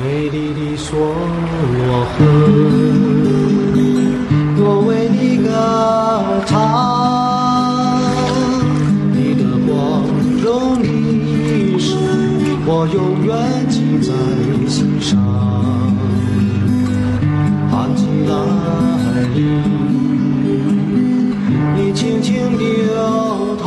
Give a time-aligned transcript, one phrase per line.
[0.00, 2.14] 美丽的梭罗河，
[4.60, 5.48] 我为你歌
[6.46, 6.54] 唱，
[9.12, 10.06] 你的光
[10.40, 10.46] 荣
[10.80, 10.86] 历
[11.80, 11.96] 史，
[12.64, 13.34] 我永远
[13.68, 14.08] 记在
[14.68, 15.18] 心上。
[17.68, 18.32] 寒季来
[19.34, 19.38] 临，
[21.74, 23.66] 你轻轻流淌。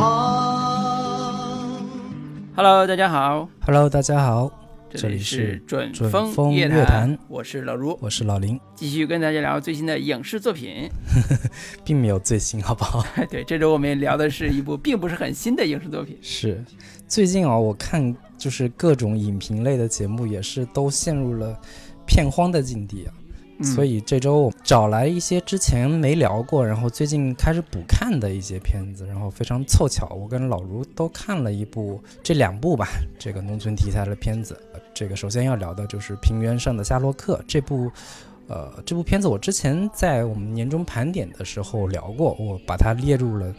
[2.56, 4.50] Hello，大家好，Hello，大家好，
[4.92, 10.86] 这这里是是准准风乐坛我是老卢，我是老林，继续跟大家聊最新的影视作品。
[11.82, 13.02] 并没有最新，好不好？
[13.30, 16.18] 对，这周我们聊的是一部并不是很新的影视作品。
[16.20, 16.62] 是，
[17.08, 21.58] 最近啊，我看就是各种影评类的节目也是都陷入了
[22.06, 23.14] 片荒的境地啊。
[23.62, 34.60] 所以这周找来一些之前没聊过，然后最近开始补看的一些片子，然后非常凑巧，我跟老卢都看了一部这两部吧，这个农村题材的片子。
[34.94, 37.90] 这个首先要聊的就是《平原上的夏洛克》这部，
[38.46, 43.54] 呃，这部片子我之前在我们年终盘点的时候聊过，我把它列入了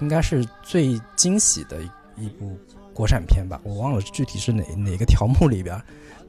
[0.00, 1.82] 应该是最惊喜的
[2.16, 2.56] 一一部
[2.94, 5.78] 国产片吧，我忘了具体是哪哪个条目里边，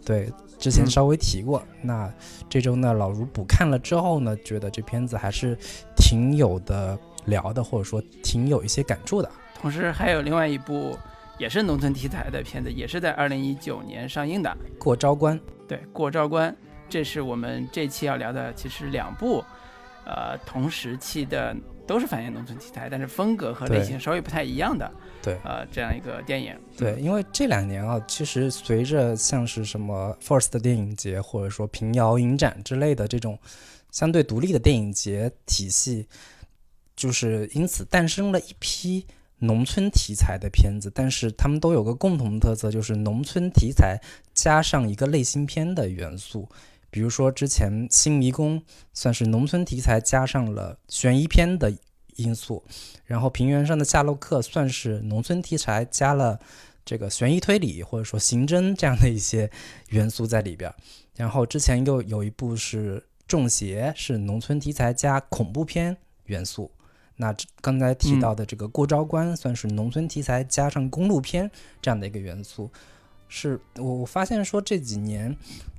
[0.05, 0.29] 对，
[0.61, 1.61] 之前嗯稍微提过。
[1.81, 2.09] 那
[2.47, 5.57] 这周呢，老卢补看了之后呢，觉得这片子还是
[5.97, 9.29] 挺有的聊的，或者说挺有一些感触的。
[9.59, 10.97] 同时还有另外一部
[11.37, 14.55] 也是农村题材的片子，也是在二零一九年上映的。
[14.79, 16.51] 过招关，对，《过招关》，
[16.87, 19.43] 这是我们这期要聊的，其实两部，
[20.05, 21.55] 呃，同时期的
[21.91, 24.89] 都是反映农村题材，但是风格和类型稍微不太一样的，
[25.21, 26.57] 对呃，这样一个电影。
[26.77, 33.37] 对，因为这两年啊，其实随着像是什么 First 电影节，或者说平遥影展之类的这种
[33.91, 36.07] 相对独立的电影节体系，
[36.95, 39.05] 就是因此诞生了一批
[39.39, 43.99] 农村题材的片子，但是他们都有个共同特色，就是农村题材
[44.33, 46.47] 加上一个类型片的元素。
[46.91, 48.59] 比如说之前《新迷宫》
[48.93, 51.73] 算是农村题材加上了悬疑片的
[52.17, 52.63] 因素，
[53.05, 56.39] 然后《平原上的夏洛克》算是农村题材加了
[56.83, 59.49] 这个悬疑推理或者说刑侦这样的一些
[59.89, 60.75] 元素在里边儿。
[61.15, 66.69] 然后之前又有一部是《中邪》，是农村题材加恐怖片元素。
[67.15, 71.49] 那这刚才提到的这个《过招关》算是农村题材加上公路片
[71.81, 72.69] 这样的一个元素。
[73.29, 75.33] 是我我发现说这几年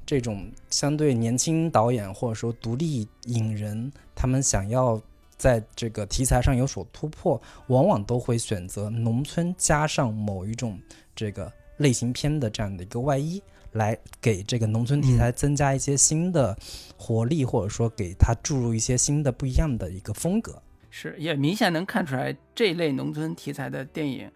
[0.05, 5.01] 这种相对年轻导演或者说独立影人，他们想要
[5.37, 10.79] 在这个题材上有所突破，往往都会选择农村加上某一种
[11.15, 13.43] 这个类型片的这样的一个外衣，
[13.73, 16.57] 来给这个农村题材增加一些新的
[16.97, 20.63] 活力，或者说给它注入一些新的不一样的一个风格。
[20.91, 24.31] 是，也明显能看出来这类农村题材的电影，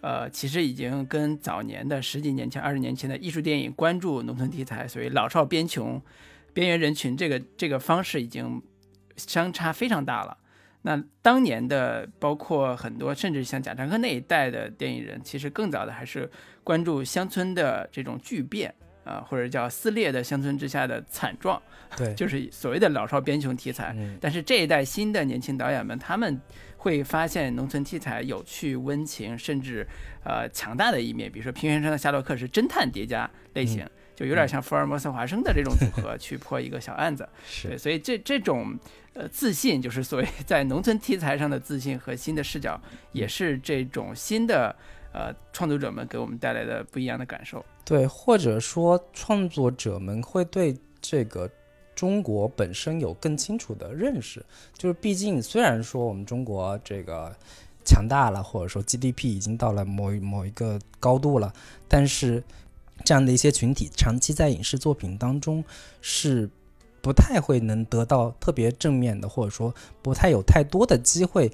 [0.00, 6.00] 呃，其实已经跟早年的十几年前、二十年前的艺术电影关注农村题材，所谓老少边穷、
[6.52, 8.62] 边缘人群这个这个方式已经
[9.16, 10.36] 相差非常大了。
[10.82, 16.30] 那当年的包括很多，甚至像贾樟柯那一代的电影人，其实更早的还是
[16.64, 18.74] 关注乡村的这种巨变
[19.04, 21.60] 啊、或者叫撕裂的乡村之下的惨状，
[21.96, 23.92] 对，就是所谓的老少边穷题材。
[23.98, 26.40] 嗯，但是这一代新的年轻导演们，他们
[26.80, 29.86] 会发现农村题材有趣、温情，甚至
[30.24, 31.30] 呃强大的一面。
[31.30, 33.86] 比如说《平原上的夏洛克》是侦探叠加类型，
[34.16, 37.28] 就有点像福尔摩斯、华生的这种组合 去破一个小案子。
[37.62, 38.78] 对，是所以这这种
[39.12, 42.80] 呃自信，就是所谓在农村题材上的自信和新的视角，
[43.12, 44.74] 也是这种新的
[45.12, 47.62] 呃创作者们给我们带来的不一样的感受。
[47.84, 51.50] 对，或者说创作者们会对这个
[51.94, 54.44] 中国本身有更清楚的认识。
[54.76, 57.34] 就是毕竟虽然说我们中国这个
[57.84, 61.52] 强大了，或者说 GDP 已经到了某某一个高度了，
[61.88, 62.42] 但是
[63.04, 65.64] 这样的一些群体长期在影视作品当中
[66.00, 66.48] 是
[67.02, 71.50] 不太会能得到特别正面的，或者说不太有太多的机会。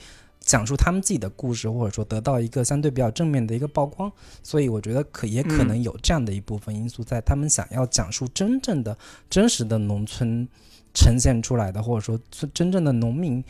[0.47, 4.11] 讲述他们自己的故事，或者说得到一个相对比较正面的一个曝光，
[4.45, 8.97] 所以我觉得可也可能有这样的一部分因素在，他们想要讲述真正的、
[9.29, 10.49] 真实的农村
[10.95, 12.19] 呈现出来的，或者说
[12.55, 13.45] 真正的农民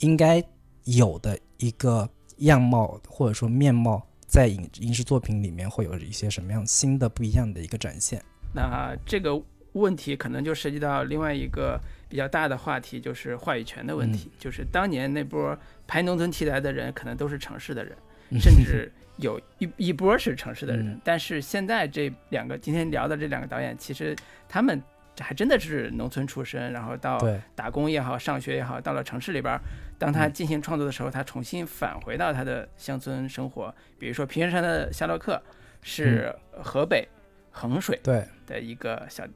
[0.00, 0.42] 应该
[0.84, 2.08] 有的一个
[2.38, 8.20] 样貌，或者说面貌，在影影视作品里面会有一些什么样新的、不一样的一个展现。
[8.52, 9.40] 那这个
[9.74, 14.30] 问题可能就涉及到另外一个比较大的话题，就是话语权的问题。
[14.38, 15.56] 就是当年那波
[15.92, 17.94] 拍农村题材的人，可能都是城市的人，
[18.40, 20.88] 甚至有一一波是城市的人。
[20.88, 21.00] 嗯。
[21.04, 24.16] 但是现在这两个今天聊的这两个导演，其实
[24.48, 24.82] 他们
[25.20, 27.20] 还真的是农村出身，然后到
[27.54, 29.60] 打工也好，上学也好，到了城市里边儿，
[29.98, 33.74] 当他进行创作的时候，他重新返回到他的乡村生活。
[33.98, 35.34] 比如说《平原上的夏洛克》
[35.82, 37.06] 是河北
[37.50, 39.26] 衡水对，的一个小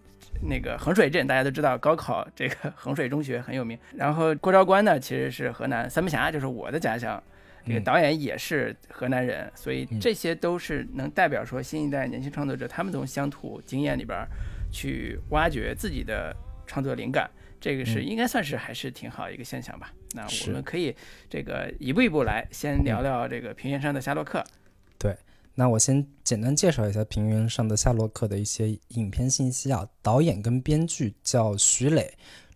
[0.43, 3.79] 那个衡水镇，大家都知道高考这个衡水中学很有名。
[3.95, 7.23] 然后郭昭关呢，其实是河南三门峡，就是我的家乡。
[7.67, 14.29] 这个嗯导演也是河南人，所以嗯这些都是能代表说新一代年轻创作者他们从乡土经验里边儿
[14.71, 16.33] 去挖掘自己的
[16.65, 17.29] 创作灵感，
[17.61, 19.93] 这个是嗯应该算是还是挺好一个现象吧。
[20.13, 20.95] 那我们可以
[21.29, 24.45] 这个一步一步来，先聊聊这个平原上的夏洛克。
[25.59, 29.89] 那我先简单介绍一下《平原上的夏洛克》的一些影片信息啊。
[30.03, 32.13] 导演跟编剧叫徐磊，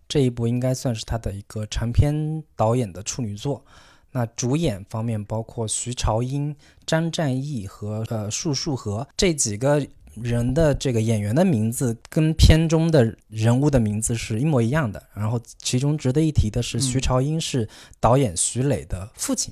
[0.07, 3.65] 这一部应该算是他的一个长篇导演的处女作。
[4.11, 6.55] 那主演方面包括徐朝英、
[6.85, 9.83] 张战义和呃树树和这几个
[10.13, 15.01] 人的这个演员的名字跟片中的人物的名字是一模一样的。
[15.15, 17.67] 然后其中值得一提的是，徐嗯朝英是
[17.99, 19.51] 导演徐磊的父亲。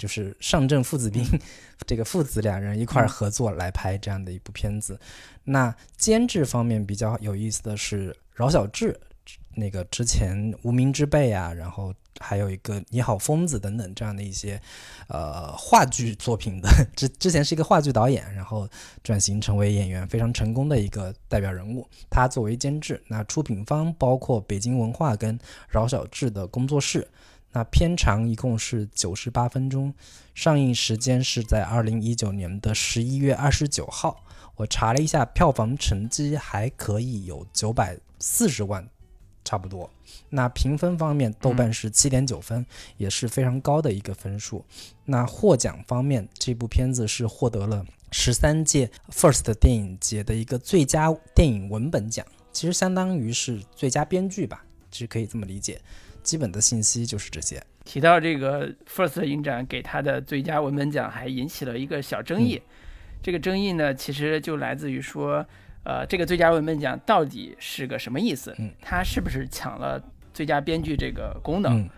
[0.00, 1.22] 就是上阵父子兵，
[1.86, 4.98] 这个父子两人一块儿合作来拍这样的一部片子。
[5.44, 8.98] 那监制方面比较有意思的是饶晓志，
[9.56, 14.58] 那个之前《无名之辈》啊，然后还有一个《你好，疯子》等等这样的一些
[15.08, 18.66] 呃话剧作品的，之之前是一个话剧导演，然后
[19.02, 21.86] 转型成为演员，非常成功的一个代表人物。
[22.08, 25.38] 他作为监制，那出品方包括北京文化跟
[25.68, 27.06] 饶晓志的工作室。
[27.52, 29.92] 那片长一共是九十八分钟，
[30.34, 34.24] 上映时间是在二零一九年的十一月二十九号。
[34.56, 38.86] 我查了一下，票房成绩还可以，有九百四十万，
[39.44, 39.90] 差不多。
[40.28, 42.64] 那评分方面，豆瓣是七点九分，
[42.96, 44.64] 也是非常高的一个分数。
[45.06, 55.80] 那获奖方面，这部片子是获得了十三届 FIRST 电影节的一个最佳电影文本奖，其实相当于是最佳编剧吧，其实可以这么理解。
[56.22, 57.62] 基本的信息就是这些。
[57.84, 62.60] 提到这个 FIRST 影展给他的最佳文本奖，还引起了一个小争议。
[63.22, 65.44] 这个争议呢，其实就来自于说，
[65.84, 68.54] 呃，这个最佳文本奖到底是个什么意思？
[68.58, 70.02] 嗯它是不是抢了
[70.32, 71.80] 最佳编剧这个功能？
[71.80, 71.90] 嗯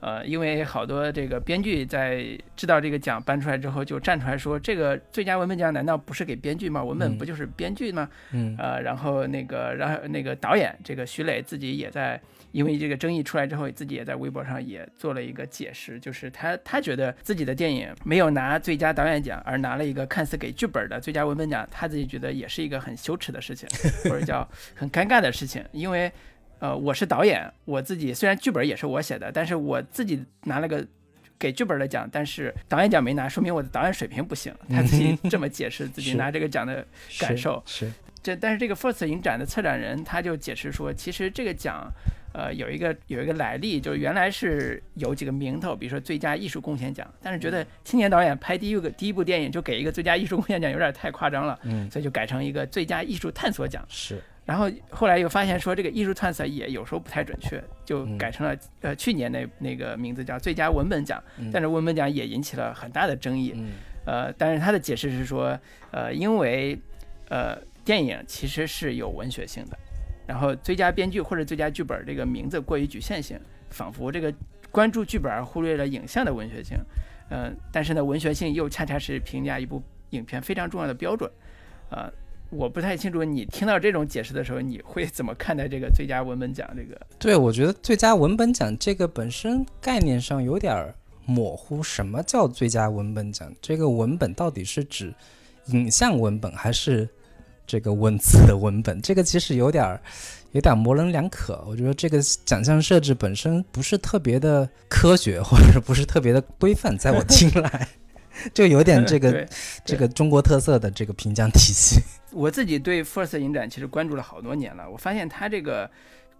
[0.00, 6.84] 呃，因为好多这个编剧在知道这个奖颁出来之后，就站出来说，这个最佳文本奖难道不是给编剧吗？
[6.84, 8.08] 文本嗯不就是编剧吗？
[8.30, 12.20] 嗯呃，然后那个，然后那个导演这个徐磊自己也在，
[12.52, 23.68] 因为这个争议出来之后，自己也在微博上也做了一个解释，就是他他觉得自己的电影没有拿最佳导演奖，而拿了一个看似给剧本的最佳文本奖，他自己觉得也是一个很羞耻的事情，
[24.04, 26.10] 或者叫很尴尬的事情，因为
[26.58, 30.86] 呃，我是导演，我自己虽然剧本也是我写的，但是我自己拿了个。
[31.40, 34.52] 给剧本的奖，但是导演奖没拿，说明我的导演水平不行。
[34.68, 36.84] 他自己这么解释自己拿这个奖的
[37.20, 37.88] 感受是
[38.20, 41.88] 这但是这个 FIRST 影展的策展人他就解释说，其实这个奖，
[42.32, 51.90] 呃，有一个有一个来历，就是原来是有几个名头，比如说最佳艺术贡献奖，但是觉得青年导演拍第一个第一部电影就给一个最佳艺术贡献奖有点太夸张了，嗯。
[51.90, 53.84] 所以就改成一个最佳艺术探索奖。
[53.88, 54.22] 是。
[54.44, 58.16] 然后后来又发现说这个艺术探索也有时候不太准确，就嗯。
[58.16, 61.50] 改成了、呃去年那那个名字叫最佳文本奖，嗯。
[61.52, 63.52] 但是文本奖也引起了很大的争议。
[63.56, 63.72] 嗯。
[64.04, 65.58] 呃，但是他的解释是说，
[65.90, 66.78] 呃，因为
[67.28, 69.78] 呃电影其实是有文学性的，
[70.28, 73.40] 然后最佳编剧或者最佳剧本这个名字过于局限性，
[73.70, 74.32] 仿佛这个
[74.70, 76.76] 关注剧本而忽略了影像的文学性。
[77.30, 81.30] 嗯、但是呢，文学性又恰恰是评价一部影片非常重要的标准。
[81.90, 82.12] 呃，
[82.50, 87.00] 我不太清楚你听到这种解释的时候，你会怎么看待这个最佳文本奖这个？
[87.18, 90.94] 对，我觉得最佳文本奖这个本身概念上有点儿
[91.24, 91.82] 模糊。
[91.82, 93.50] 什么叫最佳文本奖？
[93.62, 95.14] 这个文本到底是指
[95.66, 97.08] 影像文本还是
[97.68, 99.00] 这个文字的文本？
[99.02, 100.00] 这个其实有点儿
[100.52, 101.62] 有点模棱两可。
[101.68, 107.86] 我觉得这个奖项设置本身不是特别的科学，或者不是特别的规范，在我听来，
[108.54, 109.46] 就有点这个
[109.84, 112.00] 这个中国特色的这个评奖体系。
[112.32, 115.90] 我自己对 FIRST 影展其实关注了好多年了，我发现他这个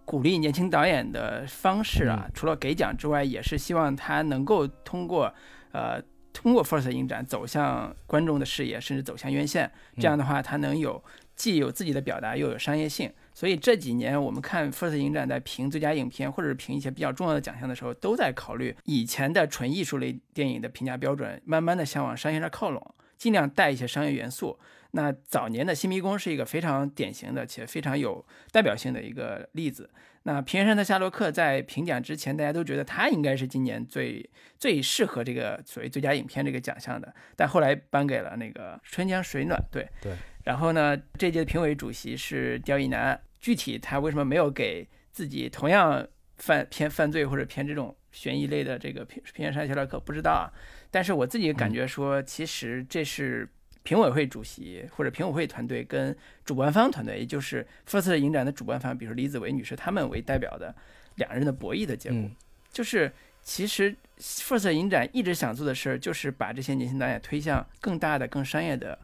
[0.05, 5.31] 鼓励年轻导演的方式啊，嗯除了给奖之外，也是希望他能够通过
[5.71, 9.69] 呃通过 FIRST 影展走向观众的视野，甚至走向院线。
[9.97, 11.03] 这样的话，他能有
[11.39, 13.09] 既有自己的表达，又有商业性。
[13.33, 24.59] 所以这几年我们看 FIRST 影展在评最佳影片或者是评一些比较重要的奖项的时候，都在考虑以前的纯艺术类电影的评价标准，慢慢的向往商业上靠拢，尽量带一些商业元素。
[24.91, 29.89] 那早年的《新迷宫》是一个非常典型的且非常有代表性的一个例子。
[30.23, 39.57] 那《平原上的夏洛克》在评奖之前，大家都觉得他应该是今年最最适合这个所谓最佳影片这个奖项的，但后来颁给了那个《春江水暖》。
[39.71, 40.11] 对对。
[40.49, 46.03] 然后呢，这届的评委主席是刁亦男，具体他为什么没有给自己同样
[46.37, 50.49] 犯偏犯罪或者偏这种悬疑类的这个平平原上的夏洛克不知道啊。
[50.89, 53.47] 但是我自己感觉说，其实这是
[53.83, 60.75] 评委会主席或者评委会团队跟主办方团队，也就是 First 影展的主办方，比如说李子维女士他们为代表的
[61.17, 62.35] 两人的博弈的结果，嗯
[62.71, 63.11] 就是
[63.43, 68.97] 其实 First 影展一直想做的事儿，就是把这些年轻导演推向更大的、更商业的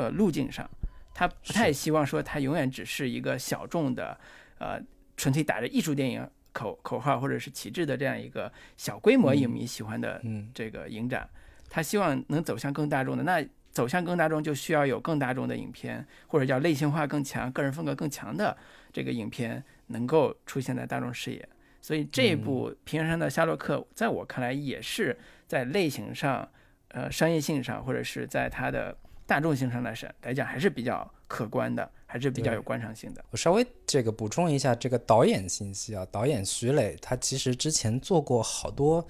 [0.00, 0.68] 呃路径上。
[1.12, 4.18] 他不太希望说他永远只是一个小众的，
[4.58, 4.80] 呃，
[5.16, 11.28] 纯粹打着艺术电影口口号或者是旗帜的这样一个小规模影迷喜欢的嗯这个影展，
[11.68, 13.22] 他希望能走向更大众的。
[13.22, 18.56] 那走向更大众，就需要有更大众的影片，或者叫类型化更强、个人风格更强的
[18.92, 21.48] 这个影片能够出现在大众视野。
[21.82, 25.16] 所以这部《平原上的夏洛克》在我看来也是
[25.46, 26.48] 在类型上、
[26.88, 28.96] 呃商业性上，或者是在它的
[29.30, 33.24] 大众性上来是来讲，还是比较可观的，还是比较有观赏性的。
[33.30, 39.06] 我稍微这个补充一下这个导演信息啊，导演徐磊他其实之前做过好多，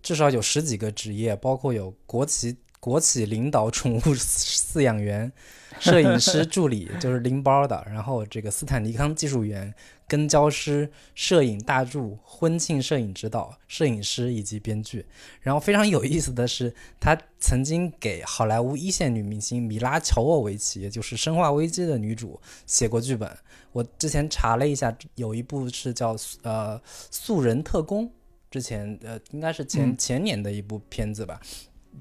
[0.00, 5.32] 至少有十几个职业，包括有国企国企领导宠物饲养员、
[5.80, 9.74] 摄影师助理，就是拎包的，然后这个斯坦尼康技术员、
[10.06, 15.06] 跟焦师、摄影大助、婚庆摄影指导、摄影师以及编剧。
[15.40, 23.30] 然后非常有意思的是，他曾经给好莱坞一线女明星米拉乔沃维奇，也就是《生化危机》的女主写过剧本。
[23.72, 26.78] 我之前查了一下，有一部是叫呃
[27.10, 28.06] 《素人特工》，
[28.50, 31.40] 之前呃应该是前、嗯前年的一部片子吧。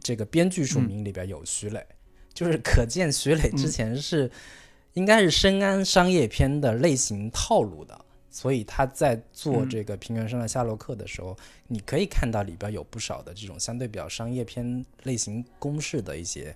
[0.01, 1.86] 这个编剧署名里边有徐磊，
[2.33, 4.29] 就是可见徐磊之前是、
[4.93, 8.00] 应该是深谙商业片的类型套路的。
[8.29, 16.51] 所以他在做嗯这个平原上的夏洛克的时候，你可以看到里边有不少的这种相对比较商业片类型公式的一些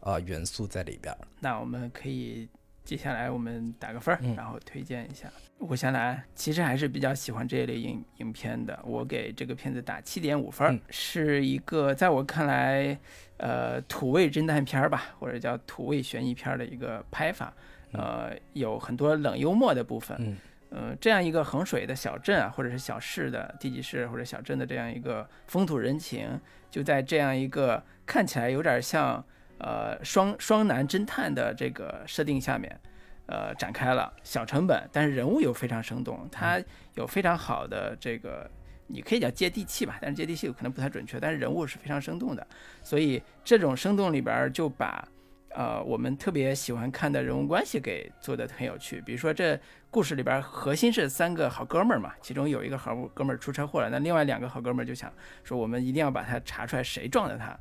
[0.00, 1.16] 呃元素在里边。
[1.38, 2.48] 那我们可以
[2.84, 5.30] 接下来我们打个分儿，嗯然后推荐一下。
[5.58, 12.98] 我想来其实还是比较喜欢这一类影影片的，我给这个片子打七点五分是一个在我看来，
[13.36, 17.54] 呃，土味侦探片儿吧，或者叫土味悬疑片儿的一个拍法，
[17.92, 20.36] 呃，有很多冷幽默的部分，嗯
[20.70, 29.24] 呃，这样一个衡水的小镇啊，或者是小市的地级市或者小镇的这样一个风土人情，就在这样一个看起来有点像
[29.58, 32.80] 呃双双男侦探的这个设定下面，
[33.26, 34.12] 呃展开了。
[34.22, 36.60] 小成本，但是人物又非常生动，它
[36.94, 38.48] 有非常好的这个。
[38.92, 42.44] 你可以叫接地气吧，但是接地气可能不太准确，但是人物是非常生动的，
[42.82, 45.06] 所以这种生动里边儿就把，
[45.54, 49.00] 呃，我们特别喜欢看的人物关系给做的很有趣。
[49.00, 49.58] 比如说这
[49.90, 57.58] 故事里边核心是三个好哥们儿嘛，其中有一个好哥们儿出车祸了，那另外两个好哥们儿就想说，我们一定要把他查出来谁撞的他，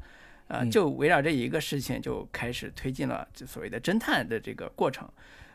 [0.48, 5.10] 呃，嗯就围绕这一个事情就开始推进了就所谓的侦探的这个过程。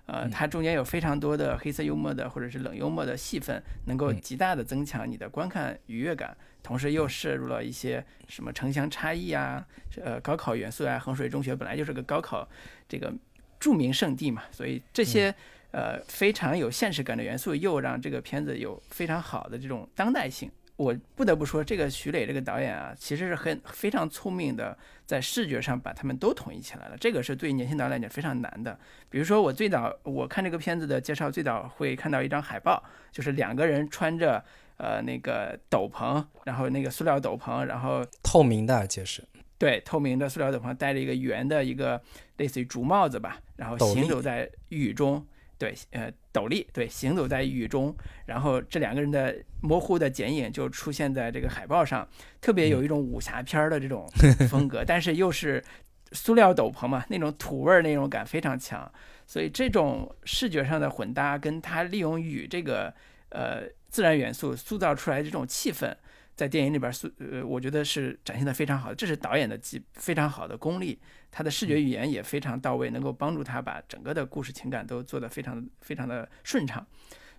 [0.06, 9.66] 呃，它中间有非常多的黑色幽默的或者是冷幽默的戏份，能够嗯极大的增强你的观看愉悦感，同时又摄入了一些什么城乡差异啊，
[10.02, 10.98] 呃，高考元素啊。
[10.98, 12.46] 衡水中学本来就是个高考
[12.86, 13.12] 这个
[13.58, 15.34] 著名圣地嘛，所以这些
[15.70, 20.50] 呃非常有现实感的元素，又让这个片子有非常好的这种当代性。
[20.76, 26.96] 我不得不说，这个徐磊这个导演啊，其实是很非常聪明的，在视觉上把他们都统一起来了。
[26.98, 28.78] 这个是对年轻导演来讲非常难的。
[29.08, 32.82] 比如说，我最早我看这个片子的介绍，最早会看到一张海报，
[33.12, 34.44] 就是两个人穿着
[34.76, 39.22] 呃那个斗篷，然后那个塑料斗篷，然后透明的，而且是
[39.58, 42.00] 对，透明的塑料斗篷，戴着一个圆的一个
[42.38, 45.24] 类似于竹帽子吧，然后行走在雨中，
[45.64, 52.06] 对，呃，斗笠，对，行走在雨中，然后这两个人的模糊的剪影就出现在这个海报上，
[52.38, 54.06] 特别有一种武侠片儿的这种
[54.50, 55.64] 风格， 但是又是
[56.12, 58.90] 塑料斗篷嘛，那种土味儿那种感非常强，
[59.26, 62.92] 所以这种视觉上的混搭，跟他利用雨这个
[63.30, 65.94] 呃自然元素塑造出来这种气氛。
[66.36, 70.98] 在电影里边塑，呃，我觉得是展现的非常好的，这是导演的极非常好的功力，
[71.30, 76.84] 他的视觉语言也非常到位，能够帮助他把整个的故事情感都做得非常非常的顺畅，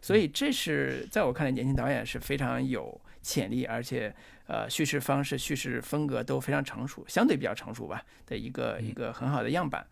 [0.02, 4.16] 所以这是在我看来，年轻导演是非常有潜力，而且
[4.48, 9.86] 呃叙事方式、叙事风格都非常成熟，相对比较成熟吧的一个一个很好的样板，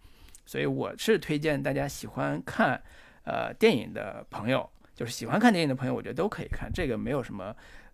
[0.46, 2.82] 所以我是推荐大家喜欢看
[3.26, 7.54] 呃电影的朋友，就是喜欢看电影的朋友，我觉得都可以看，这个没有什么。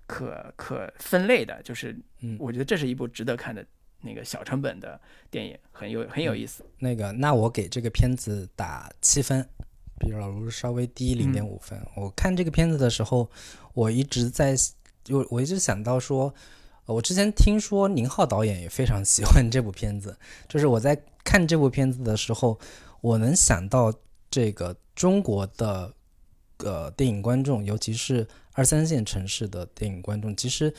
[0.09, 3.63] 可可分类的，就是嗯我觉得这是一部值得看的
[4.01, 4.99] 那个小成本的
[5.29, 6.65] 电影，很有很有意思。
[6.79, 9.47] 那个，那我给这个片子打七分，
[9.99, 11.79] 比老卢稍微低零点五分。
[11.95, 13.29] 我看这个片子的时候，
[13.75, 14.55] 我一直在，
[15.03, 16.33] 就我一直想到说，
[16.85, 22.59] 呃我之前听说宁浩导演也非常喜欢这部片子，就是我在看这部片子的时候，
[23.01, 23.93] 我能想到
[24.31, 25.93] 这个中国的
[26.57, 28.27] 呃电影观众，尤其是
[28.59, 30.73] 二三线城市的电影观众，其实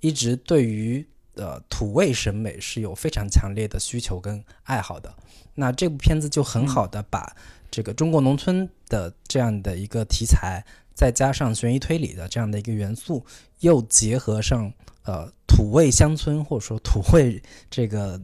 [0.00, 1.06] 一直对于
[1.36, 5.14] 呃土味审美是有非常强烈的需求跟爱好的。
[5.54, 7.36] 那这部片子就很好的把
[7.70, 13.24] 这个中国农村的这样的一个题材，再加上悬疑推理的这样的一个元素，
[13.60, 14.72] 又结合上
[15.04, 18.20] 呃土味乡村或者说土味这个。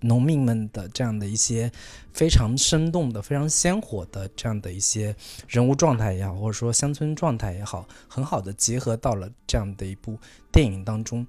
[0.00, 1.70] 农民们的这样的一些
[2.12, 5.14] 非常生动的、非常鲜活的这样的一些
[5.48, 10.18] 人物状态也好，或者说乡村状态也好，很好的结合到了这样的一部
[10.52, 11.26] 电影当中，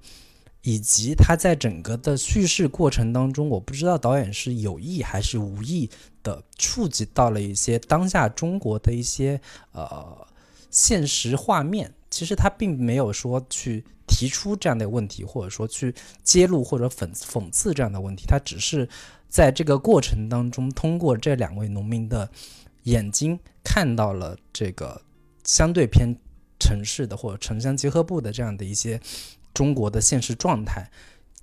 [0.62, 5.88] 以及他在整个的叙事过程当中，我不知道导演是有意还是无意
[6.22, 9.40] 的触及到了一些当下中国的一些
[9.72, 10.26] 呃
[10.70, 11.94] 现实画面。
[12.10, 18.88] 其实他并没有说去提出这样的问题，或者说去揭露或者讽讽刺这样的问题，他只是
[19.28, 22.30] 在这个过程当中，通过这两位农民的
[22.84, 25.00] 眼睛，看到了这个
[25.44, 26.16] 相对偏
[26.58, 29.00] 城市的或者城乡结合部的这样的一些
[29.52, 30.90] 中国的现实状态，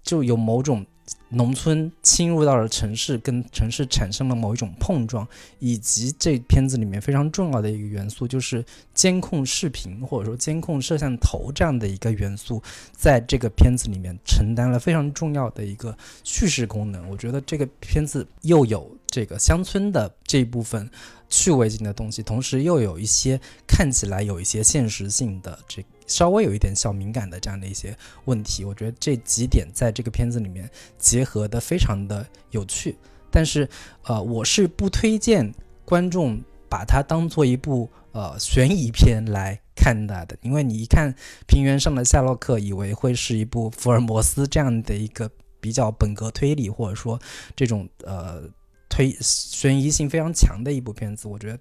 [0.04, 0.86] 就有某种。
[1.30, 5.28] 农村侵入到了城市，跟城市产生了某一种碰撞，
[5.60, 12.62] 以及这片子里面非常重要的一个元素，就是监控视频或者说监控摄像头这样的一个元素，
[12.94, 17.10] 在这个片子里面承担了非常重要的一个叙事功能。
[17.10, 20.90] 我觉得这个片子又有这个乡村的这一部分
[21.28, 25.84] 趣味性的东西，同时又有一些看起来有一些现实性的这。
[26.08, 32.96] 稍微有一点小敏感的这样的一些问题，我觉得这几点在这个片子里面结合的非常的有趣。
[33.32, 33.68] 但是，
[34.04, 41.12] 呃，我是不推荐观众把它当做一部呃悬疑片来看待的，因为你一看
[41.48, 47.20] 《平原上的夏洛克》，以为会是一部福尔摩斯这样的一个比较本格推理，或者说
[47.56, 48.44] 这种呃
[48.88, 51.60] 推悬疑性非常强的一部片子，我觉得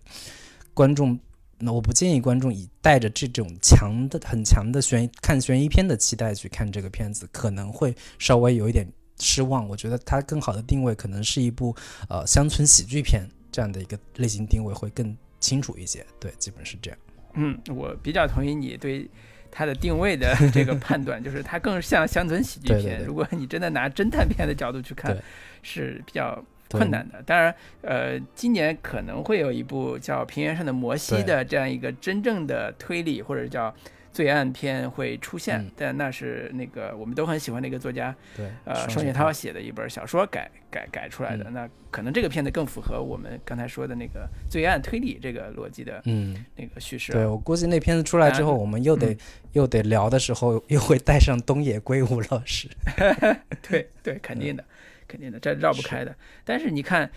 [0.74, 1.18] 观众。
[1.58, 8.86] 那我不建议观众以带着这种强的、很强的悬看悬疑片的期待去看这个片子，可能会稍微有一点
[9.18, 9.68] 失望。
[9.68, 11.74] 我觉得它更好的定位可能是一部
[12.08, 16.04] 呃乡村喜剧片这样的一个类型定位会更清楚一些。
[16.18, 16.98] 对，基本是这样。
[17.34, 19.08] 嗯，我比较同意你对
[19.50, 23.04] 它的定位的这个判断，就是它更像乡村喜剧片。
[23.04, 25.16] 如果你真的拿侦探片的角度去看，
[25.62, 26.44] 是比较。
[26.78, 33.74] 困难的，当然，呃，今年可能会有一部叫《平原上的摩西》的这样一个真正的推理或者叫
[34.12, 47.12] 罪案片会出现，但那是那个我们都很喜欢的一个作家，对，呃，双雪涛写的一本小说改改改出来的，那可能这个片子更符合我们刚才说的那个罪案推理这个逻辑的，嗯，那个叙事。
[47.12, 49.16] 对我估计那片子出来之后，我们又得
[49.52, 52.68] 又得聊的时候，又会带上东野圭吾老师，
[53.68, 54.64] 对对，肯定的。
[55.06, 56.14] 肯定的，这绕不开的。
[56.44, 57.10] 但是你看，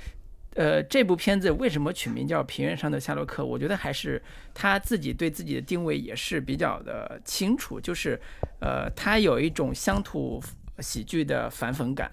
[0.56, 3.44] 呃，这部片子为什么取名叫《平原上的夏洛克》？
[3.46, 4.22] 我觉得还是
[4.54, 8.20] 他自己对自己的定位也是比较的清楚，就是，
[8.60, 10.42] 呃，他有一种乡土
[10.80, 12.12] 喜剧的反讽感，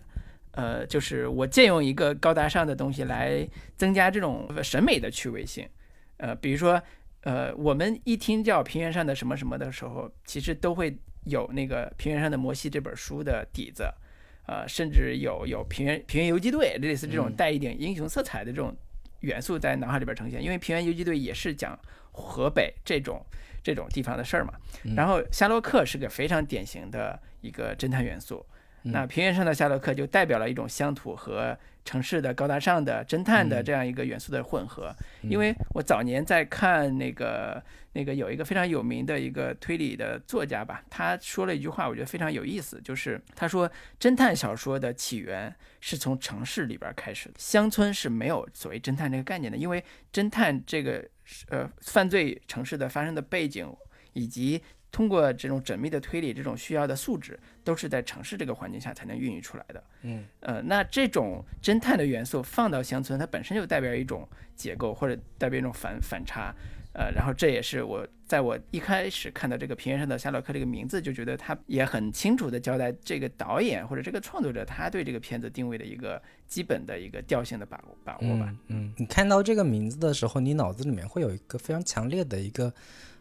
[0.51, 5.67] 呃，就是我借用一个高大上的东西来增加这种审美的趣味性，
[6.19, 6.83] 呃，比如说，
[7.23, 13.85] 呃，我们一听叫《平原上的什么什么》的时候，其实都会有那个《平原上的摩西》这本书的底子。
[14.47, 18.77] 呃，甚至有有平原平原游击队类似这种带一点英雄色彩的这种
[19.21, 21.79] 元素在脑海里边呈现，因为平原游击队也是讲
[22.13, 23.25] 河北这种
[23.63, 24.53] 这种地方的事儿嘛。
[24.95, 28.45] 然后夏洛克是个非常典型的一个侦探元素，
[28.85, 31.57] 那平原上的夏洛克就代表了一种乡土和。
[31.87, 43.71] 城市的高大上的侦探的这样一个元素的混合，因为我早年在看那个那个有一个非常有名的一个推理的作家吧，他说了一句话，我觉得非常有意思，就是他说
[44.01, 51.07] 侦探小说的起源是从城市里边开始的，乡村是没有所谓侦探这个概念的，因为侦探这个
[51.51, 53.71] 呃犯罪城市的发生的背景
[54.15, 54.63] 以及。
[54.95, 59.83] 通过这种缜密的推理，这种需要的素质，都是在城市这个环境下才能孕育出来的。
[60.03, 66.55] 嗯，呃，那这种侦探的元素放到乡村，它本身就代表一种结构，或者代表一种反反差。
[66.93, 78.55] 呃，然后这也是我在我一开始看到这个平原上的夏洛克这个名字，就觉得他也很清楚的交代这个导演或者这个创作者他对这个片子定位的一个基本的一个调性的把握把握吧。
[78.69, 82.73] 嗯，你看到这个名字的时候，你脑子里面会有一个非常强烈的一个。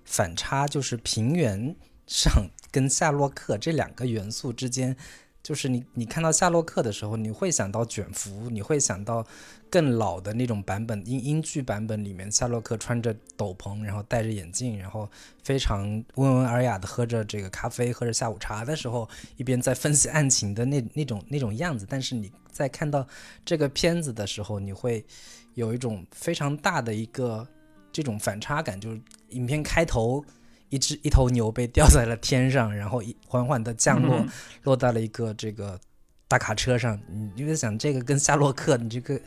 [0.05, 1.75] 反差就是平原
[2.07, 4.95] 上跟夏洛克这两个元素之间，
[5.41, 9.25] 就是你你看到夏洛克的时候，你会想到卷福，你会想到
[9.69, 15.09] 更老的那种版本英英剧版本里面，夏洛克穿着斗篷，然后戴着眼镜，然后
[15.43, 15.81] 非常
[16.15, 21.85] 温文尔雅的喝着这个咖啡，喝着下午茶的时候，一边在分析案情的那那种那种样子。
[21.89, 23.07] 但是你在看到
[23.43, 25.03] 这个片子的时候，你会
[25.55, 27.47] 有一种非常大的一个
[27.93, 28.99] 这种反差感，就是。
[29.29, 30.23] 影片开头
[30.69, 34.29] 一只一头牛被吊在了天上，然后一缓缓的降落，嗯
[34.61, 35.79] 落到了一个这个
[36.27, 36.95] 大卡车上。
[37.09, 39.19] 你你就想这个跟夏洛克，你这个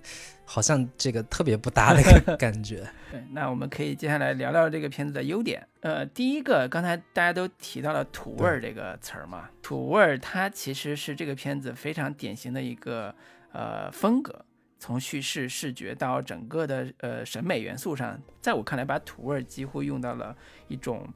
[0.45, 2.89] 好像这个特别不搭的一个感觉。
[3.11, 5.67] 对，那我们可以接下来聊聊这个片子的优点。
[5.81, 13.13] 呃，第一个，刚才大家都提到了“土味儿”这个词儿嘛，土味儿它其实是这个片子非常典型的一个
[13.53, 14.45] 呃风格，
[14.79, 20.37] 从叙事、视觉到整个的呃审美元素上，在我看来，把土味儿几乎用到了
[20.69, 21.07] 一种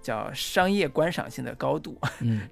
[0.00, 1.98] 叫商业观赏性的高度。
[2.20, 2.48] 嗯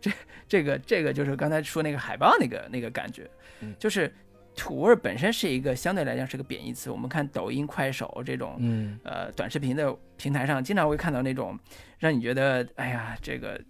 [0.48, 4.12] 这个这个就是刚才说那个海报那个那个感觉，嗯就是
[4.54, 6.90] 土味儿本身是一个相对来讲是个贬义词。
[6.90, 11.58] 我们看抖音、快手这种嗯呃短视频的平台上，经常会看到那种
[11.98, 13.60] 让你觉得哎呀这个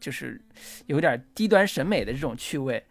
[0.00, 0.40] 就是
[0.86, 2.84] 有点低端审美的这种趣味，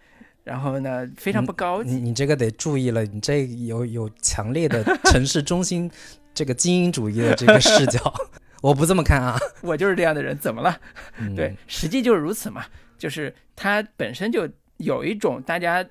[0.43, 1.91] 然后呢非常不高级。
[1.91, 5.89] 你你这个得注意了，你这有有强烈的城市中心
[6.33, 8.13] 这个精英主义的这个视角，
[8.61, 9.37] 我不这么看啊。
[9.61, 10.77] 我就是这样的人，怎么了？
[11.19, 12.65] 嗯对，，实际就是如此嘛，
[12.97, 15.85] 就是它本身就有一种大家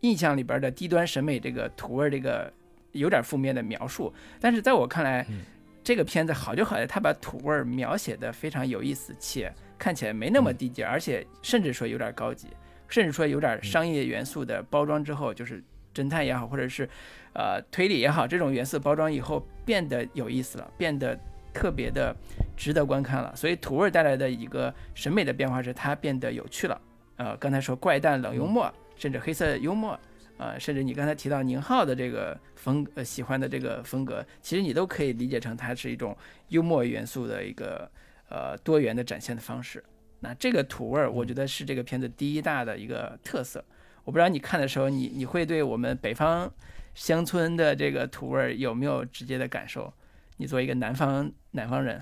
[0.00, 2.52] 印象里边的低端审美这个土味儿这个
[2.92, 5.40] 有点负面的描述，但是在我看来，嗯
[5.82, 12.48] 这个片子好就好在它把土味儿描写的非常有意思，且看起来没那么嗯低级，而且甚至说有点高级，
[12.88, 15.62] 甚至说有嗯点商业元素的包装之后，就是
[15.94, 16.88] 侦探也好，或者是
[17.34, 21.18] 呃推理也好，这种元素包装以后变得有意思了，变得
[21.52, 22.14] 特别的
[22.56, 23.34] 值得观看了。
[23.34, 26.80] 所以土味儿带来的一个审美的变化是它变得有趣了。
[27.16, 29.98] 呃，刚才说怪诞冷幽默，甚至黑色幽默，
[30.36, 36.14] 呃，甚至你刚才提到宁浩的这个风呃喜欢的这个风格，其实你都可以理解成它是一种
[36.48, 37.90] 幽默元素的一个
[38.28, 39.82] 呃多元的展现的方式。
[40.20, 43.64] 那这个土味儿，我觉得是这个片子第一大的一个特色。
[44.04, 46.50] 我不知道你看的时候，你你会对我们北方
[46.94, 49.92] 乡村的这个土味儿有没有直接的感受？
[50.36, 52.00] 你作为一个南方南方人，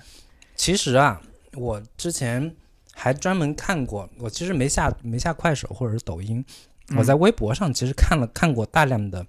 [0.55, 1.21] 其实啊，
[1.53, 2.55] 我之前
[2.93, 6.43] 还专门看过，我其实没下没下快手或者是抖音，
[6.97, 9.25] 我在微博上其实看了看过大量的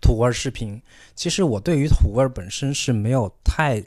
[0.00, 0.80] 土味儿视频。
[1.14, 3.82] 其实我对于土味儿本身是没有太，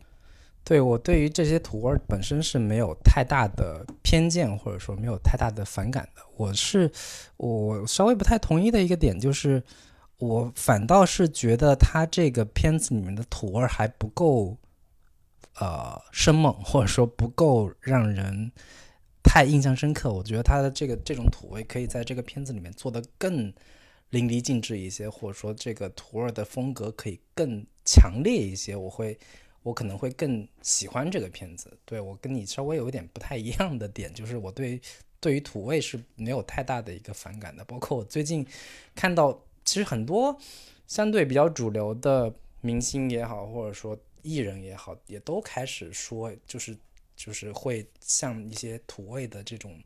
[0.64, 6.22] 对我对于这些土味本身是没有太大的偏见，或者说没有太大的反感的。
[6.36, 6.92] 我是
[7.38, 9.64] 我稍微不太同意的一个点就是。
[10.20, 14.58] 我反倒是觉得他这个片子里面的土味还不够，
[15.58, 18.52] 呃，生猛，或者说不够让人
[19.24, 20.12] 太印象深刻。
[20.12, 23.54] 我觉得他的这个这种土味可以在这个片子里面做得更
[24.10, 28.76] 淋漓尽致一些，或者说这个土味的风格可以更强烈一些。
[28.76, 29.18] 我会，
[29.62, 31.78] 我可能会更喜欢这个片子。
[31.86, 34.80] 对我跟你稍微有一点不太一样的点，就是我对
[35.20, 37.64] 对于土味是没有太大的一个反感的。
[37.66, 38.46] 包括我最近
[38.96, 40.38] 看到，其实很多
[40.88, 46.78] 相对比较主流的明星也好，或者说艺人也好，也都开始说，就是
[47.16, 49.78] 就是会像一些土味的这种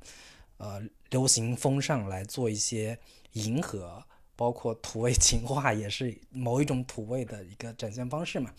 [0.57, 2.97] 呃流行风尚来做一些
[3.33, 4.03] 迎合，
[4.35, 8.53] 包括土味情话也是某一种土味的一个展现方式嘛。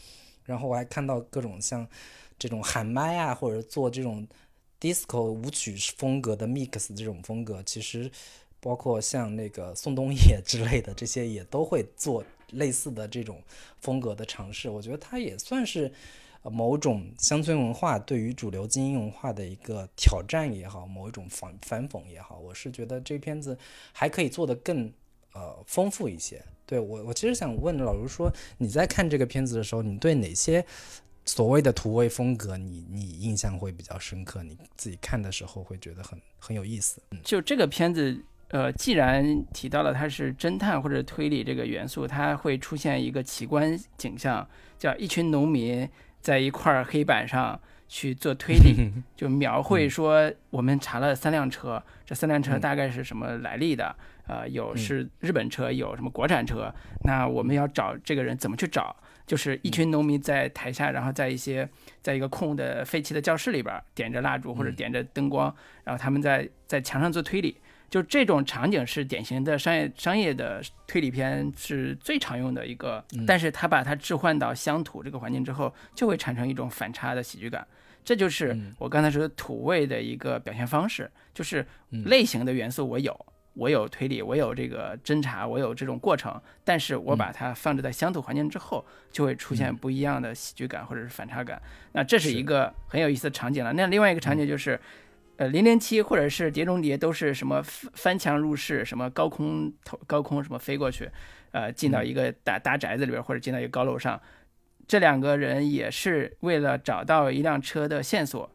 [0.45, 1.87] 然后我还看到各种像
[2.39, 4.27] 这种喊麦啊，或者做这种
[4.81, 8.11] disco 舞曲风格的 mix 这种风格，其实
[8.61, 13.43] 包括像那个宋冬野之类的这些也都会做类似的这种
[13.81, 14.69] 风格的尝试。
[14.69, 15.91] 我觉得它也算是
[16.43, 22.39] 某种乡村文化对于主流精英文化的一个挑战也好，某一种反反讽也好。
[22.39, 23.59] 我是觉得这片子
[23.93, 24.93] 还可以做得更
[25.35, 26.43] 呃丰富一些。
[26.67, 30.65] 对我，我其实想问老卢说，你在看这个片子的时候，你对哪些
[31.27, 34.43] 所谓的土味风格你，你印象会比较深刻？
[34.43, 37.03] 你自己看的时候会觉得很很有意思。
[37.11, 38.19] 嗯就这个片子，
[38.49, 45.87] 呃，既然提到了它是侦探或者推理这个元素，它会出现一个奇观景象，叫一群农民
[46.23, 53.95] 在一块黑板上去做推理， 就描绘说我们查了三辆车，这三辆车嗯大概是什么来历的？
[54.27, 56.73] 呃，有嗯是日本车，有什么国产车？
[57.05, 58.97] 那我们要找这个人怎么去找？
[59.27, 61.69] 就是一群农民在台下，然后在一些
[62.03, 67.57] 在一个空的废弃的教室里边儿点着蜡烛或者嗯点着灯光，然后他们在在墙上做推理。
[67.95, 77.65] 就这种场景是典型的商业商业的推理片是最常用的一个，嗯但是他把它置换到乡土这个环境之后，就会产生一种反差的喜剧感。
[78.05, 83.17] 这就是嗯我刚才说的土味的一个表现方式，就是嗯类型的元素我有，
[83.53, 91.63] 我有推理，我有这个侦查，我有这种过程，但是我把它放置在乡土环境之后，就会出现嗯不一样的喜剧感或者是反差感。
[91.93, 93.73] 那这是是一个很有意思的场景了。
[93.73, 94.81] 那另外一个场景就是。
[95.37, 101.11] 呃，零零七或者是碟中谍都是什么翻翻墙入室，什么高空投高空什么飞过去，
[101.51, 104.21] 呃，进到一个大大宅子里边，或者进到一个高楼上。
[104.87, 108.49] 这两个人也是为了找到一辆车的线索，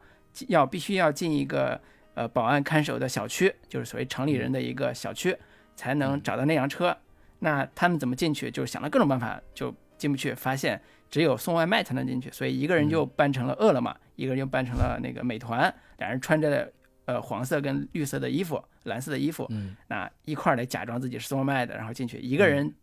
[0.47, 1.81] 要必须要进一个
[2.13, 5.35] 呃保安看守的小区，就是所谓城里人的一个小区，
[5.75, 6.95] 才能找到那辆车。
[7.39, 8.51] 那他们怎么进去？
[8.51, 10.33] 就想了各种办法，就进不去。
[10.33, 16.71] 发现只有送外卖才能进去，所以一个人就扮成了饿了么，一个人就扮成了那个美团，两人穿着
[17.05, 22.19] 呃黄色跟绿色的衣服，蓝色的衣服，嗯那一块儿来假装自己是送外卖的，然后进去。
[22.19, 22.73] 一个人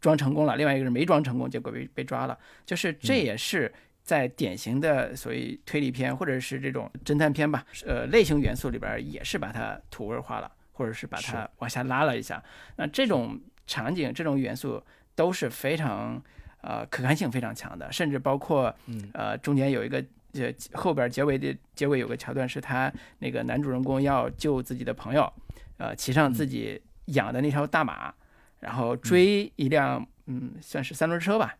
[0.00, 2.38] 装成功了，另外一个人没装成功，结果被被抓了。
[2.66, 12.42] 就是这也是在典型的所谓推理片或者是这种侦探片吧，呃，类型元素里边儿也是把它土味化了，或者是把它往下拉了一下。
[12.76, 14.82] 那这种场景、这种元素
[15.14, 16.22] 都是非常
[16.62, 19.10] 呃可看性非常强的，甚至包括嗯。
[19.14, 20.04] 呃中间有一个。
[20.34, 25.32] 呃，后边结尾的结尾有个桥段是他那个男主人公要救自己的朋友，
[25.78, 28.12] 呃，骑上自己养的那条大马，
[28.60, 31.56] 然后追一辆嗯算是三轮车吧，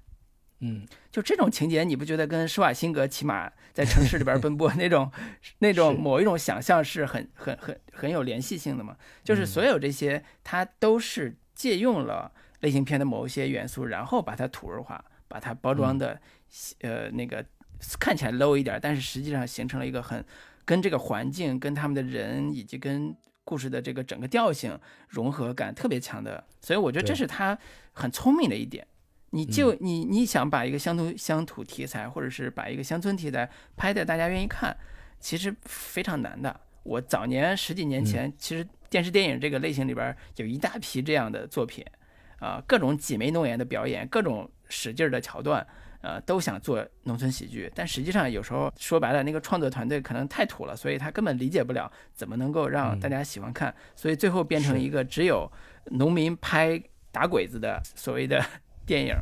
[0.60, 5.10] 嗯，就这种情节，你不觉得跟施瓦辛格骑马在城市里边奔波 那种
[5.60, 8.94] 那种某一种想象是很很很很有联系性的吗？
[9.24, 16.20] 就是所有这些，它都是借用了类型片的某一些元素，然后把它土味化，把它包装的
[16.80, 17.44] 呃那个
[18.00, 20.24] 看起来 low 一点，但是实际上形成了一个很
[20.64, 27.56] 跟这个环境、跟他们的人以及跟故事的这个整个调性融合感特别强的，所以我觉得这是他
[27.92, 28.86] 很聪明的一点。
[29.30, 34.74] 你就你你想把一个乡土乡土题材，或者是把一个乡村题材拍的大家愿意看，
[35.20, 36.58] 其实非常难的。
[36.82, 41.84] 我早年十几年前，其实电视电影这个类型里边有一大批这样的作品，
[42.38, 45.66] 啊、各种挤眉弄眼的表演，各种使劲儿的桥段，
[46.00, 55.50] 呃，都想做农村喜剧，但实际上有时候说白了，那个创作团队可能太土了，所以他根本理解不了怎么能够让大家喜欢看，所以最后变成一个只有
[55.86, 58.44] 农民拍打鬼子的所谓的
[58.86, 59.14] 电影。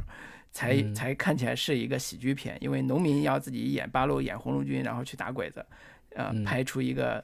[0.53, 0.95] 才嗯。
[0.95, 5.65] 才看起来是一个喜剧片，因为农民要自己演八路、演红路军，然后去打鬼子，
[6.15, 6.45] 呃，嗯。
[6.45, 7.23] 拍出一个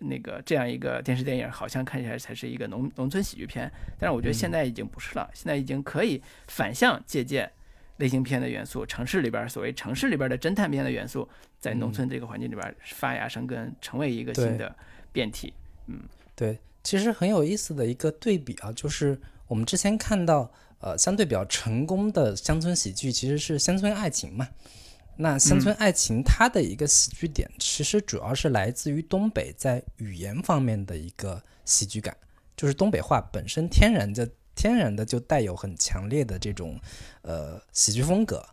[0.00, 3.70] 那个这样一个电视电影，好像看起来才是一个农农村喜剧片。
[3.98, 7.50] 但是我觉得现在已经不是了，现在已经可以反向借鉴
[7.96, 11.26] 类型片的元素，城市里边儿所谓城市里边儿的侦探片的元素，
[11.58, 14.76] 在农村这个环境里边儿发芽生根，成为一个新的
[15.12, 15.54] 变体。
[15.86, 16.00] 嗯
[16.34, 24.46] 对，其实很有意思的一个对比啊，就是我们之前看到，呃，相对比较成功的乡村喜剧其实是乡村爱情嘛。
[25.16, 32.16] 那乡村爱情它的一个喜剧点，其实主要是来自于东北在语言方面的一个喜剧感，
[32.56, 36.78] 就是东北话本身天然的天然的就带有很强烈的这种
[37.22, 38.44] 呃喜剧风格。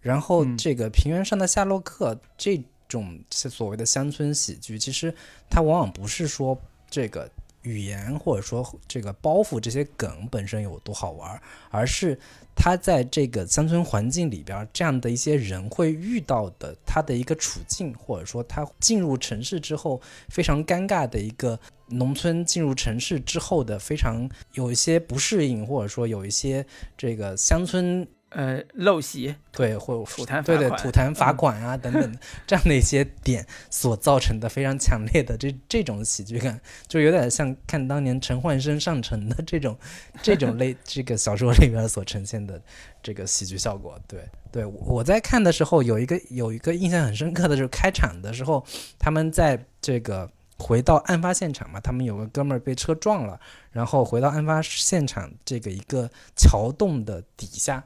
[0.00, 5.14] 然后嗯这个平原上的夏洛克这种所谓的乡村喜剧，其实
[5.48, 7.28] 它往往不是说这个
[7.64, 12.18] 语言或者说这个包袱这些梗本身有多好玩，而是
[12.54, 26.64] 他在这个乡村环境里边这样的一些人会遇到的他的一个处境，或者说他进入城市之后非常尴尬的一个农村进入城市之后的非常有一些不适应，或者说有一些
[26.96, 39.78] 这个乡村呃，陋习，对，或者吐痰罚对对款吐痰罚款啊等等这样的一些点所造成的非常强烈的这这种喜剧感，就有点像看当年陈焕生上城的这种
[40.20, 42.60] 这种类这个小说里边所呈现的
[43.02, 43.98] 这个喜剧效果。
[44.08, 48.66] 对对，我在看的时候有一个有一个印象很深刻的就是开场的时候，
[48.98, 50.30] 他们在这个。
[50.56, 53.38] 回到案发现场嘛，他们有个哥们儿被车撞了，
[53.72, 57.84] 然后回到案发现场这个一个桥洞的底下，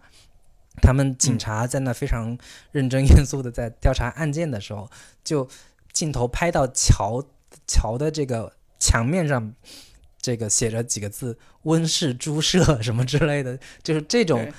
[0.81, 2.37] 他们警察在那非常
[2.73, 4.91] 认真严肃的在调查案件的时候，
[5.23, 5.49] 就
[5.93, 7.25] 镜头拍到桥
[7.67, 9.53] 桥的这个墙面上，
[10.21, 14.51] 这个写着几个字“温室猪舍”什么之类的，就是这种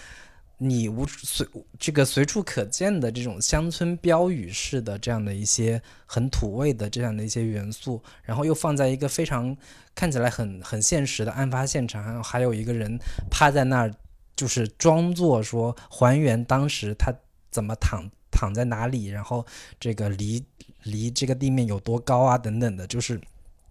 [0.57, 9.55] 你无随这个随处可见的这种乡村标语式的这样的一些很土味的这样的一些元素，然后又放在一个非常
[9.95, 12.99] 看起来很很现实的案发现场，还有一个人
[13.31, 13.95] 趴在那儿，
[14.39, 17.13] 就是装作说还原当时他
[17.51, 19.45] 怎么躺躺在哪里，然后
[19.81, 20.41] 这个离
[20.83, 23.19] 离这个地面有多高啊等等的，就是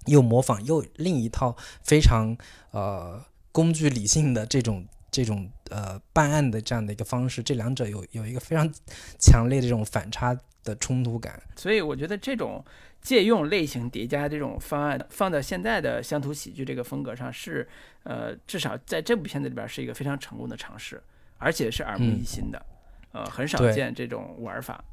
[0.04, 2.36] 又模仿又另一套非常
[2.72, 8.70] 呃工具理性的这种这种呃办案的这样的一个方式，这两者有有一个非常
[9.18, 11.42] 强烈的这种反差的冲突感。
[11.56, 12.62] 所以我觉得这种
[13.00, 17.66] 借用类型叠加这种方案放到现在的乡土喜剧这个风格上是，
[18.02, 21.02] 呃，至少在这部片子里边是一个非常成功的尝试，
[21.38, 22.66] 而且是耳目一新的，
[23.12, 24.84] 呃，很少见这种玩法。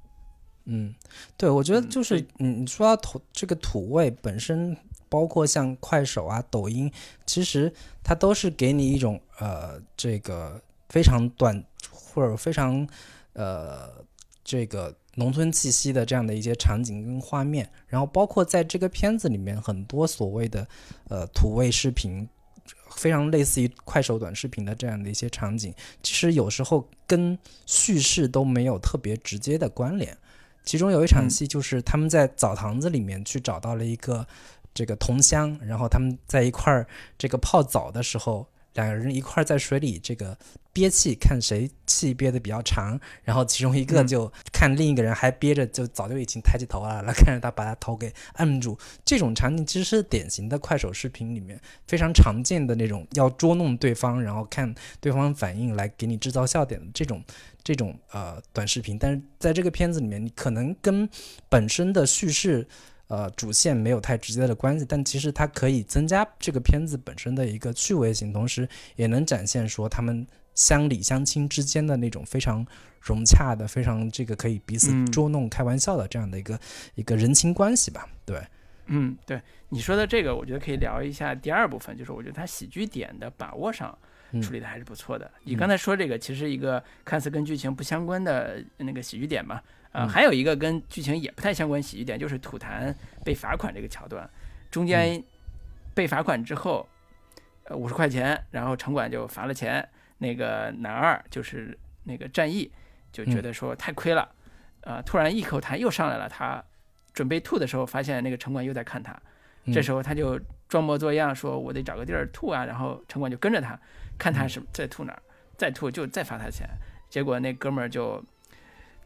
[0.68, 0.96] 嗯，
[1.38, 4.76] 对，我觉得嗯就是对你你说到土这个土味本身，
[5.10, 6.92] 包括像快手啊、抖音，
[7.26, 7.72] 其实
[8.04, 10.60] 它都是给你一种呃这个
[10.90, 12.88] 非常短或者非常
[13.34, 14.04] 呃
[14.44, 20.68] 这个农村气息的这样的一些场景跟画面，然后包括在这个片子里面很多所谓的
[21.10, 22.28] 呃土味视频，
[22.92, 25.74] 非常类似于快手短视频的这样的一些场景，
[26.04, 30.16] 其实有时候跟叙事都没有特别直接的关联。
[30.64, 34.28] 其中有一场戏就是他们在澡堂子里面去找到了一个
[34.74, 38.48] 这个同乡，然后他们在一块儿这个泡澡的时候。
[38.76, 40.38] 两个人一块儿在水里这个
[40.76, 48.78] 憋气，看谁气憋得比较长，然后其中一个就看另一个人还憋着，就早就已经抬起头来了，来看着他把他头给按住。
[49.06, 51.58] 这种场景其实是典型的快手视频里面
[51.88, 57.24] 非常常见的那种要捉弄对方，然后看对方反应来给你制造笑点的这种
[57.64, 59.00] 这种呃短视频。
[59.00, 61.08] 但是在这个片子里面，你可能跟
[61.48, 62.68] 本身的叙事。
[63.08, 72.66] 呃，主线没有太直接的关系，但其实它可以增加这个片子本身的一个趣味性，同时也能展现说他们乡里乡亲之间的那种非常
[73.02, 76.60] 融洽的、非常这个可以彼此捉弄、开玩笑的这样的一个
[76.96, 78.10] 一个人情关系吧。
[78.26, 78.42] 对，
[78.88, 79.40] 嗯，对
[79.70, 83.96] 你说的这个，我觉得可以聊一下第二部分，就是我觉得他喜剧点的把握上
[84.42, 85.30] 处理的还是不错的。
[85.44, 89.62] 你刚才说这个，其实一个看似跟剧情不相关的那个喜剧点嘛。
[89.92, 94.30] 啊，还有一个跟剧情也不太相关喜剧点，就是吐痰被罚款这个桥段。
[94.70, 95.24] 中间
[95.94, 96.86] 被罚款之后，
[97.64, 99.88] 呃，五十块钱，然后城管就罚了钱。
[100.18, 102.72] 那个男二就是那个战役，
[103.12, 104.30] 就觉得说太亏了，
[104.82, 106.28] 啊，突然一口痰又上来了。
[106.30, 106.64] 他
[107.14, 109.16] 准备吐的时候，发现那个城管又在看他。
[109.74, 113.80] 这时候他就装模作样说：“我得找个地儿吐啊。”然后城管就跟着他，
[114.18, 115.22] 看他是在吐哪儿，
[115.58, 116.68] 再吐就再罚他钱。
[117.10, 118.24] 结果那哥们儿就。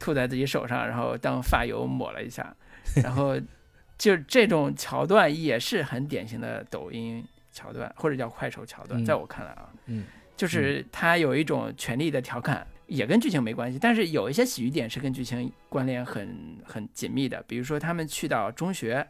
[0.01, 2.55] 吐在自己手上，然后当发油抹了一下，
[3.03, 3.37] 然后
[3.97, 10.05] 就这种桥段也是很典型的抖音桥段，或者叫快手桥段，在我看来啊，嗯，
[10.39, 19.05] 就是他有一种权力的调侃，也跟剧情没关系，但是有一些喜剧点是跟剧情关联很很紧密的，比如说他们去到中学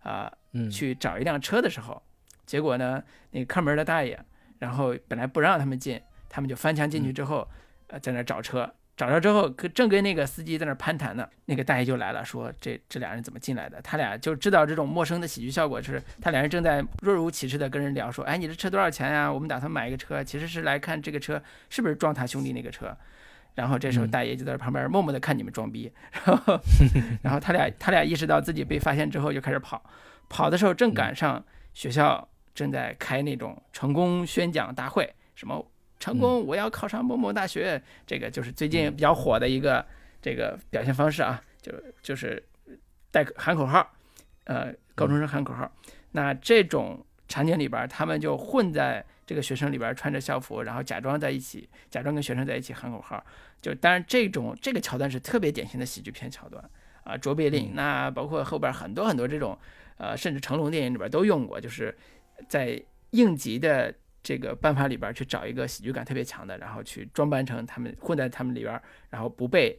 [0.00, 0.28] 啊，
[0.68, 2.02] 去找一辆车的时候，
[2.44, 4.18] 结果呢，那个看门的大爷，
[4.58, 7.46] 然后本来不让他们进，他们就翻墙进去之后，
[7.86, 8.74] 呃，在那找车。
[8.94, 13.80] 找着之后，正跟那个司机在那攀谈呢，那个大爷就来了，说这这俩人怎么进来的？
[13.82, 19.32] 他俩就知道这种陌生的喜剧效果，就是他俩人正在若无其事的跟人聊，说，哎，你这车多少钱呀？
[19.32, 22.96] 我们打算买一个车，其实是来看这个车是不是撞他兄弟那个车。
[23.54, 25.92] 然后这时候大爷就在旁边默默的看你们装逼，
[26.24, 26.60] 然后
[27.22, 29.82] 然后他俩他俩意识到自己被发现之后就开始跑，
[30.28, 31.42] 跑的时候正赶上
[31.74, 35.71] 学校正在开那种成功宣讲大会，什么。
[36.02, 39.86] 成功，我要考上某某大学，这个就是最近比较火的一个
[40.20, 42.42] 这个表现方式啊，就就是
[43.12, 43.88] 带喊口号，
[44.46, 45.70] 呃，高中生喊口号。
[46.10, 53.24] 那这种场景里边，他们就混在这个学生里边，穿着校服，然后假装在一起，假装跟学生在一起喊口号。
[53.60, 56.68] 就当然，这种这个桥段是特别典型的喜剧片桥段
[57.04, 59.56] 啊，卓别林，那包括后边很多很多这种，
[59.98, 61.96] 呃，甚至成龙电影里边都用过，就是
[62.48, 63.94] 在应急的。
[64.22, 68.80] 这个办法里边去找一个喜剧感特别强的，然后去装扮成他们混在他们里边，
[69.10, 69.76] 然后不被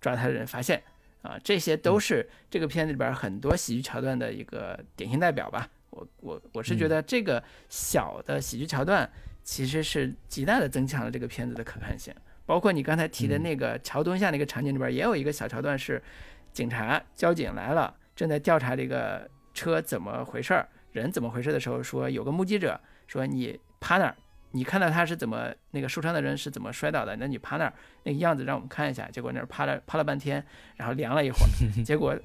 [0.00, 0.82] 抓他的人发现
[1.20, 5.68] 啊，这些都是这个片子里边很多喜剧桥段的一个典型代表吧。
[5.90, 9.08] 我我我是觉得这个小的喜剧桥段
[9.44, 12.14] 其实是极大的增强了这个片子的可看性。
[12.46, 16.02] 包括你刚才提的那个桥墩下那个场景里边也有一个小桥段是
[16.50, 23.60] 警察交警来了，正在调查这个车怎么回事儿，人怎么回事的时候，说有个目击者说你。
[23.82, 24.14] 趴那儿，
[24.52, 27.16] 你看到他是怎么那个受伤的人是怎么摔倒的？
[27.16, 27.72] 那你趴那儿
[28.04, 29.08] 那个样子让我们看一下。
[29.10, 30.42] 结果那儿趴了趴了半天，
[30.76, 31.48] 然后凉了一会儿。
[31.84, 32.16] 结果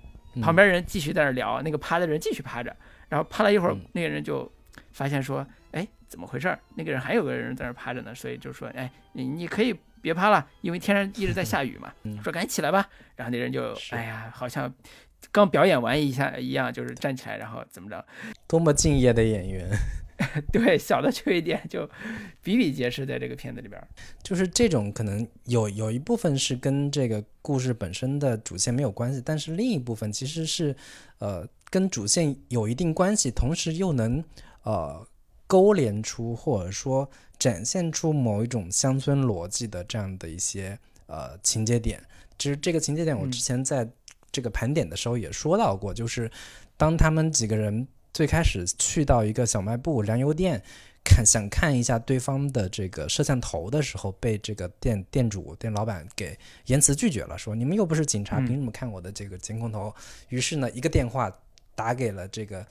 [0.42, 2.74] 旁边人继续在那儿聊，那个趴的人继续趴着。
[3.10, 4.50] 然后趴了一会儿，那个人就
[4.92, 6.56] 发现说：“哎，怎么回事？
[6.76, 11.92] 那个人还有个人在那儿趴着呢。”所以就说：“哎，你你可以别趴了，因为天上一直在下雨嘛。
[12.22, 14.72] ”说：“赶紧起来吧。”然后那人就哎呀，好像
[15.32, 18.06] 刚表演完一下一样，就是站起来，然后怎么着？
[18.48, 19.70] 多么敬业的演员。
[20.52, 21.88] 对，小的缺一点就
[22.42, 23.80] 比比皆是，在这个片子里边，
[24.24, 30.76] 就是这种可能有有一部分是跟这个故事本身的主线没有关系，但是另一部分其实是
[31.20, 34.24] 呃跟主线有一定关系，同时又能
[34.64, 35.06] 呃
[35.46, 42.02] 勾连出或者说展现出某一种乡村逻辑的这样的一些呃情节点。
[42.40, 43.88] 其实这个情节点我之前在
[44.32, 46.32] 这个盘点的时候也说到过，就是
[46.76, 47.88] 当他们几个人。
[48.18, 50.60] 最开始去到一个小卖部、粮油店，
[51.04, 59.94] 看想看一下对方的这个摄像头的时候，被这个店店主、店老板给言辞拒绝了，说你们又不是警察，凭什么看我的这个监控头？
[60.30, 61.32] 于是呢，一个电话
[61.76, 62.66] 打给了这个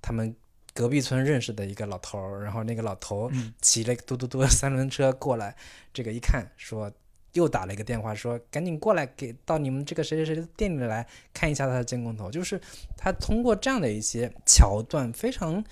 [0.00, 0.34] 他们
[0.72, 3.30] 隔壁村认识的一个老头儿，然后那个老头
[3.60, 5.54] 骑了个嘟嘟嘟的三轮车过来，
[5.92, 6.90] 这个一看说。
[7.36, 12.60] 又打了一个电话说赶紧过来给到你们这个谁谁谁的店里来看一下他的监控头，就是
[12.96, 15.64] 他通过这样的一些桥段非常。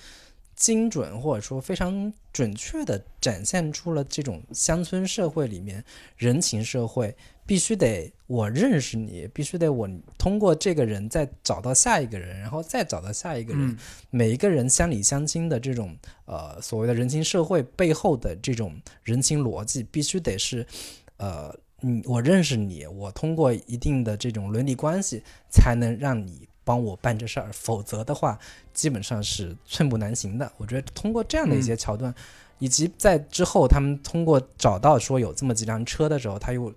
[0.57, 5.85] 精准或者说非常准确的展现出了这种乡村社会里面
[6.17, 13.77] 人情社会，必须得我认识你，必须得我通过这个人再找到下一个人，然后再找到下一个人，
[14.11, 20.65] 每一个人乡里乡亲的这种呃所谓的人情社会背后的这种人情逻辑，必须得是
[21.17, 26.49] 呃你我认识你，我通过一定的这种伦理关系才能让你。
[26.67, 28.39] 帮我办这事儿，否则的话，
[28.73, 30.51] 基本上是寸步难行的。
[30.57, 32.15] 我觉得通过这样的一些桥段，
[32.59, 36.73] 以及在之后他们通过找到说有这么几辆车的时候，他又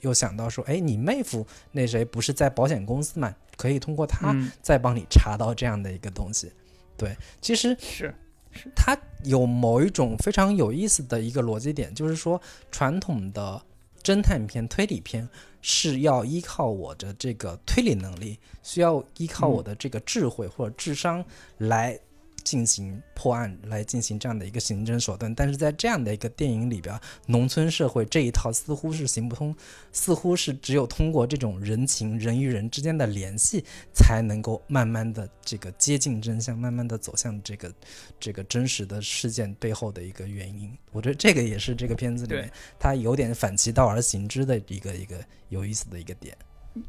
[0.00, 3.34] 又想到说，哎，你妹夫那谁不是在保险公司嘛？
[3.58, 6.50] 可以通过他再帮你查到这样的一个东西。
[6.96, 8.14] 对，其实是
[8.50, 13.60] 是，他有某一种非常有意思的一个逻辑点，就是说传统的。
[14.06, 15.28] 侦探片、推理片
[15.60, 21.24] 是要依靠我的这个推理能力，需要依靠我的这个智慧或者智商
[21.58, 21.98] 来。
[22.46, 29.52] 进行破案来进行这样的一个刑侦手段，但是在这样的一个电影里边，农村社会这一套似乎是行不通，
[29.90, 37.74] 似乎是只有通过这种人情人与人之间的联系，才能够慢慢的这个接近真相，慢慢的走向这个
[38.20, 40.72] 这个真实的事件背后的一个原因。
[40.92, 45.16] 我觉得这个也是这个片子里面它有点反其道而行之的一个一个
[45.48, 46.36] 有意思的一个点。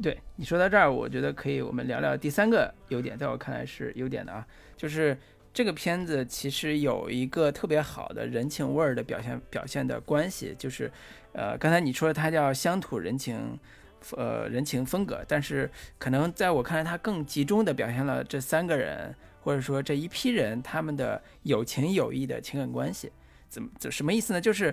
[0.04, 4.46] 对你说到这儿，我觉得可以我们聊聊第三个优点，在我看来是优点的啊，
[4.78, 5.18] 就是。
[5.58, 10.92] 这个片子其实有一个特别好的人情味儿的表现，表现的关系就是，
[11.34, 13.58] 呃，刚才你说它叫乡土人情，
[14.16, 23.12] 呃，人情风格，但是可能在我看来，它更集中的表现了这三个人或者说这一批人他们的有情有义的情感关系。
[23.50, 24.40] 怎么怎什么意思呢？
[24.40, 24.72] 就是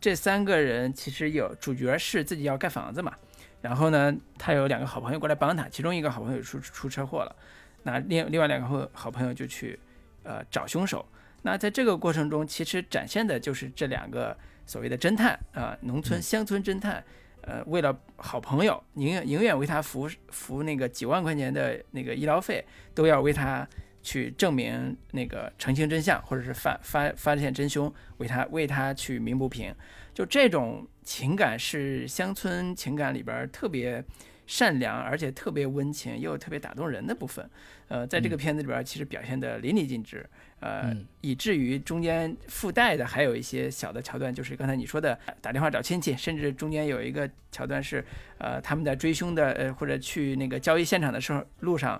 [0.00, 3.14] 这三个人其实有主角是自己要盖房子嘛，
[3.60, 7.36] 然后呢，他有两个好朋友过来帮他，其中一个好朋友出出车祸了，
[7.82, 9.78] 那另另外两个好朋友就去。
[10.22, 11.04] 呃，找凶手。
[11.42, 17.02] 那在这个过程中，其实展现的就是这两个所谓的侦探啊，农村乡村侦探。
[17.42, 22.64] 呃，为了好朋友，宁愿宁愿为他付付那个几万块钱的那个医疗费，
[22.94, 23.68] 都要为他
[24.00, 29.74] 去证明那个澄清真相，或者是发发发现真凶，为他为他去鸣不平。
[30.14, 34.04] 就这种情感是乡村情感里边特别。
[34.52, 37.48] 善良而且特别温情又特别打动人的部分，
[37.88, 40.28] 呃，在这个片子里边其实表现的淋漓尽致，
[40.60, 48.04] 呃，以至于中间附带的还有一些小的桥段，就是刚才你说的打电话找亲戚，甚至中间有一个桥段是，
[48.36, 51.98] 呃，他们在追凶的，呃，或者去那个交易现场的时候，路上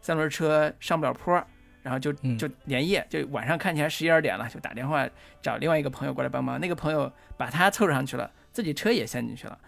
[0.00, 1.34] 三轮车上不了坡，
[1.82, 5.04] 然后就就连夜就晚上看起来十一二点了，就打电话
[5.42, 9.58] 找另外一个朋友过来帮忙，那个朋友把他凑上去了，自己车也陷进去了。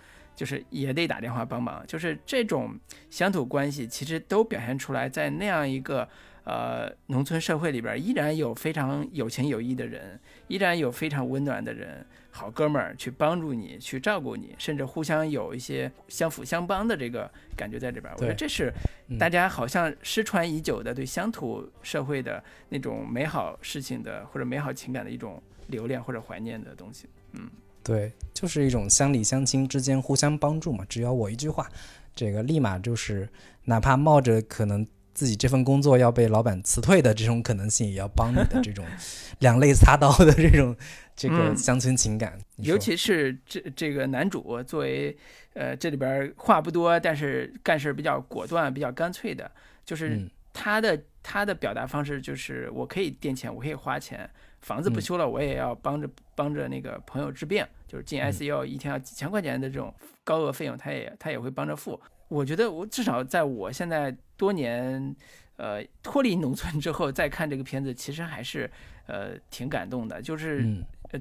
[0.41, 2.74] 就是也得打电话帮忙，就是这种
[3.11, 6.09] 乡土关系，其实都表现出来，在那样一个
[6.45, 10.18] 呃农村社会里边，依然有非常有情有义的人，
[10.49, 18.11] 依然有非常温暖的人，好哥们儿去帮助你，去照顾你，甚至互相有一些相辅相帮的这个感觉在这边。
[18.14, 18.72] 我觉得这是
[19.18, 27.07] 大家好像失传已久的对乡土社会的那种美好事情的或者美好情感的一种留恋或者怀念的东西。
[27.32, 27.47] 嗯。
[27.83, 30.85] 对，就是一种乡里乡亲之间互相帮助嘛。
[30.89, 31.68] 只要我一句话，
[32.14, 33.28] 这个立马就是，
[33.64, 38.85] 哪怕冒着可能自己这份工作要被老板辞退的这种可能性，也要帮你的这种
[39.41, 40.76] 两肋插刀的这种
[41.16, 42.39] 这个乡村情感。
[42.57, 45.16] 尤其是这这个男主作为
[45.55, 49.51] 呃这里边话不多，但是干事比较果断、比较干脆的，
[49.85, 54.28] 就是他的他的表达方式就是我可以垫钱，我可以花钱。
[54.61, 59.93] 房子不修了，我也要帮着帮着那个朋友治病，就是进 ICU 一天要几千块钱的这种
[60.23, 61.99] 高额费用，他也他也会帮着付。
[62.29, 65.17] 我觉得我至少在我现在多年
[65.57, 68.71] 呃脱离农村之后再看这个片子，其实还是
[69.07, 70.21] 呃挺感动的。
[70.21, 70.65] 就是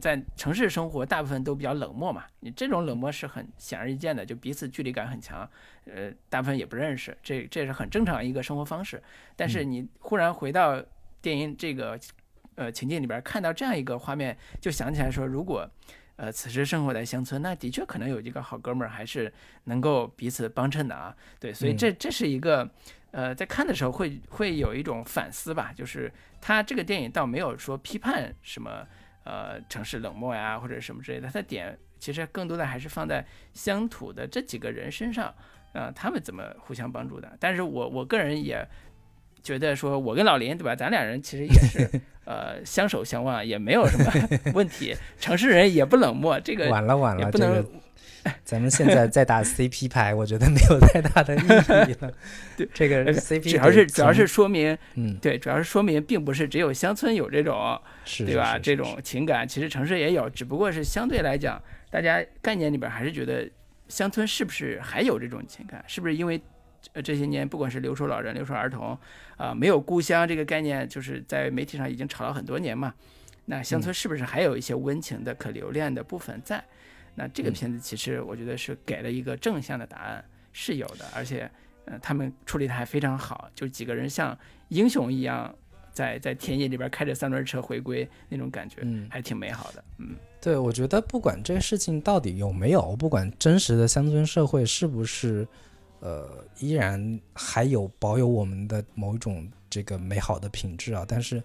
[0.02, 5.50] 在城市生活，大部分都比较冷漠嘛，你这种冷漠是很显而易见的，就彼此距离感很强，
[5.86, 9.02] 呃，大部分也不认识，这这是很正常一个生活方式。
[9.36, 10.84] 但是你忽然回到
[11.22, 11.98] 电影这个。
[12.60, 15.66] 呃，情境里边看到这样一个画面，就想起来说，如果，
[16.18, 19.32] 呃，此时生活在乡村，那的确可能有一个好哥们儿，还是
[19.64, 21.16] 能够彼此帮衬的啊。
[21.39, 22.70] 对，所以这这是一个，
[23.12, 28.86] 呃，在看的时候会会有一种反思吧，就是他这个电影倒没有说批判什么，
[29.24, 35.34] 呃，城市冷漠呀或者什么之类的，他点其实更多的还是放在乡土的这几个人身上，
[35.72, 37.38] 啊，他们怎么互相帮助的。
[37.39, 38.68] 但是我我个人也。
[39.42, 41.90] 觉得说我跟老林对吧，咱俩人其实也是
[42.26, 44.12] 呃相守相望，也没有什么
[44.54, 44.96] 问题。
[45.20, 47.66] 城市人也不冷漠，这个晚了晚了，不能。
[48.44, 51.40] 咱们现在在打 CP 牌，我觉得没有太大的意
[51.90, 52.12] 义了。
[52.58, 58.60] 对，这个 CP 主要是主要是说明，嗯，对，主要是说明，并不是只有乡村有这种，是对吧？
[58.60, 61.60] 这种情感，其实城市也有，只不过是相对来讲，
[61.90, 63.50] 大家概念里边还是觉得
[63.88, 65.82] 乡村是不是还有这种情感？
[65.88, 66.40] 是不是因为
[66.94, 68.98] 呃这些年不管是留守老人、留守儿童
[69.38, 72.94] 啊，没有故乡这个概念，就是在媒体上已经炒了很多年嘛？
[73.46, 76.64] 那乡村是不是还有一些温情的、可留恋的部分在？
[77.16, 80.24] 那这个片子其实我觉得是给了一个正向的答案，
[80.54, 81.50] 是有的，而且，
[81.86, 84.38] 呃，他们处理的还非常好，就几个人像
[84.70, 85.54] 英雄一样，
[85.92, 95.46] 在在田野里边开着三轮车回归那种感觉，嗯，还挺美好的，嗯，对，我觉得不管这个事情到底有没有，不管真实的乡村社会是不是，
[96.00, 96.28] 呃，
[96.60, 101.43] 依然还有保有我们的某一种这个美好的品质啊，但是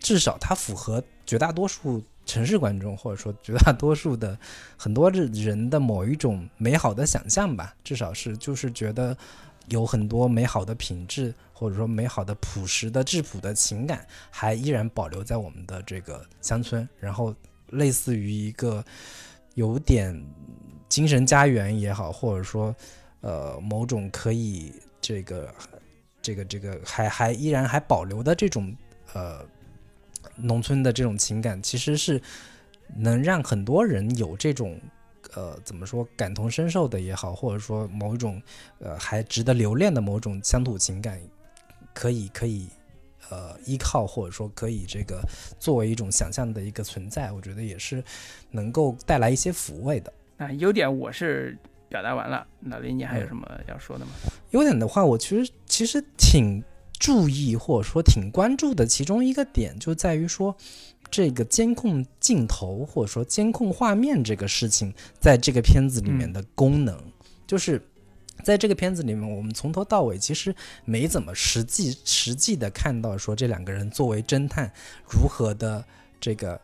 [0.00, 2.02] 至少它符合绝大多数。
[2.26, 4.38] 城市观众，或者说绝大多数的
[4.78, 9.14] 很多人的某一种美好的想象吧，至少是就是觉得
[9.68, 17.34] 有很多美好的品质，或者说美好的朴实的质朴的情感，还依然保留在我们的这个乡村，然后
[17.68, 18.82] 类似于一个
[19.52, 20.18] 有点
[20.88, 22.74] 精神家园也好，或者说
[23.24, 25.54] 呃某种可以这个
[26.22, 28.72] 这个这个还还依然还保留的这种
[29.14, 29.44] 呃。
[30.36, 32.20] 农村的这种情感，其实是
[32.96, 34.80] 能让很多人有这种，
[35.34, 38.42] 呃，怎么说感同身受的也好，或者说某一种，
[38.80, 41.20] 呃，还值得留恋的某种乡土情感，
[41.92, 42.68] 可以可以，
[43.30, 45.22] 呃，依靠或者说可以这个
[45.60, 48.02] 作为一种想象的一个存在，我觉得也是
[48.50, 50.12] 能够带来一些抚慰的。
[50.36, 51.56] 那优点我是
[51.94, 54.10] 表达完了，老林，你还有什么要说的吗？
[54.50, 56.60] 优点的话，我其实其实挺。
[56.96, 60.56] 注意或者说挺关注的其中一个点就在于说，
[61.10, 66.96] 这个监控镜头或者说监控画面这个事情，在这个片子里面的功能，
[67.46, 67.82] 就是
[68.42, 74.72] 在这个片子里面，我们从头到尾其实没怎么实际实际的看到说这两个人作为侦探
[75.06, 75.84] 如何的
[76.20, 76.58] 这个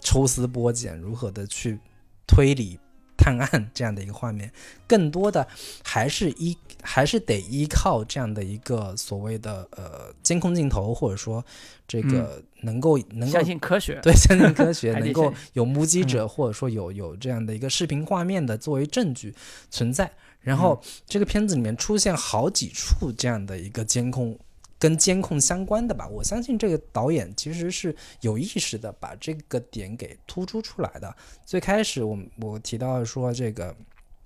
[0.00, 1.78] 抽丝剥茧，如何的去
[2.26, 2.80] 推理。
[3.26, 4.48] 探案这样的一个画面，
[4.86, 5.44] 更多的
[5.82, 11.44] 还是依还是得依靠这样的一个所谓的呃监控镜头，或者说
[11.88, 19.34] 这个能够能够相信科学，对相信科 学，能够有目击者或者说有有这样的一个视频画面的作为证据
[19.70, 20.08] 存在。
[20.38, 24.38] 然后这个片子里面出现好几处这样的一个监控。
[24.78, 31.14] 跟监控相关的吧，我相信这个导演其实是有意识的把这个点给突出出来的。
[31.44, 33.74] 最开始我我提到说这个，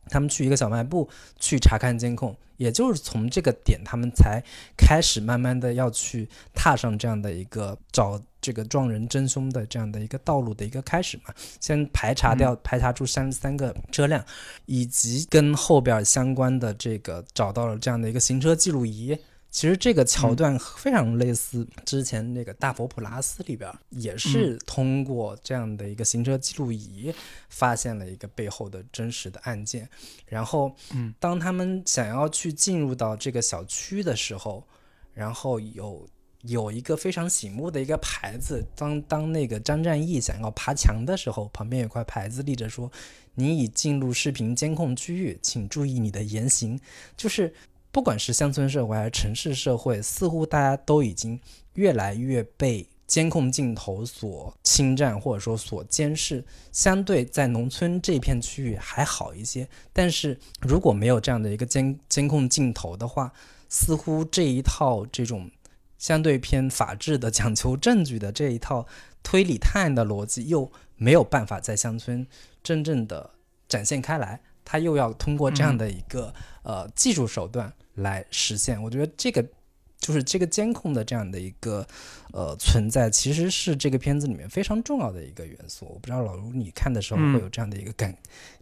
[0.08, 4.42] 他们去一个小卖部去查看监控，也就是从这个点他们才
[4.76, 11.32] 开始慢慢的要去踏上这样的一个找这个撞人真凶的这样的一个道路的一个开始嘛。
[11.60, 14.24] 先排查掉排查出三三个车辆，
[14.66, 19.16] 以及跟后边相关的这个找到了这样的一个行车记录仪。
[19.50, 27.12] 其实这个桥段非常类似之前那个《大佛普拉斯》里边，也是通过这样的一个行车记录仪
[27.48, 29.88] 发现了一个背后的真实的案件。
[30.24, 30.72] 然后，
[31.18, 34.64] 当他们想要去进入到这个小区的时候，
[35.12, 36.08] 然后有
[36.42, 42.88] 有一个非常醒目的一个牌子，当当那个张战义想要爬墙的时候，旁边有块牌子立着说
[43.34, 46.78] ：“你已进入视频监控区域，请注意你的言行。”
[47.18, 47.52] 就是。
[47.92, 51.40] 不管是乡村社会还是城市社会，似乎大家都已经
[51.74, 56.44] 越来越被监控镜头所侵占，或者说所监视。
[56.70, 63.32] 相对在农村这片区域还好一些，但是如果没有这样的一个监监控镜头的话，
[63.68, 65.50] 似乎这一套这种
[65.98, 68.86] 相对偏法治的、讲求证据的这一套
[69.24, 72.24] 推理探案的逻辑，又没有办法在乡村
[72.62, 73.30] 真正的
[73.68, 74.40] 展现开来。
[74.64, 76.32] 他又要通过这样的一个
[76.62, 77.72] 呃技术手段。
[77.96, 79.44] 来实现，我觉得这个
[79.98, 81.86] 就是这个监控的这样的一个
[82.32, 85.84] 呃存在，其实是这个片子里面非常重要的一个元素。
[85.86, 88.16] 我不知道老卢你看的时候会有这样的一个感，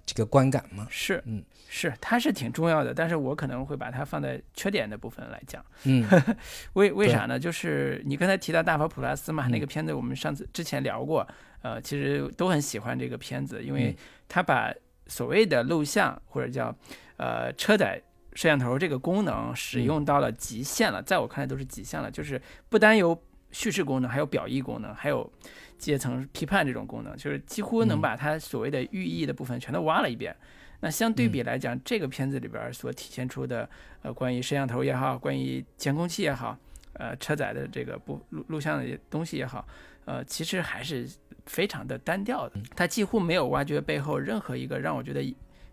[0.04, 0.88] 这个观感吗？
[0.90, 5.64] 是，嗯，是，它是挺重要的，但是我可能会把它放在缺点的部分来讲。
[5.84, 6.04] 嗯，
[6.72, 7.38] 为为啥呢？
[7.38, 11.24] 就是你刚才提到大佛普拉斯嘛，那个片子我们上次之前聊过，
[11.62, 13.94] 呃，其实都很喜欢这个片子，因为
[14.26, 14.74] 他把
[15.06, 16.74] 所谓的录像或者叫
[17.18, 18.02] 呃车载。
[18.34, 22.08] 摄像头这个功能使用到了极限了，在我看来都是极限了。
[22.08, 25.28] 就是不单有叙事功能，还有表意功能，还有
[25.76, 30.36] 阶层批判这种功能，就是几乎能把它所谓的寓意的部分全都挖了一遍。
[30.78, 33.68] 那相对比来讲，这个片子里边所体现出的，
[34.02, 36.56] 呃，关于摄像头也好，关于监控器也好，
[36.92, 39.66] 呃车载的这个不录录像的东西也好，
[40.04, 41.10] 呃，其实还是
[41.46, 45.20] 非常的单调的，它几乎没有挖掘背后任何一个让我觉得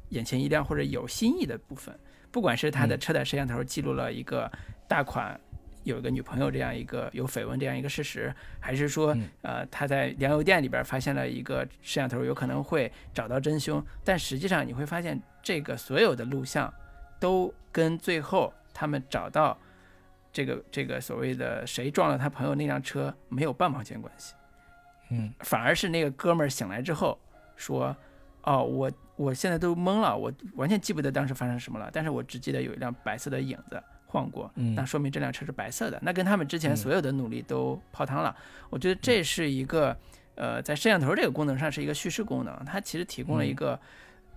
[0.10, 1.98] 眼前一亮或者有新意的部分。
[2.32, 4.52] 不管是他的车载摄像头记录了一个
[4.88, 5.40] 大款
[5.84, 16.74] 有一个女朋友这样一个有绯闻这样一个事实，还是说呃他在粮油店里边发现了一个摄像头有可能会找到真凶，但实际上你会发现这个所有的录像
[17.20, 19.58] 都跟最后他们找到。
[20.36, 24.34] 这个这个所谓的谁撞了他朋友那辆车没有半毛钱关系，
[25.10, 27.18] 嗯，反而是那个哥们儿醒来之后
[27.56, 27.96] 说，
[28.44, 38.36] 哦，我我现在都懵了，我完全记不得当时发生什么了，但是我只记得有一辆白色的影子晃过，那说明这辆车是白色的，那跟他们之前所有的努力都泡汤了。
[38.70, 39.98] 我觉得这是一个
[40.36, 43.80] 呃，在摄像头这个功能上是一个叙事功能，它其实提供了一个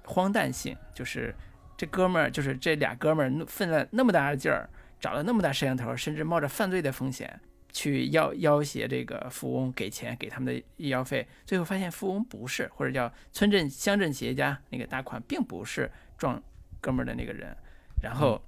[0.04, 1.34] 荒诞性，就是
[1.76, 4.68] 这哥们儿就是这俩哥们儿费了那么大的劲儿。
[5.00, 7.38] 找了那么大摄像头，甚至冒着犯罪的风险
[7.72, 16.42] 去要要挟这个富翁给钱给他们的医药费，最后发现富翁不是，或者叫村镇乡镇企业家那个大款并不是撞
[16.80, 17.56] 哥们儿的那个人，
[18.02, 18.40] 然后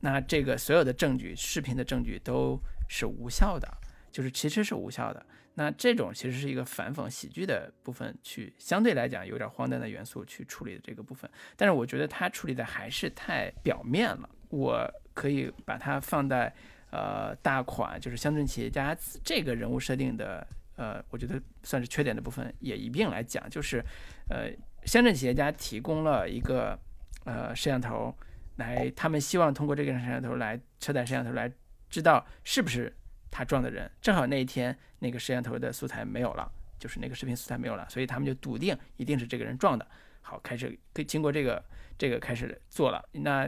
[0.00, 2.58] 那这个所有的证据、视频的证据都
[2.88, 3.68] 是无效的，
[4.10, 5.24] 就是其实是无效的。
[5.54, 14.88] 那这种其实是一个反讽喜剧的部分，去相对来讲有点荒诞的元素去处理的这个部分，但是我觉得他处理的还是太表面了，我。
[15.18, 16.54] 可以把它放在，
[16.90, 23.84] 呃，大款就是乡镇企业家这个人物设定的，呃，我觉得算是缺点的部分也一并来讲，就是，
[24.30, 24.50] 呃，
[24.86, 26.78] 乡镇企业家提供了一个，
[27.26, 28.16] 呃，摄像头，
[28.56, 31.52] 来，他们希望通过这个摄像头来车载摄像头来
[31.90, 32.90] 知道是不是
[33.30, 39.86] 他撞的人，正好那一天那个摄像头的素材没有了，就是那个视频素材没有了，所以他们就笃定一定是这个人撞的。
[40.22, 41.62] 好，开始可以经过这个
[41.98, 43.46] 这个开始做了，那。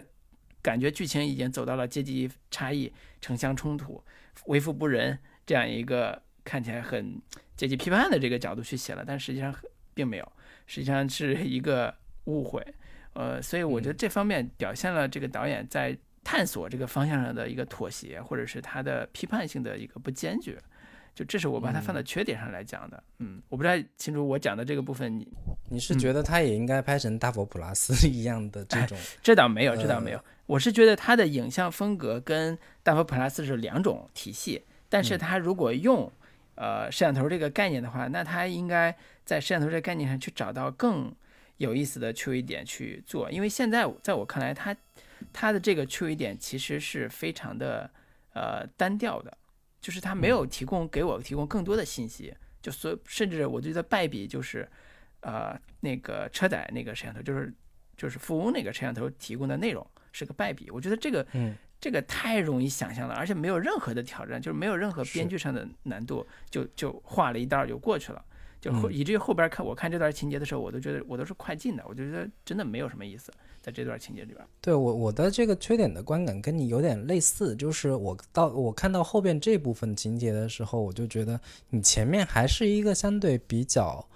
[0.62, 4.02] 感觉剧情已经走到了阶级差异、城乡冲突、
[4.46, 7.20] 为富不仁这样一个看起来很
[7.56, 9.54] 阶级批判的这个角度去写了，但实际上
[9.94, 10.32] 并没有，
[10.66, 11.94] 实际上是一个
[12.24, 12.64] 误会。
[13.12, 20.56] 呃，所以我觉得这方面表现了这个导演在探索这个方向上的一个妥协，或者是他的批判性的一个不坚决。
[21.14, 23.02] 就这是我把它放到缺点上来讲的。
[23.18, 25.28] 嗯，我不太清楚我讲的这个部分，你
[25.68, 28.98] 你是觉得他也应该拍成大佛普拉斯 一样的这种？
[29.22, 30.24] 这倒没有，这倒没有。
[30.46, 36.10] 我是觉得它的影像风格跟大佛普拉斯是两种体系，但是它如果用
[36.56, 38.92] 呃摄像头这个概念的话，那它应该
[39.24, 41.14] 在摄像头这个概念上去找到更
[41.58, 44.74] 有意思的趣味点去做，因为现在在我看来，它
[45.32, 47.88] 它的这个趣味点其实是非常的
[48.32, 49.38] 呃单调的，
[49.80, 54.68] 就是他没有提供给我提供更多的信息，就所甚至我觉得败笔就是
[55.20, 57.52] 呃那个车载那个摄像头，就是
[57.96, 59.86] 就是富翁那个摄像头提供的内容。
[60.12, 68.20] 是个败笔，我觉得这个，嗯，这个太容易想象了，而且没有任何的挑战，就是没有任何编剧上的难度，就就画了一道就过去了，
[68.60, 74.44] 就后以至于后边看我看这段情节的时候，我都觉得我都是快进的，我就觉得真的没有什么意思，在这段情节里边。
[74.60, 81.40] 对我我的这个缺点的观感跟你有点类似，就是我到我看到后边这部分情节的时候，我就觉得
[81.70, 84.06] 你前面还是一个相对比较，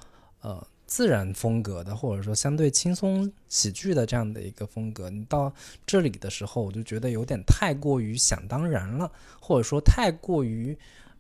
[0.40, 0.66] 呃。
[0.86, 5.50] 自然风格的，或者说相对轻松喜剧的这样的一个风格，你到
[5.86, 10.76] 这里的时候，我就觉得有点太过于想当然了，或者说太过于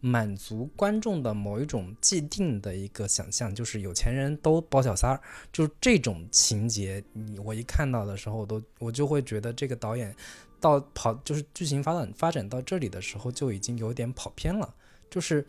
[0.06, 10.14] 满足观众的某一种既定的一个想象，就是有钱人都包小三儿，就这种情节，你我一看到的时候，都我就会觉得这个导演
[10.60, 14.74] 到跑就是剧情发展发展到这里的时候，就已经有点跑偏了，
[15.08, 15.42] 就是。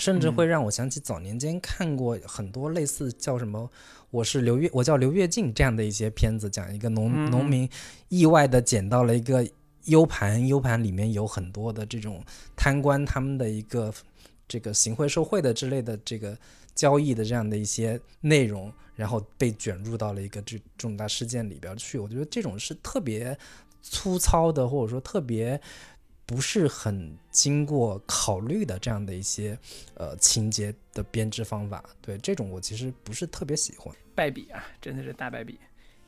[0.00, 3.68] 甚至会让我想起早年间看过很多类似叫什么
[4.12, 7.68] “我是刘月，我叫刘跃进”这样的一些片子，讲一个农农民
[8.08, 9.44] 意外的捡到了一个
[9.88, 12.24] U 盘，U 盘里面有很多的这种
[12.56, 13.92] 贪官他们的一个
[14.46, 16.36] 这个行贿受贿的之类的这个
[16.74, 21.98] 交易的这样的一些内容，然后被卷入到了一个这重大事件里边去。
[21.98, 23.36] 我觉得这种是特别
[23.82, 25.60] 粗糙的，或者说特别。
[26.28, 29.58] 不是很经过考虑的这样的一些
[29.94, 33.96] 呃情节的编织方法，对这种我其实不是特别喜欢。
[34.14, 35.58] 败笔啊，真的是大败笔，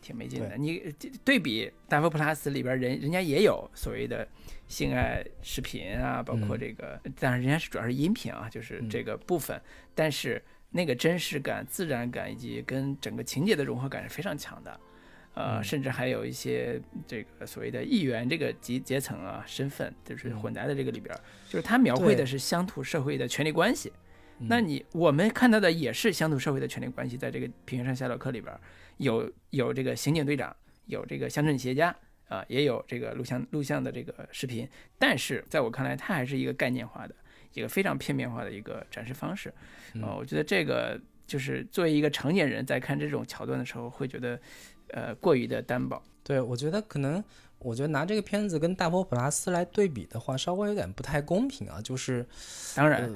[0.00, 0.56] 挺没劲的。
[0.56, 0.92] 你
[1.24, 4.26] 对比《大佛普拉斯》里边人，人家也有所谓的
[4.66, 9.60] 性爱视频啊，包括这个，当然人家是主要是音频啊，就是这个部分，
[9.94, 14.80] 但是那个真实感、自然感以及跟整个情节的融合感是非常强的。
[15.32, 21.16] 呃，甚至还有一些这个所谓的议员这个级阶层啊身份，就是混在的这个里边，
[21.48, 23.92] 就是他描绘的是乡土社会的权力关系。
[24.42, 28.52] 那你我们看到的也是乡土社会的权力关系，在这个《平原上夏洛克》里边，
[29.00, 30.54] 有有这个刑警队长，
[30.86, 31.94] 有这个乡镇企业家，
[32.28, 37.14] 啊，也有这个录像录像的这个视频，但是在我看来，它还是一个概念化的
[37.54, 39.52] 一个非常片面化的一个展示方式。
[40.02, 44.40] 啊，我觉得这个就是作为一个成年人在看这种桥段的时候，会觉得
[44.88, 46.02] 呃过于的单薄。
[46.22, 47.22] 对，我觉得可能。
[47.62, 51.78] 我觉得拿这个片子跟《大佛普拉斯》来对比的话，稍微有点不太公平啊。
[51.82, 52.26] 就是，
[52.74, 53.10] 当然，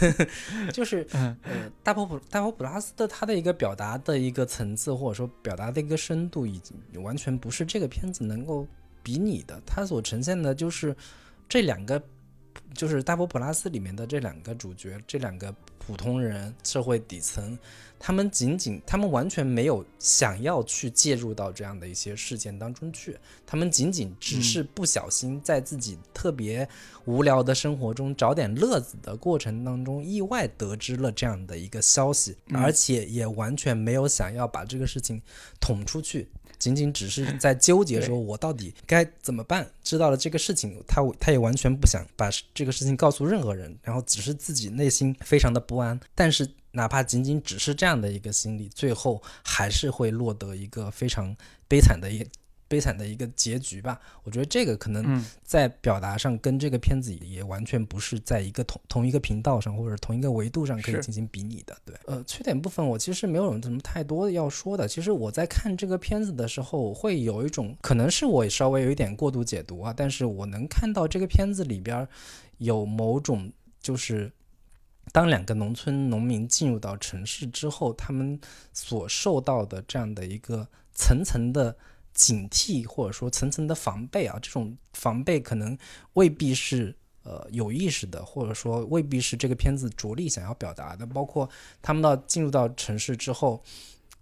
[0.72, 1.36] 就是呃，
[1.82, 8.66] 大佛普大佛普拉斯的它的一个表达的一个层次，或者说表达的一个深度，已经完全不是这个片子能够
[9.02, 9.60] 比拟的。
[9.66, 10.96] 它所呈现的就是
[11.46, 12.02] 这两个，
[12.72, 15.54] 就是大佛普拉斯里面的这两个主角，这两个
[15.86, 17.58] 普通人，社会底层。
[18.06, 23.16] 他们仅仅，他们完全没有想要去介入到这样的一些事件当中去，
[23.46, 26.68] 他们仅仅只是不小心在自己特别
[27.06, 35.22] 无聊的生活中找点乐子的过程当中，意外得知了这样的一个消息，而且也完全没有想要把这个事情
[35.58, 36.28] 捅出去。
[36.58, 39.66] 仅仅只是在纠结，说我到底该怎么办？
[39.82, 45.98] 知道了这个事情，他他也完全不想把这个事情告诉任何人，然后只是自己内心非常的不安。
[46.14, 51.36] 但是哪怕仅仅只是这样的一个心理，最后还是会落得一个非常
[51.68, 52.26] 悲惨的一。
[52.66, 61.76] 悲惨的一个结局吧，我觉得这个可能在表达上跟这个片子也完全不是在一个同同一个频道上或者同一个维度上可以进行比拟的。
[61.84, 64.88] 对，呃，缺点部分我其实没有什么太多的要说的。
[64.88, 72.08] 其实我在看这个片子的时候，会有一种可能是我稍微有一点过度解读啊，但是我能看到这个片子里边
[72.58, 74.32] 有某种就是
[75.12, 78.40] 当两个农村农民进入到城市之后，他们
[78.72, 81.76] 所受到的这样的一个层层的。
[82.14, 85.76] 警惕或者说层层的防备啊，这种防备可能
[86.14, 91.04] 未必是呃有意识的，或者说未必是这个片子着力想要表达的。
[91.04, 91.48] 包括
[91.82, 93.62] 他们到进入到城市之后，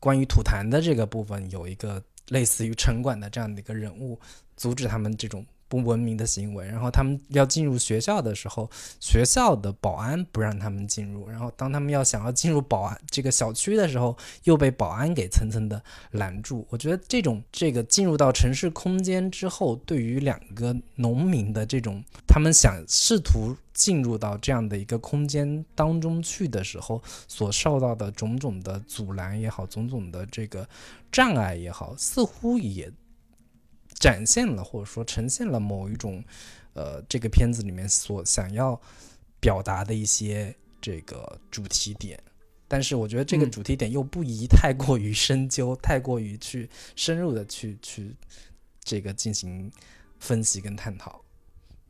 [0.01, 4.19] 关于吐痰的这个部分，有一个类似于城管的这样的一个人物，
[4.57, 5.47] 阻止他们这种。
[5.73, 8.71] 不文明的行为，然后他们要进入学校的时候，
[9.01, 14.15] 学校的保安不让他们进入，然后当他们要想要进入保安这个小区的时候，
[14.45, 16.67] 又被保安给层层的拦住。
[16.69, 30.69] 我觉得这种这个进入到城市空间之后，对于两个农民的这种他们想试图进入到这样的一个空间当中去的时候，所受到的种种的阻拦也好，种种的这个
[31.11, 32.93] 障碍也好，似乎也。
[34.03, 36.25] 展现了或者说呈现了某一种，
[36.75, 38.81] 呃，这个片子里面所想要
[39.39, 42.21] 表达的一些这个主题点，
[42.67, 48.17] 但是我觉得这个主题点又不宜太过于深究，太过于去深入的去去
[48.83, 49.71] 这个进行
[50.19, 51.25] 分析跟探讨。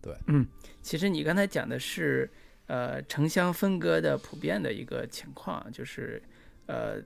[0.02, 0.46] 对，嗯，
[0.82, 2.30] 其实你刚才讲的是
[2.66, 6.22] 呃城乡分割的普遍的一个情况，就是
[6.66, 7.02] 呃。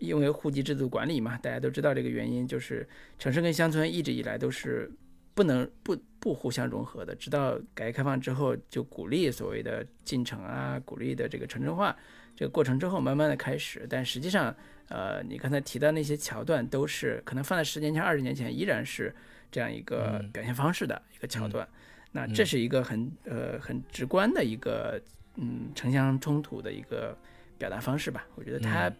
[0.00, 2.88] 因为户籍制度管理嘛，大家都知道这个原因，就是
[3.18, 4.90] 城市跟乡村一直以来都是
[5.34, 7.14] 不能不不互相融合的。
[7.14, 11.94] 直到改革开放之后，就鼓励所谓的进城啊，鼓励的这个城镇化
[12.34, 13.86] 这个过程之后，慢慢的开始。
[13.90, 14.54] 但实际上，
[14.88, 19.14] 呃，你刚才提到那些桥段，都是可能放在十年前、二十年前依然是
[19.52, 21.68] 这样一个表现方式的一个桥段。
[22.12, 24.98] 那这是一个很呃很直观的一个
[25.36, 27.14] 嗯城乡冲突的一个
[27.58, 28.26] 表达方式吧？
[28.34, 28.90] 我觉得它。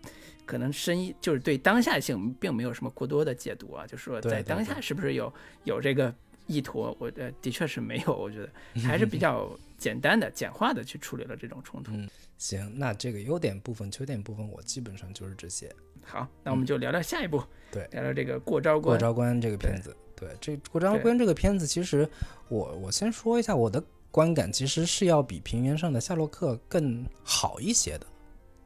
[0.51, 5.33] 可能深意就是对当下性并没有什么过多的解读啊，就是说在当下是不是有
[5.63, 6.13] 有这个
[6.49, 6.97] 意图？
[6.99, 8.51] 我呃的确是没有，我觉得
[8.83, 9.49] 还是比较
[9.79, 11.93] 简单的、简化的去处理了这种冲突。
[11.93, 15.71] 嗯行，那这个优点部分、缺点部分，我基本上就是这些。
[16.03, 17.41] 好，那我们就聊聊下一步，
[17.71, 18.97] 对，聊聊这个过招关。
[18.97, 22.09] 过招关这个片子，对，这过招关这个片子，其实
[22.49, 23.81] 我我先说一下我的
[24.11, 28.07] 观感，其实是要比平原上的夏洛克更好一些的，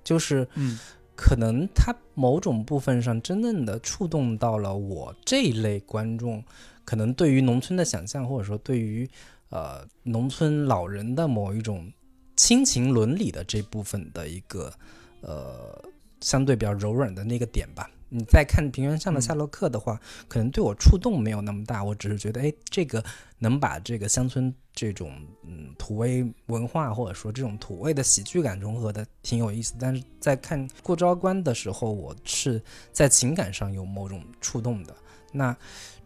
[0.03, 0.79] 就是嗯。
[1.17, 6.43] 可能它某种部分上真正的触动到了我这一类观众，
[6.85, 9.09] 可能对于农村的想象，或者说对于
[9.51, 11.93] 呃农村老人的某一种
[12.37, 14.73] 亲情伦理的这部分的一个
[15.21, 15.83] 呃
[16.21, 17.89] 相对比较柔软的那个点吧。
[18.17, 23.05] 你再看平原上的夏洛克的话，可能对我触动没有那么大，我只是觉得，哎，这个
[23.41, 25.13] 能把这个乡村这种
[25.43, 29.75] 嗯土味文化或者说这种土味的喜剧感融合的挺有意思。
[29.81, 32.63] 但是在看过招关的时候，我是
[32.93, 34.95] 在情感上有某种触动的。
[35.33, 35.57] 那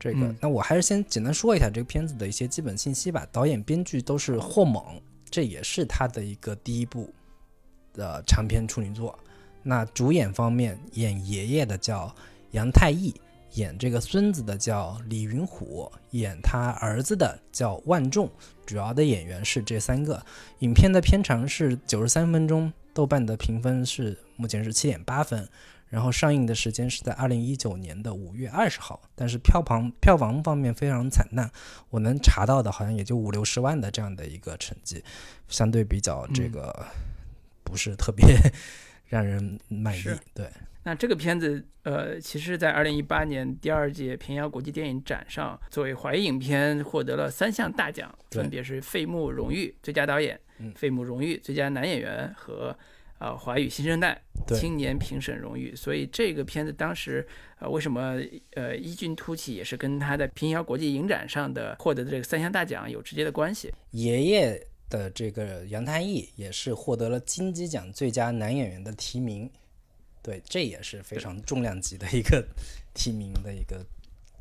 [0.01, 3.29] 这个，那我还是先简单说一下这个片子的一些基本信息吧。
[3.31, 4.99] 导演、编剧都是霍猛，
[5.29, 7.13] 这也是他的一个第一部
[7.93, 9.19] 的长篇处女作。
[9.69, 12.15] 那主演方面，演爷爷的叫
[12.53, 13.15] 杨太义，
[13.53, 18.31] 演这个孙子的叫李云虎，演他儿子的叫万众。
[18.65, 20.25] 主要的演员是这三个。
[20.61, 25.47] 影片的片长是九十三分钟，豆瓣的评分是目前是七点八分。
[25.91, 31.51] 然后上映的时间是在二零一九年的五月二十号，但是票房票房方面非常惨淡，
[31.91, 35.05] 我能查到的好像也就五六十万的这样的一个成绩，
[35.47, 36.87] 相对比较这个
[37.63, 38.27] 不是特别
[39.09, 40.03] 让人满意。
[40.35, 40.47] 对，
[40.85, 52.77] 那这个片子，呃，其实，在二零一八年第二届平遥国际电影展上，作为华语影片获得了三项大奖，分别是费穆荣誉最佳导演、嗯费穆荣誉最佳男演员和
[53.19, 55.75] 呃华语新生代青年评审荣誉。
[55.75, 57.27] 所以这个片子当时，
[57.59, 58.21] 呃，为什么
[58.55, 63.73] 呃异军突起，也是跟他在平遥国际影展上的获得的这个三项大奖有直接的关系。
[63.93, 69.51] 爷爷的这个杨太义也是获得了金鸡奖最佳男演员的提名，
[70.23, 72.45] 对，这也是非常重量级的一个
[72.95, 73.85] 提名的一个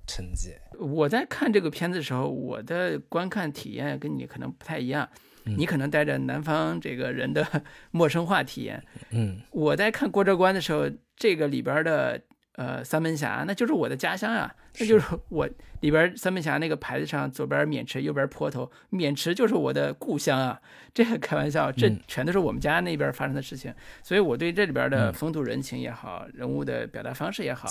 [0.05, 0.53] 成绩。
[0.79, 5.07] 我在看这个片子的时候，我的观看体验跟你可能不太一样。
[5.13, 8.83] 嗯你可能带着南方这个人的 陌生化体验。
[9.11, 12.21] 嗯，我在看郭哲观的时候，这个里边的
[12.57, 15.47] 呃三门峡，那就是我的家乡啊，那就是我
[15.81, 20.59] 里边三门峡那个牌子上左边渑池，右边坡头，渑池就是我的故乡啊。
[20.93, 21.99] 这个开玩笑，这嗯。
[22.07, 25.13] 全都是我们家那边发生的事情，所以我对这里边的嗯。
[25.13, 27.69] 风土人情也好，人物的表达方式也好，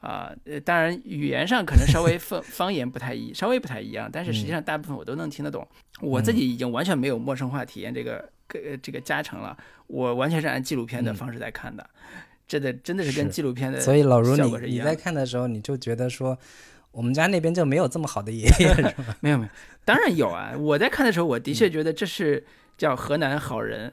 [0.00, 5.66] 啊，呃，当然语言上可能稍微方方言不太一，稍微不太一样，但是嗯实际上大部分我都能听得懂。
[6.02, 9.56] 我自己已经完全没有陌生化体验这个呃这个加成了，
[9.86, 11.14] 我完全是按纪录片的嗯。
[11.14, 11.88] 方式在看的，
[12.46, 14.94] 这的真的是跟纪录片的所以老如你你在。
[14.94, 16.38] 看的时候，你就觉得说，
[16.92, 18.92] 我们家那边就没有这么好的爷爷，是吧？
[19.20, 19.50] 没有没有，
[19.84, 20.54] 当然有啊！
[20.58, 22.44] 我在看的时候，我的嗯确觉得这是
[22.76, 23.92] 叫河南好人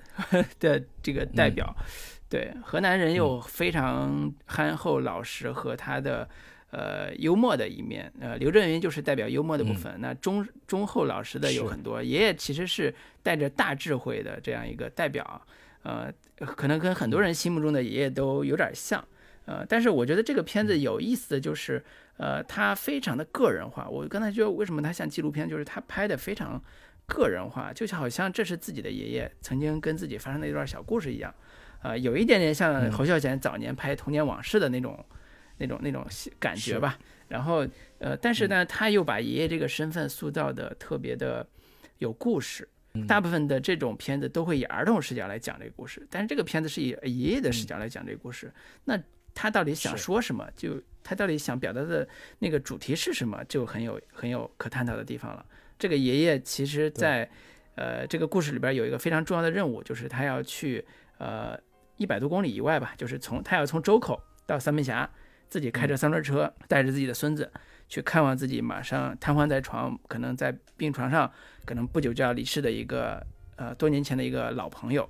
[0.59, 1.75] 的这个代表。
[1.79, 1.85] 嗯
[2.29, 6.27] 对，河南人有非常憨厚老实和他的
[6.71, 8.11] 呃幽默的一面。
[8.19, 9.93] 呃，刘震云就是代表幽默的部分。
[9.99, 12.91] 那忠忠厚老实的有很多，爷爷其实是
[13.21, 15.39] 带着大智慧的这样一个代表。
[15.83, 19.03] 呃，可能跟很多人心目中的爷爷都有点像。
[19.45, 21.83] 呃，但是我觉得这个片嗯子有意思的就是，
[22.15, 23.89] 呃，它非常的个人化。
[23.89, 26.61] 我刚才就为什么它像纪录片，就是它拍的非常
[27.05, 31.33] 个人化，就好像这是自己的爷爷曾经跟自己发生的一段小故事一样。
[31.81, 35.05] 呃，有一点点像嗯侯孝贤早年拍童年往事的那种、
[35.57, 36.07] 那种、那种
[36.39, 36.97] 感觉吧。
[37.27, 37.67] 然后，
[37.99, 41.45] 呃，但是呢，他又把爷爷这个身份塑造的特别的
[41.97, 42.65] 有故事。
[43.07, 48.53] 大部分的这种片子都会以儿童视角来讲这个故事，但是这个片子是以爷爷的视角来讲这个故事。
[48.85, 48.99] 那
[49.33, 50.47] 他到底想说什么？
[50.55, 53.43] 就他到底想表达的那个主题是什么？
[53.45, 55.43] 就很有很有可探讨的地方了。
[55.79, 57.27] 这个爷爷其实在，
[57.73, 60.85] 呃这个故事里边有一个非常重要的任务，就是他要去
[61.17, 61.59] 呃
[61.97, 65.09] 一百多公里以外吧，就是从他要从周口到三门峡，
[65.49, 67.51] 自己开着三轮车，带着自己的孙子
[67.93, 71.31] 去看望自己马上瘫痪在床，可能在病床上，
[71.63, 73.23] 可能不久就要离世的一个
[73.55, 75.07] 呃多年前的一个老朋友。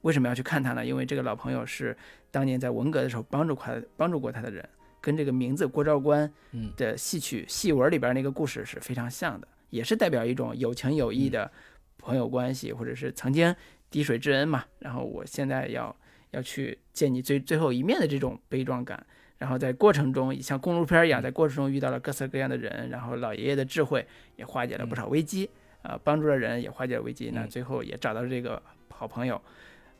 [0.00, 0.82] 为什么要去看他呢？
[0.82, 1.94] 因为这个老朋友是
[2.30, 4.66] 当年在文革的时候帮助他帮助过他的人，
[4.98, 11.52] 跟这个名字郭兆官嗯的戏曲戏文里边那个故事是非常像的，也是代表一种有情有义的
[11.98, 13.54] 朋友关系，或者是曾经
[13.90, 14.64] 滴水之恩嘛。
[14.78, 15.94] 然后我现在要
[16.30, 19.06] 要去见你最最后一面的这种悲壮感。
[19.42, 25.50] 然后在过程中，像公路片一样，在过程中遇到了各色各样的人，然后老爷爷的智慧也化解了不少危机，
[25.82, 27.32] 啊、帮助了人，也化解了危机。
[27.34, 27.48] 那嗯。
[27.48, 29.42] 最后也找到了这个好朋友，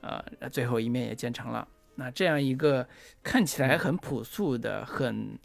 [0.00, 1.66] 呃，那最后一面也见成了。
[1.96, 2.86] 那这样一个
[3.20, 5.36] 看起来很朴素的、很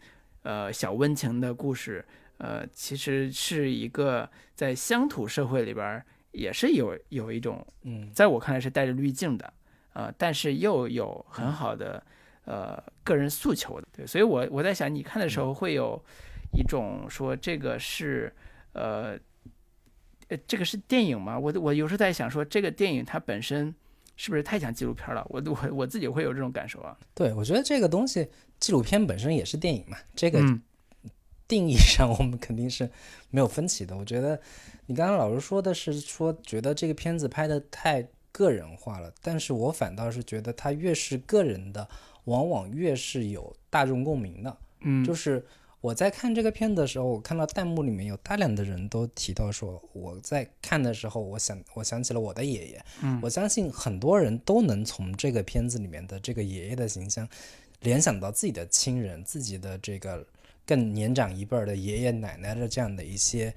[0.43, 2.05] 呃小温情的故事，
[2.37, 8.11] 呃，其实是一个在乡土社会里边儿也是有有一种嗯。
[8.13, 9.51] 在我看来是带着滤镜的，
[9.93, 12.05] 呃，但是又有很好的
[12.47, 16.01] 呃个人诉求的，对，所以我我在想，你看的时候会有
[16.53, 18.33] 一种说这个是
[18.71, 19.19] 呃
[20.29, 21.37] 呃这个是电影吗？
[21.37, 23.75] 我我有时候在想说，这个电影它本身
[24.15, 25.25] 是不是太像纪录片了？
[25.29, 26.97] 我我我自己会有这种感受啊。
[27.13, 28.27] 对，我觉得这个东西，
[28.59, 30.61] 纪录片本身也是电影嘛，这个嗯
[31.47, 32.89] 定义上我们肯定是
[33.29, 33.95] 没有分歧的。
[33.95, 34.39] 我觉得
[34.85, 41.87] 你刚刚老师说的是说觉得这个片子拍的太个人化了，但是我反倒是觉得它越是个人的，
[42.27, 44.57] 往往越是有大众共鸣的。
[44.81, 45.45] 嗯，就是
[45.81, 52.85] 我在看这个片的时候，我看到弹幕里面有大量的人都提到说，我在看的时候，我想我想起了我的爷爷。
[53.01, 57.27] 嗯我相信很多人都能从这个片子里面的这个爷爷的形象，
[57.81, 60.25] 联想到自己的亲人、自己的这个
[60.65, 63.53] 更年长一辈儿的爷爷奶奶的这样的一些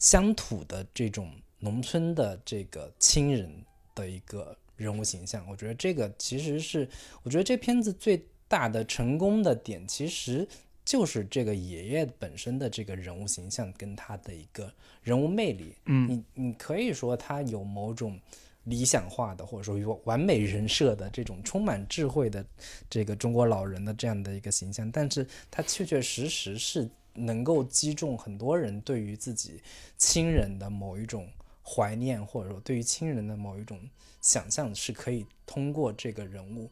[0.00, 3.50] 乡土的这种农村的这个亲人
[3.94, 5.46] 的一个人物形象。
[5.48, 6.88] 我觉得这个其实是，
[7.22, 10.46] 我觉得这片子最大的成功的点，其实
[10.84, 14.72] 就是这个爷爷本身的这个人物形象跟他的一个
[15.02, 15.74] 人物魅力。
[15.86, 18.18] 嗯你你可以说他有某种
[18.64, 22.44] 理想化的或者说完美人设的这种充满智慧的
[22.88, 29.60] 这个中国老人的这样的一个形象，但是他确确实实是能够击中很多人对于自己
[29.96, 31.28] 亲人的某一种
[31.64, 33.80] 怀念，或者说对于亲人的某一种
[34.20, 36.70] 想象，是可以通过这个人物，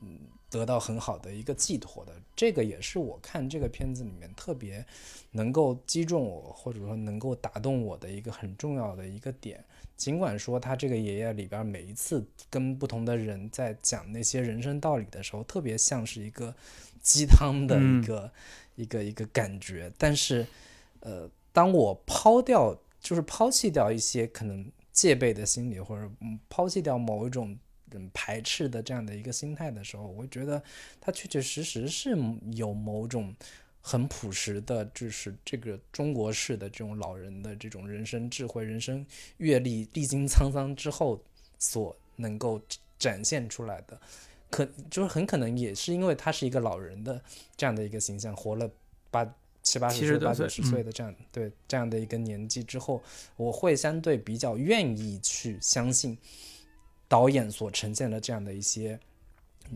[0.00, 0.18] 嗯。
[0.52, 4.84] 得到很好的一个寄托的，这个也是我看这个片子里面特别
[5.30, 9.64] 能够击中我，或者说能够打动我的一个很重要的一个点。
[9.96, 16.54] 尽管说他这个爷爷里边每一次跟不同的人在讲那些人生道理的时候，特别像是一个
[17.00, 18.30] 鸡汤的一个
[18.74, 20.46] 一个一个感觉，但是，
[21.00, 26.10] 呃，当我抛掉，就是抛弃掉一些可能戒备的心理，或者
[26.48, 27.58] 抛弃掉某一种。
[28.14, 30.62] 排斥的这样的一个心态的时候，我觉得
[30.98, 32.16] 他确确实实是
[32.52, 33.36] 有某种
[33.82, 39.04] 很朴实的，就是这个中国式的这种老人的这种人生智慧、人生
[39.36, 41.22] 阅历、历经沧桑之后
[41.58, 42.58] 所能够
[42.98, 44.00] 展现出来的，
[44.48, 47.22] 可就是很可能也是因为他是一个老人的
[47.58, 48.70] 这样的一个形象，活了
[49.10, 49.22] 八
[49.62, 53.02] 七八十岁、八九十岁的这样对这样的一个年纪之后，
[53.36, 56.18] 我会相对比较愿意去相信。
[57.08, 58.98] 导演所呈现的这样的一些，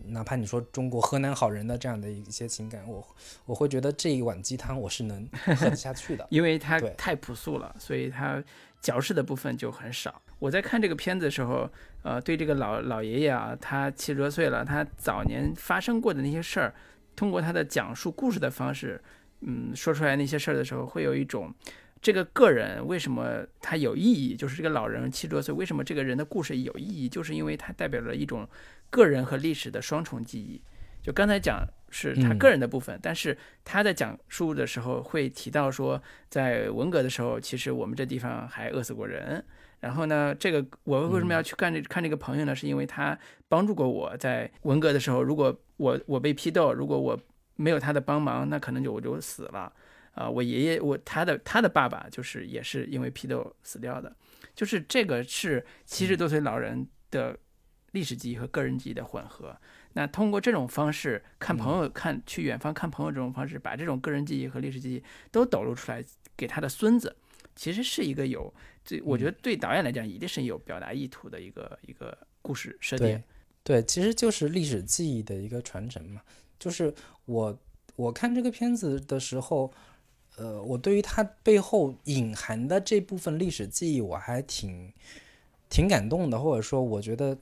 [0.07, 3.07] 哪怕你说中国河南好人的这样的一些情感，我
[3.45, 5.29] 我会觉得这一碗鸡汤我是能
[5.59, 8.43] 喝得下去的， 因为它太朴素了，所以它
[8.81, 10.23] 嚼饰的部分就很少。
[10.39, 11.69] 我在看这个片子的时候，
[12.03, 16.75] 呃，对这个老老爷爷啊，他七十多岁了，他早年发生过的那些事儿，
[17.15, 18.99] 通过他的讲述故事的方式，
[19.41, 21.55] 嗯，说出来那些事儿的时候，会有一种。
[22.03, 24.37] 这个个人为什么他有意义？
[24.37, 27.09] 就是这个老人七十多岁，为什么这个人的故事有意义？
[27.09, 28.47] 就是因为他代表了一种
[28.91, 30.61] 个人和历史的双重记忆。
[31.03, 39.43] 就刚才讲是他个人的部分，但是他在讲述的时候会提到说，在文革的时候，其实我们这地方还饿死过人。
[39.81, 42.55] 然后呢，这个我为什么要去干这看这个朋友呢？
[42.55, 43.19] 是因为他
[43.49, 47.19] 帮助过我在文革的时候，如果我我被批斗，如果我
[47.57, 49.73] 没有他的帮忙，那可能就我就死了。
[50.13, 54.17] 啊，我爷爷，我他的他的爸爸就是也是因为批斗死掉的，
[54.55, 57.39] 就是这个是七十多岁老人的
[57.93, 59.55] 历史记忆和个人记忆的混合。
[59.93, 66.03] 那通过这种方式看朋友，看去远方看朋友这种方式，把这种个人记忆和历史记忆都抖露出来
[66.35, 67.15] 给他的孙子，
[67.55, 68.51] 其实是一个有
[68.83, 73.23] 这，我觉得对导演来讲一定是有表达意图的一个一个故事设定。
[73.63, 76.23] 对，其实就是历史记忆的一个传承嘛。
[76.59, 76.95] 就是
[77.25, 77.59] 我
[77.97, 79.73] 我看这个片子的时候。
[80.39, 84.93] 呃，我对于它背后隐含的这部分历史记忆，我还挺
[85.71, 87.35] 挺感动的，或者说，我觉得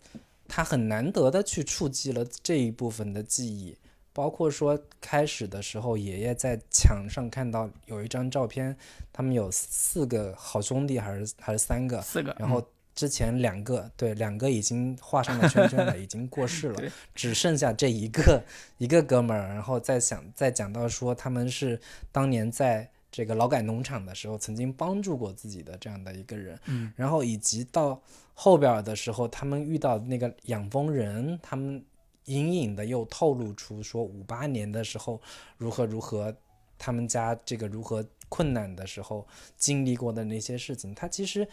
[0.47, 3.77] 他很难得的去触及了这一部分的记忆，
[4.13, 8.77] 包括说开始的时候，爷爷在墙上看到有一张照片，
[9.13, 12.65] 他们有四个好兄弟，还是还是三个，四个，然后。
[12.95, 18.41] 之前两个对两个已经画上了圈圈了， 已经过世了，只剩下这一个
[18.79, 19.49] 一个哥们儿。
[19.49, 21.81] 然后再想再讲到说他们是
[22.13, 28.01] 当年在这个劳改农场的时候曾经帮助过自己的这样的一个人，嗯，然后以及到
[28.33, 31.85] 后边的时候，他们遇到那个养蜂人，他们
[32.27, 35.21] 隐隐的又透露出说五八年的时候
[35.57, 36.33] 如何如何，
[36.79, 39.27] 他们家这个如何困难的时候
[39.57, 41.49] 经历过的那些事情，他其实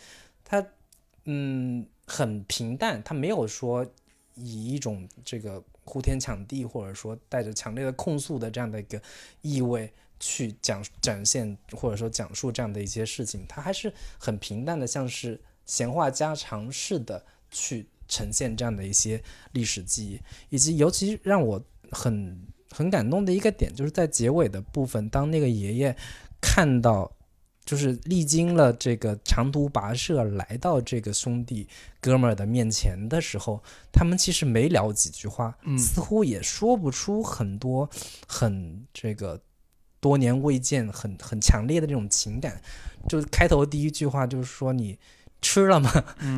[0.46, 0.64] 他。
[1.26, 3.86] 嗯，很平淡，他没有说
[4.34, 9.00] 以一种这个呼天抢地，或者说带着强烈的控诉的这样的一个
[9.42, 22.42] 意味去讲展现，或者说讲述这样的一些事情，他还是很平淡的，像是闲话家常似的去呈现这样的一些历史记忆，以及尤其让我很
[22.72, 25.96] 很感动的一个点，就是在结尾的部分，当那个爷爷
[26.42, 27.12] 看到。
[27.72, 31.66] 就是历经了这个长途跋涉来到这个兄弟
[32.02, 33.64] 哥们儿的面前的时候，
[33.94, 37.90] 他们其实没聊几句话，似乎也说不出很多
[38.28, 39.40] 很这个
[40.02, 42.62] 多年未见、很很强烈的这种情感。
[43.08, 45.00] 就开头第一句话就是说你
[45.42, 45.90] 吃了吗？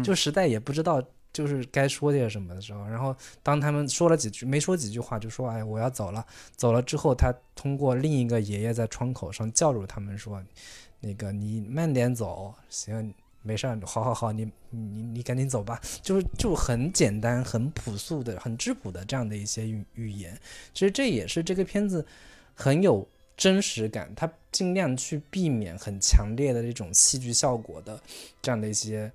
[0.03, 1.01] 就实在也不知道
[1.33, 6.25] 就是该说些什么的时候，然后当他们说了几句，没说几句话就说哎我要走了。
[6.55, 10.41] 走了之后，他通过另一个爷爷在窗口上叫住他们说。
[11.05, 20.39] 那个你慢点走，行，没事儿，好好好，你你你赶紧走吧，就是就很简单、很朴素的、很质朴的这样的一些语语言，
[20.73, 22.07] 其实这也是这个片子
[22.55, 23.05] 很有
[23.35, 28.01] 真实感，他尽量去避免很强烈的这种戏剧效果的
[28.41, 29.11] 这样的一些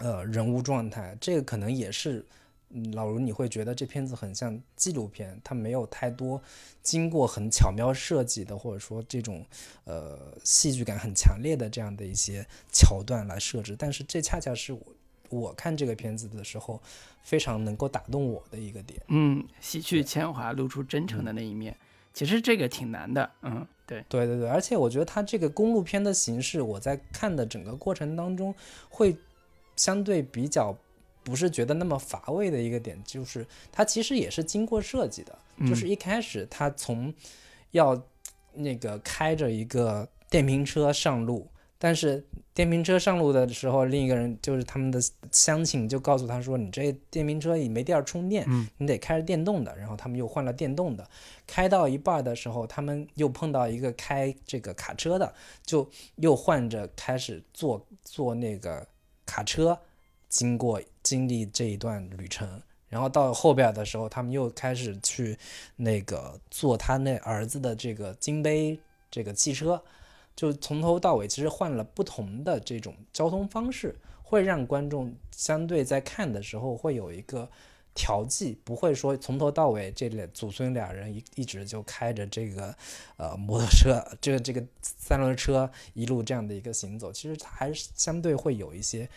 [0.00, 2.24] 呃人物状态，这个可能也是。
[2.70, 6.38] 嗯，老卢，你会觉得这片子很像纪录片，它没有太多
[6.82, 9.42] 经过很巧妙设计的，或者说这种
[9.84, 13.74] 呃戏剧感很强烈的这样的一些桥段来设置。
[13.74, 14.80] 但是这恰恰是我
[15.30, 16.78] 我看这个片子的时候
[17.22, 19.00] 非常能够打动我的一个点。
[19.08, 21.74] 嗯，洗去铅华，露出真诚的那一面，
[22.12, 23.30] 其实这个挺难的。
[23.40, 28.54] 嗯，对，对对对，而且我觉得它这个公路片的形式，我在看的整个过程当中
[28.90, 29.16] 会
[29.78, 30.76] 相对比较
[31.24, 37.12] 不是觉得那么乏味的一个点，就是它其实也是经过设计的，就是一开始他从
[37.70, 37.98] 要
[38.52, 41.48] 那个开着一个电瓶车上路。
[41.80, 44.98] 但是电瓶车上路的时候，另一个人就是他们的
[45.30, 48.44] 乡亲就告诉他说：“你这电瓶车也没地儿充电，
[48.78, 51.08] 你得开着电动的。”然后他们又换了电动的，
[51.46, 55.32] 开到一半的时候，他们又碰到一个开这个卡车的，
[55.64, 58.84] 就又换着开始坐坐那个
[59.28, 59.78] 卡车，
[60.30, 62.62] 经过经历这一段旅程。
[62.88, 65.38] 然后到后边的时候，他们又开始去
[65.76, 69.82] 那个坐他那儿子的这个金杯这个汽车。
[70.34, 77.50] 就从头到尾，其实换了不同的这种交通方式，会让观众相对在看的时候会有一个
[77.94, 82.74] 调剂，不会说从头到尾这俩祖孙俩人一一直就开着这个
[83.16, 89.08] 呃摩托车，这个这个三轮车一路这样的一个行走，其实它还是相对会有一些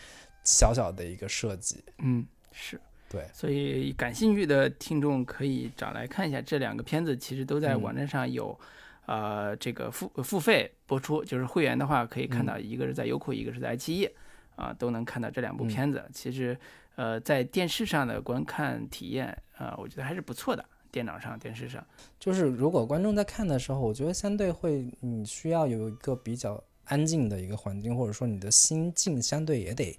[0.44, 1.84] 小小的一个设计。
[1.98, 8.58] 嗯，是对，所以感兴趣的听众可以找来看一下这两个片子，其实都在网站上有。
[9.04, 14.08] 呃，这个付付费播出，就是会员的话可以看到，一个是在优酷，一个是在爱奇艺，
[14.54, 16.08] 啊，都能看到这两部片子。
[16.14, 16.56] 其实，
[16.96, 20.64] 呃，在电视上的观看体验，啊，我觉得还是不错的。
[20.90, 21.82] 电脑上、电视上，
[22.20, 29.98] 就是如果观众在看的时候，我觉得相对会，你需要有一个比较安静的一个环境，或者说你的心境相对也得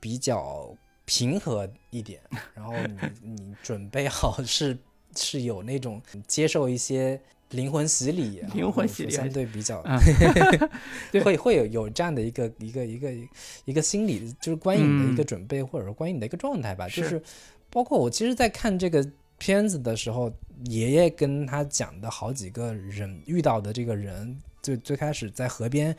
[0.00, 2.22] 比较平和一点，
[2.56, 2.72] 然后
[3.22, 4.78] 你你准备好是
[5.14, 7.20] 是有那种接受一些。
[7.54, 9.82] 灵魂洗礼，灵魂洗礼相对比较，
[11.24, 13.12] 会会有有这样的一个一个一个
[13.64, 16.88] 一个心理，就是观影的一个准备，或者说观影的一个状态吧。
[16.88, 17.22] 就是
[17.70, 19.06] 包括我其实，在看这个
[19.38, 20.32] 片子的时候，
[20.64, 25.96] 爷爷跟他讲的好几个人遇到的这个人，最最开始在河边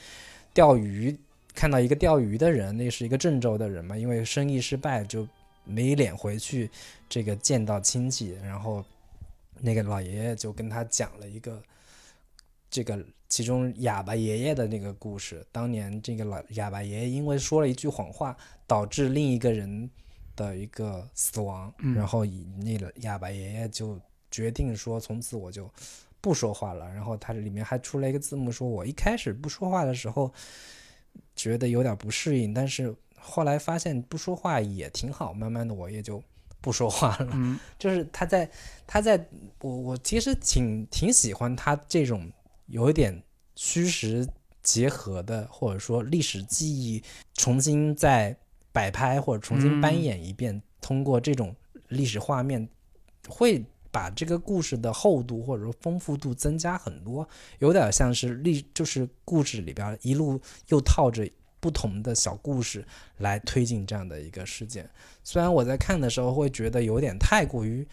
[0.53, 1.17] 钓鱼，
[1.53, 5.27] 看到一个钓鱼的人，那是一个郑州的人嘛，因为生意失败就
[5.63, 6.69] 没脸回去
[7.07, 8.83] 这个见到亲戚，然后。
[9.66, 11.59] 那个老爷爷就跟他讲了一个，
[12.70, 15.43] 这个其中哑巴爷爷的那个故事。
[15.51, 18.38] 当年这个老哑巴爷爷因为说了一句谎话，
[18.68, 19.89] 导致另一个人
[20.36, 23.99] 的一个死亡，然后以那个哑巴爷爷就
[24.30, 25.68] 决定说，从此我就
[26.22, 26.88] 不说话了。
[26.93, 30.32] 然后他里面还出了一个字幕，说我一开始不说话的时候，
[31.36, 36.22] 觉得有点不适应，但是后来发现不说话也挺好，慢慢的我也就。
[36.66, 38.49] 不说话了，就是他在，
[38.88, 39.24] 他在
[39.61, 42.28] 我我其实挺挺喜欢他这种
[42.66, 43.22] 有一点
[43.55, 44.28] 虚实
[44.63, 47.03] 结合的，或者说历史记忆
[47.36, 48.36] 重新再
[48.72, 51.55] 摆拍或者重新扮演一遍，通过这种
[51.89, 52.68] 历史画面，
[53.28, 61.30] 会把这个故事的厚度或者说丰富度增加很多，有点像是历就是故事里边一路又套着。
[61.66, 62.86] 不同的小故事
[63.18, 64.88] 来推进这样的一个事件，
[65.24, 67.84] 虽然我在看的时候会觉得有点太过于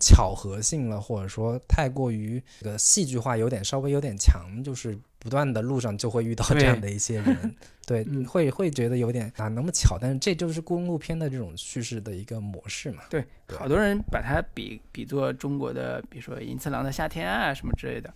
[0.00, 7.54] 巧合性了，或者说太过于这个戏剧化，有点稍微有点强，就是不断的路上就会遇到这样的一些人，
[7.86, 13.04] 对，会会觉得有点啊那么巧，但是这就是公路片的这种叙事的一个模式嘛。
[13.08, 18.12] 对，好多人把它比比作中国的，比如说银次郎的夏天啊什么之类的。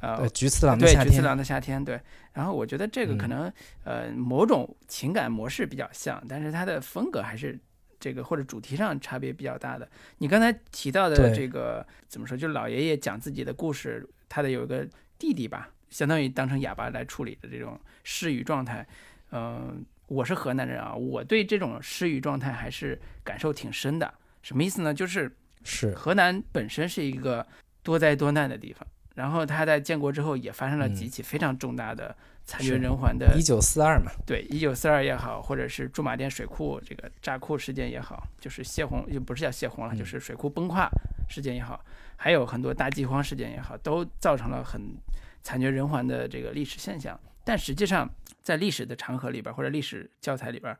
[0.00, 2.00] 呃，菊次郎的夏天，对，菊次郎的夏天，对。
[2.32, 3.50] 然后我觉得这个可能，
[3.84, 7.58] 呃，某种情感模式比较像，但是它的风格还是
[7.98, 9.88] 这个或者主题上差别比较大的。
[10.18, 12.36] 你刚才提到的这个怎么说？
[12.36, 14.86] 就老爷爷讲自己的故事，他的有一个
[15.18, 18.86] 弟弟吧，相当于当成哑巴来处理的这种失语状态。
[19.32, 24.12] 嗯，我是河南人啊，我对这种失语状态还是感受挺深的。
[24.42, 24.92] 什么意思呢？
[24.92, 27.44] 就是是河南本身是一个
[27.82, 28.86] 多灾多难的地方。
[29.16, 32.14] 然后他在建国之后也发生了几起非常重大的
[32.44, 33.34] 惨绝人寰的。
[33.34, 34.12] 一九四二嘛。
[34.26, 40.86] 对，一九四二也好，或者是驻马店水库这个炸库事件也好，就是泄洪，又不是叫泄洪了，就是水库崩垮
[41.30, 41.82] 事件也好，
[42.16, 44.94] 还有很多大饥荒事件也好，都造成了很
[45.42, 47.18] 惨绝人寰的这个历史现象。
[47.42, 48.08] 但实际上，
[48.42, 50.76] 在历史的长河里边或者历史教材里边，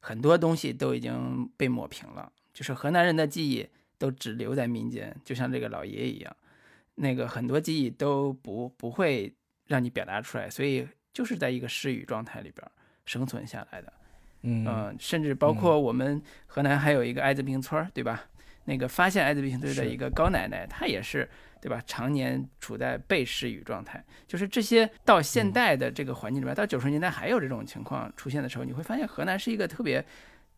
[0.00, 3.66] 很多东西都已经被抹平了，就是河南人的记忆
[3.96, 6.36] 都只留在民间，就像这个老爷爷一样。
[7.00, 9.34] 那个很多记忆都不不会
[9.66, 12.66] 让你表达出来，所以就是在一个失语状态里边
[13.06, 13.92] 生存下来的，
[14.42, 18.22] 嗯，甚至包括我们河南还有一个艾滋病村儿，对吧？
[18.66, 21.28] 那个发现艾滋病村的一个高奶奶，她也是，
[21.60, 21.82] 对吧？
[21.86, 30.04] 常年处在被失语状态，就是这些到现代的这个环境里边，到九十年代还有这种情况出现的时候，你会发现河南是一个特别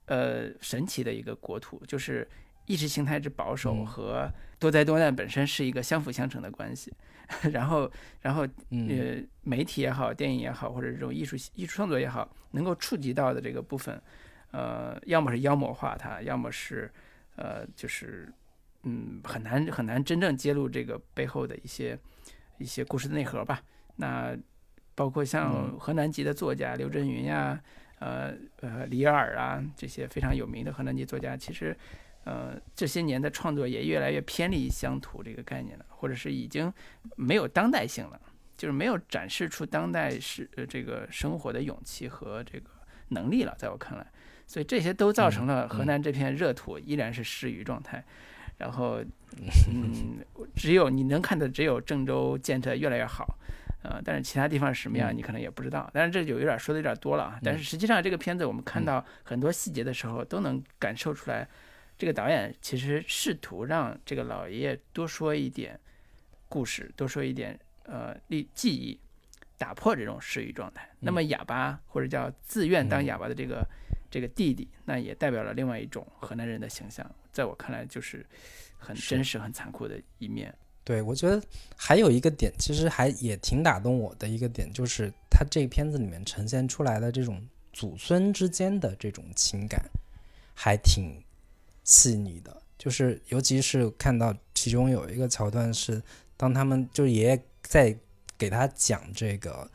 [0.06, 2.28] 呃神奇的一个国土，就是
[2.66, 4.28] 意识形态之保守嗯和
[4.62, 6.92] 多灾多难本身是一个相辅相成的关系。
[7.50, 7.90] 然后，
[8.20, 14.00] 然后嗯呃，媒体也好，电影也好，或者这种艺术艺术创作也好，能够触及到的这个部分，
[14.50, 16.92] 呃，要么是妖魔化它，要么是
[17.36, 18.30] 呃，就是
[18.82, 21.98] 嗯，很难很难真正揭露这个背后的一些
[22.58, 23.62] 一些故事的内核吧。
[23.96, 24.36] 那
[24.94, 27.58] 包括像嗯河南籍的作家刘震云呀，
[27.98, 31.74] 呃呃李尔啊这些非常有名的河南籍作家，其实。
[32.24, 36.72] 呃，这些年的创作也越来越偏离乡土这个概念了，或者是已经
[37.16, 38.20] 没有当代性了，
[38.56, 42.70] 就是没有展示出当代是呃这个生活的勇气和这个
[43.08, 44.06] 能力了，在我看来，
[44.46, 48.04] 所以这些都造成了河南这片热土依然是失语状态。
[48.58, 49.02] 然后，
[49.74, 50.18] 嗯，
[50.54, 53.36] 只有你能看的只有郑州建设越来越好，
[53.82, 55.90] 呃，但是其他地方是什么样，嗯你可能也不知道。
[55.92, 57.40] 但是这就有点说的有点多了啊。
[57.42, 61.48] 但是实际上这个片子我们看嗯到很多细节的时候，都能感受出来。
[62.02, 65.78] 这个导演其实试图让这个老爷爷多说一点
[66.48, 68.98] 故事，多说一点呃历记忆，
[69.56, 70.84] 打破这种失语状态。
[70.98, 73.64] 那么哑巴或者叫自愿当哑巴的这个、
[74.10, 77.08] 这个弟弟，那也代表了另外一种河南人的形象。
[77.30, 78.26] 在我看来，就是
[78.76, 80.52] 很真实、很残酷的一面。
[80.82, 81.40] 对，我觉得
[81.76, 87.40] 还有一个点，其实还也挺打动我的一个点，就是他这个片子里面呈现出来的这种
[87.72, 89.80] 祖孙之间的这种情感，
[90.52, 91.22] 还挺
[91.92, 92.62] 细腻的。
[92.78, 96.02] 就是尤其是看到其中有一个桥段是，
[96.36, 97.96] 当他们就爷爷在
[98.36, 99.70] 给他讲这个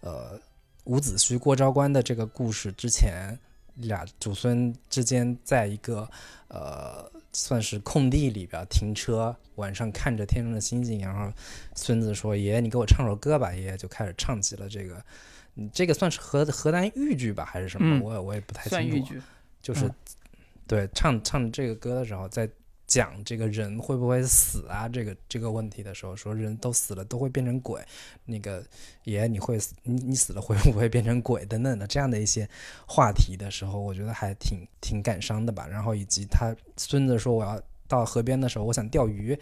[0.00, 0.38] 呃
[0.84, 3.36] 伍子胥过昭关的这个故事之前，
[3.76, 6.08] 俩祖孙之间在一个
[6.46, 11.32] 呃算是空地里边停车，晚上看着天上的星星，然后
[11.74, 15.04] 孙子说：“爷爷，你给我唱首歌吧。”爷爷就开始唱起了这个，
[15.56, 17.96] 嗯，这个算是河河南豫剧吧，还是什么？
[17.96, 18.76] 嗯我也我也不太清楚。
[18.76, 19.20] 算豫剧，
[19.60, 19.94] 就是、嗯
[20.66, 22.48] 对唱唱这个歌的时候，在
[22.86, 27.80] 讲这个人会不会死啊这个这个问题的时候，说人都死了都会变成鬼，
[28.26, 28.62] 那个
[29.04, 32.48] 爷爷你会死你你死了会不会变成鬼等等的这样的一些
[32.86, 35.66] 话题的时候，我觉得还挺挺感伤的吧。
[35.66, 39.38] 然后以及他孙子说我要到河边的时候，我想钓鱼，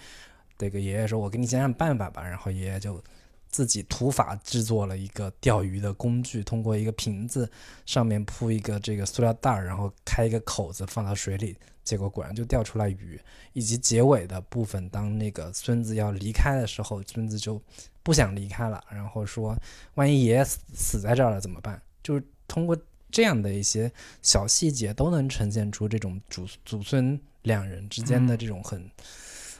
[0.57, 3.03] 这个爷爷说我给你想想办法吧，然后爷爷就。
[3.51, 7.51] 自己土法制作了一个钓鱼的工具，通过一个瓶子
[7.87, 13.21] 上面铺一个这个塑料袋儿，然后开一个口子放到水里，结果果然就钓出来鱼。
[13.53, 17.61] 以及结尾的部分，当那个孙子要离开的时候，孙子就
[18.01, 19.59] 不想离开了，然后说
[19.95, 22.77] ：“万一爷爷死死在这儿了怎么办？”就是通过
[23.11, 23.91] 这样的一些
[24.23, 28.89] 小细节，都能呈现出这种祖祖孙两人之间的这种很、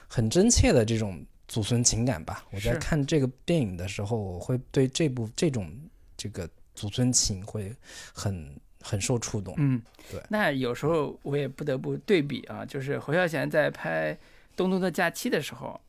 [0.07, 2.47] 很真切的这种祖孙情感吧。
[2.53, 5.69] 我在看这个电影的时候，我会对这部这种
[6.17, 7.75] 这个祖孙情会
[8.15, 9.53] 很很受触动。
[9.59, 10.23] 嗯，对。
[10.29, 14.15] 那有时候我也不得不对比啊，就是侯孝贤在拍
[14.55, 15.81] 《东东的假期》的时候，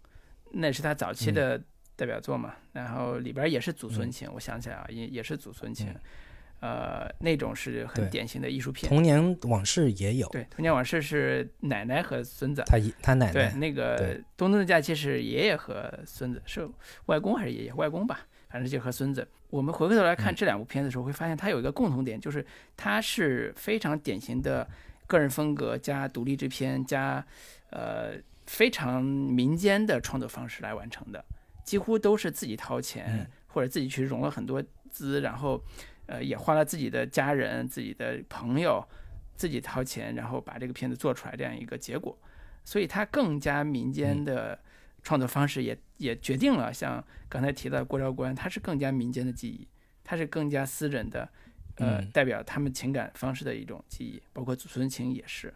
[0.50, 1.34] 那是他早期嗯。
[1.36, 1.64] 的
[1.96, 4.12] 代表作嘛，然后里边也是祖孙嗯。
[4.12, 6.02] 情，我想起来啊，也也是祖孙情，嗯
[6.62, 8.88] 呃，那种是很典型的艺术片。
[8.88, 12.64] 童年往事也有，对，《童年往事》是奶奶和孙子。
[12.68, 14.08] 他一他奶奶对，奶那个对
[14.38, 16.70] 《东东的假期》是爷爷和孙子，是
[17.08, 17.74] 外公还是爷爷？
[17.74, 19.28] 外公吧，反正就和孙子。
[19.50, 22.46] 我们回过头来看嗯这两部片子的时候，会发现它有一个共同点，就是
[22.78, 24.70] 它是非常典型的
[25.08, 27.26] 个人风格加独立制片加
[27.72, 28.14] 呃
[28.46, 31.26] 非常民间的创作方式来完成的，
[31.66, 35.62] 几乎都是自己掏钱、嗯或者自己去融了很多资，然后
[36.12, 38.86] 呃也花了自己的家人、自己的朋友
[39.36, 42.18] 自己掏钱，然后把这个片子做出来这样一个结果。
[42.66, 44.26] 所以它更加民间嗯。
[44.26, 44.60] 的
[45.04, 49.68] 创作方式也、也决定了，像刚才提到的郭昭关，它是更加民间的记忆，
[50.04, 51.28] 它是更加私人的，
[51.78, 52.10] 呃，嗯。
[52.12, 55.52] 代表他们情感方式的一种记忆，包括祖孙情也是，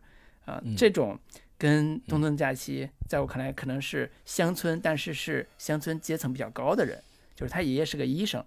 [0.45, 0.75] 啊、嗯。
[0.75, 1.19] 这种
[1.59, 6.99] 跟东东假期，在我看来可能是乡村，但是是乡村阶层比较高的人，
[7.35, 8.43] 就是他爷爷是个医生，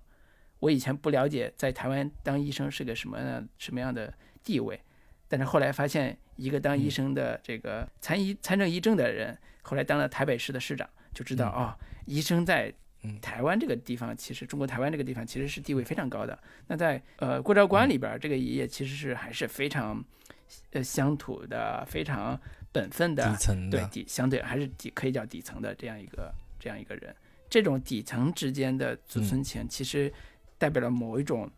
[0.60, 4.12] 我以前不了解在台湾当医生是个什么样什么样的
[4.42, 4.80] 地位，
[5.28, 6.90] 但是后来发现一个当医嗯。
[6.90, 11.64] 生的这个参医参政议政的人，后来当了台北市的市长，就知道嗯。
[11.64, 11.74] 哦，
[12.06, 12.72] 医生在
[13.02, 13.20] 嗯。
[13.20, 16.36] 台湾这个地方，其实中国台湾这个地方其实是地位非常高的。
[16.66, 20.04] 那在呃过招关里边儿，这个爷爷其实是还是非常
[20.72, 22.40] 呃乡土的，非常
[22.72, 27.14] 本分的底，层的，对底相对还是底可以叫底层的这样一个这样一个人。
[27.50, 30.12] 这种底层之间的祖孙情，其实
[30.58, 31.48] 代表了某一种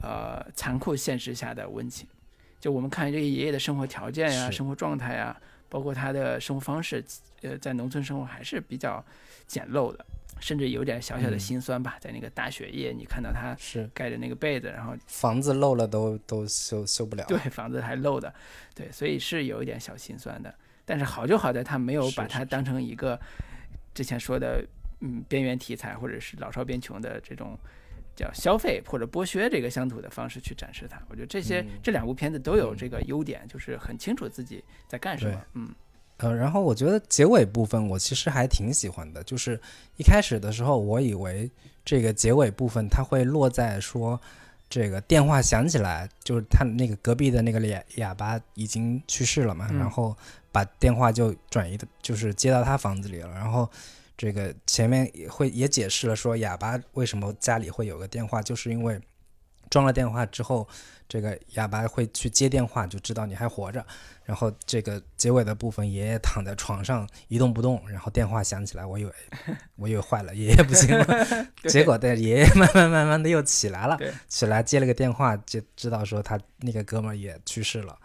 [0.00, 2.06] 呃残酷现实下的温情。
[2.60, 5.36] 就我们看这个爷爷的生活条件呀、是生活状态呀，
[5.68, 7.04] 包括他的生活方式，
[7.40, 9.04] 呃，在农村生活还是比较
[9.48, 10.06] 简陋的，
[10.38, 11.96] 甚至有点小小的嗯心酸吧。
[11.98, 17.24] 在那个大雪夜，你看到他是盖着那个被子，然后房子漏了都都修修不了。
[17.26, 18.32] 对，房子还漏的，
[18.76, 20.54] 对，所以是有一点小心酸的。
[20.84, 23.18] 但是好就好在他没有把它当成一个
[23.92, 24.64] 之前说的
[25.00, 27.58] 嗯边缘题材或者是老少边穷的这种
[28.14, 31.00] 叫消费或者剥削这个乡土的方式去展示它。
[31.08, 35.40] 我觉得这些、嗯这两部片子都有嗯这个优点，就是很清楚自己在干什么。
[35.54, 35.74] 嗯
[36.18, 39.60] 呃，然后我觉得结尾部分我其实还挺喜欢的，就是
[39.96, 41.50] 一开始的时候，我以为
[41.84, 44.20] 这个结尾部分它会落在说
[44.68, 50.16] 这个电话响起来，就是他那个隔壁的那个哑哑巴已经去世了嘛，嗯然后
[50.52, 53.68] 把电话就转移的，就是接到他房子里了，然后。
[54.16, 59.00] 这个前面也会也解释了，说哑巴为什么家里会有个电话，就是因为
[59.70, 60.68] 装了电话之后，
[61.08, 63.84] 这个哑巴会去接电话，就知道你还活着。
[64.24, 69.12] 然后这个结尾的部分，爷爷躺在床上一动不动，然后电话响起来，我以为
[69.76, 73.98] 我以为坏了，爷爷不行了，结果但爷爷慢慢慢慢的又起来了，
[74.28, 77.98] 起来接了个电话，就知道说他那个哥们儿也去世了，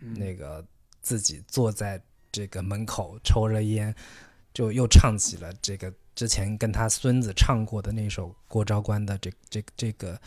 [0.00, 0.14] 嗯。
[0.14, 0.64] 那个
[1.02, 2.00] 自己坐在
[2.30, 3.92] 这个门口抽着烟，
[4.54, 10.18] 就又唱起了这个之前跟他孙子唱过的那首郭昭关的这这这个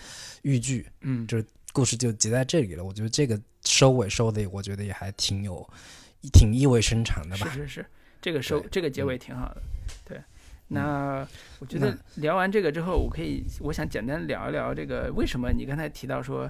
[0.44, 2.84] 豫剧，嗯，就是故事就结在这里了。
[2.84, 5.68] 我觉得这个收尾收的，我觉得也还挺有，
[6.34, 7.50] 挺意味深长的吧。
[7.50, 7.86] 是是是，
[8.22, 9.62] 这个收这个结嗯尾挺好的。
[10.04, 10.22] 对，
[10.68, 11.26] 那
[11.60, 16.50] 我觉得聊完这个之后，我可以，我想简单聊一聊这个为什么你刚才提到说，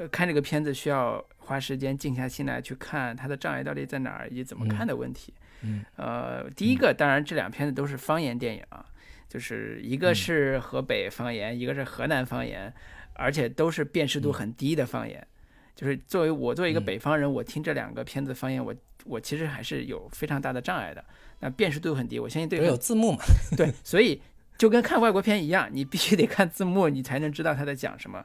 [0.00, 5.34] 呃，看这个片子需要花时间静下心来去看它的障碍到底在哪儿，以及怎么嗯看的问题。
[5.60, 8.82] 嗯呃，第一个，当然这两片子都是方言电影啊，
[9.28, 12.72] 就是一个嗯是河北方言，一个是河南方言，
[13.12, 15.26] 而且都是辨识度嗯很低的方言。
[15.74, 18.74] 就是作为我作为一个嗯北方人，我听这两个片子方言，我
[19.04, 21.04] 我其实还是有非常大的障碍的。
[21.40, 23.18] 那辨识度很低，我相信对有字幕嘛。
[23.54, 24.22] 对，所以
[24.56, 28.24] 就跟看外国片一样，你必须得看字幕，你才能知道他在讲什么。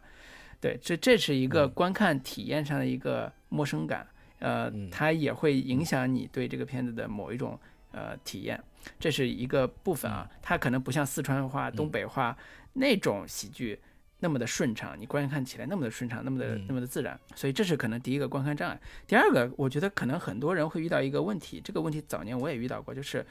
[0.59, 4.07] 对，这这是一个嗯观看体验上的一个陌生感，
[4.39, 7.59] 呃嗯，它也会影响你对这个片子的某一种
[7.91, 8.61] 呃体验，
[8.99, 10.29] 这是一个部分啊。
[10.41, 12.35] 它可能不像四川话、东嗯北话
[12.73, 13.79] 那种喜剧
[14.19, 18.79] 那么的顺畅，你观看起来那么的顺畅，那么的嗯那么的自然，所以这是可能第一个观看障碍。
[19.05, 23.23] 第二个，我觉得可能很多人会遇到一个问题，这个问题早年我也遇到过，就是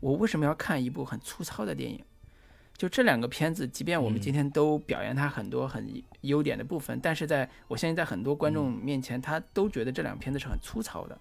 [0.00, 2.04] 我为什么要看一部很粗糙的电影？
[2.76, 11.18] 就这两个片子，即便我们嗯今天都表扬它很多很优点的部分，但是在我相信在很多观众面前，他都觉得这两个片子是很粗糙的。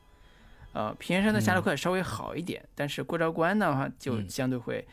[0.74, 4.84] 呃，平原上的夏洛克稍微好一点，但是过招关的话就嗯相对会，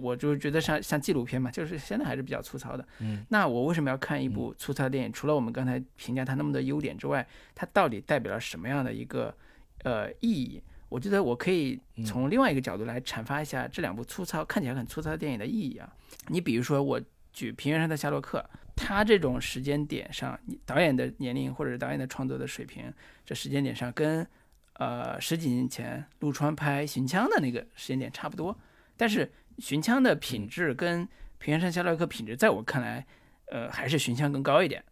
[0.00, 2.88] 我就觉得像像纪录片嘛，就是现在还是比较粗糙的。
[3.00, 5.12] 嗯，那我为什么要看一部粗糙的电影？
[5.12, 9.34] 除了我们刚才评价它那么多优点之外，它到底代表了什么样的一个
[9.82, 10.62] 呃意义？
[10.88, 15.92] 我觉得我可以从另外一个角度来阐发一下这两部粗糙看起来很粗糙的电影的意义啊。
[16.28, 17.00] 你比如说，我
[17.32, 18.38] 举《平原上的夏洛克》，
[18.74, 22.92] 他这种时间点上，你导演的年龄或者是导演的创作的水平，
[23.24, 24.26] 这时间点上跟
[24.74, 28.56] 呃十几年前陆川拍《寻枪》的那个时间点差不多，
[28.96, 29.26] 但是
[29.58, 31.04] 《寻枪》的品质跟
[31.38, 33.04] 《平原上夏洛克》品质，在我看来，
[33.46, 34.84] 呃，还是《寻枪》更高一点。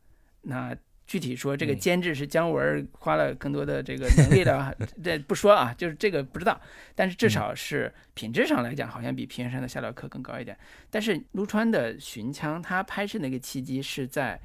[0.42, 6.58] 那具体说，这个嗯监制是姜文花了更多的这个能力的， 这不说啊，就是这个不知道。
[6.94, 10.56] 但是至少是品质上来讲，好像比《平原上的夏洛克》更高一点。
[10.90, 14.40] 但是陆川的《寻枪》，他拍摄那个契机是在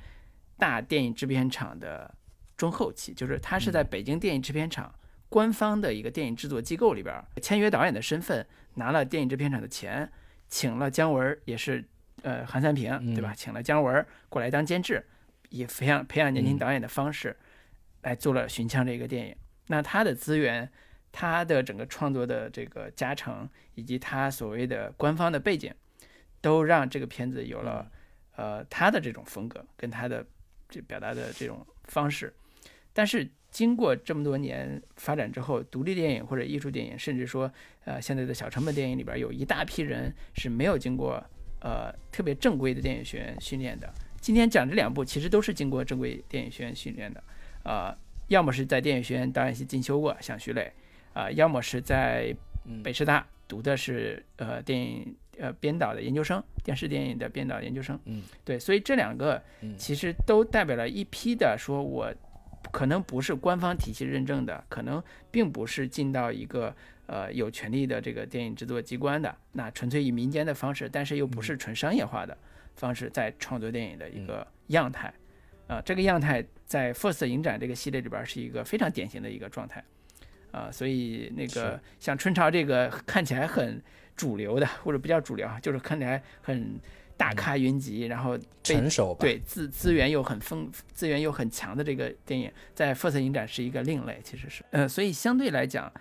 [0.58, 2.14] 大电影制片厂的
[2.58, 4.94] 中后期，就是他是在北京电影制片厂
[5.30, 10.12] 官方的一个电影制作机构里边儿签约导演的身份，拿了电影制片厂的钱，
[10.50, 11.86] 请了姜文，也是
[12.24, 13.34] 呃韩三平对吧？
[13.34, 15.06] 请了姜文过来当监制，
[15.50, 17.36] 以培养培养年轻导演的方式，
[18.02, 19.36] 来做了《寻枪》这个电影。
[19.68, 20.70] 那他的资源，
[21.12, 25.74] 他的整个创作的这个加成，以及他所谓的官方的背景，
[26.42, 27.92] 都让这个片子有了
[28.36, 30.26] 呃他的这种风格跟他的
[30.68, 32.34] 这表达的这种方式。
[32.94, 37.52] 但是经过这么多年发展之后，独立电影或者艺术电影，甚至说
[37.86, 41.24] 呃现在的小成本电影里边，有一大批人是没有经过
[41.62, 43.92] 呃特别正规的电影学院训练的。
[44.30, 47.24] 今天讲这两部其实都是经过正规电影学院训练的，
[47.64, 47.92] 呃，
[48.28, 50.72] 要么是在电影学院导演系进修过，像徐磊，
[51.14, 52.32] 啊、要么是在
[52.68, 52.84] 嗯。
[52.84, 58.00] 北师大读的是呃电影呃编导的研究生，电视电影的编导研究生。
[58.06, 59.76] 嗯，对，所以这两个嗯。
[59.76, 62.14] 其实都代表了一批的说，我
[62.72, 65.02] 可能不是官方体系认证的，可能
[65.32, 66.72] 并不是进到一个
[67.08, 72.38] 呃有权利的这个电影制作机关的，那纯粹以民间的方式，但是又不是纯商业化的
[72.80, 75.14] 方式在创作电影的一个样态。
[75.68, 79.84] 啊、这个样态在 First 影展这个系列里边是一个非常典型的一个状态。
[80.52, 83.80] 啊，所以那个像春潮这个看起来很
[84.16, 86.80] 主流的，或者不叫主流啊，就是看起来很
[87.16, 95.94] 大咖云集，然后成熟吧，对资资源又很丰，资源又很强的这个电影，在 FIRST 影展是一个另类，其实是，呃，所以相对来讲，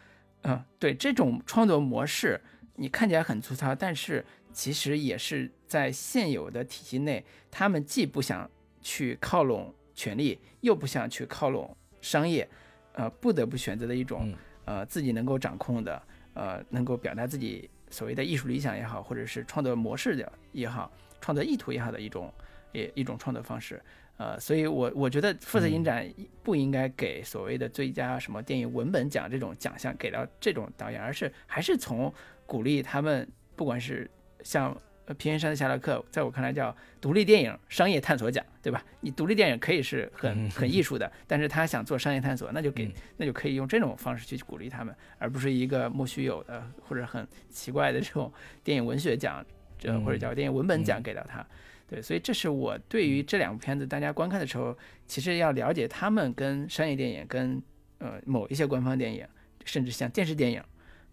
[0.44, 2.40] 嗯，对这种创作模式，
[2.76, 4.24] 你看起来很粗糙，但是
[4.58, 8.50] 其实也是在现有的体系内，他们既不想
[8.82, 12.48] 去靠拢权力，又不想去靠拢商业。
[12.94, 16.02] 呃，不得不选择的一种，呃，自己能够掌控的，
[16.34, 20.90] 呃，能够表达自己所谓的艺术理想也好，或者是创作模式的也好，
[21.20, 22.28] 创作意图也好的一种，
[22.72, 23.80] 也一种创作方式，
[24.16, 26.04] 呃，所以我我觉得负责影展
[26.42, 32.12] 不应该给所谓的最佳什么电影文本奖这种奖项给到这种导演，而是还是从
[32.44, 34.10] 鼓励他们，不管是
[34.42, 34.76] 像。
[35.16, 38.84] 平原上的夏洛克，在我看来叫独立电影商业探索奖，对吧？
[39.00, 48.30] 你独立电影可以是很很艺术的，但是他想做商业探索，那就给那就可以用这种方式去鼓励他们，而不是一个莫须有的或者很奇怪的这种
[48.62, 49.42] 电影文学奖，
[49.78, 51.42] 这或者叫电影文本奖给到他。
[51.88, 57.62] 对，所以这是我对于这两部片子，大家观看的时候，其实要了解他们跟商业电影、跟
[57.96, 59.26] 呃某一些官方电影，
[59.64, 60.62] 甚至像电视电影，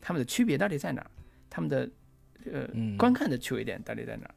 [0.02, 1.10] 他们的区别到底在哪？
[1.50, 1.90] 他们的。
[2.52, 2.68] 呃，
[2.98, 4.30] 观看的趣味点到底在哪？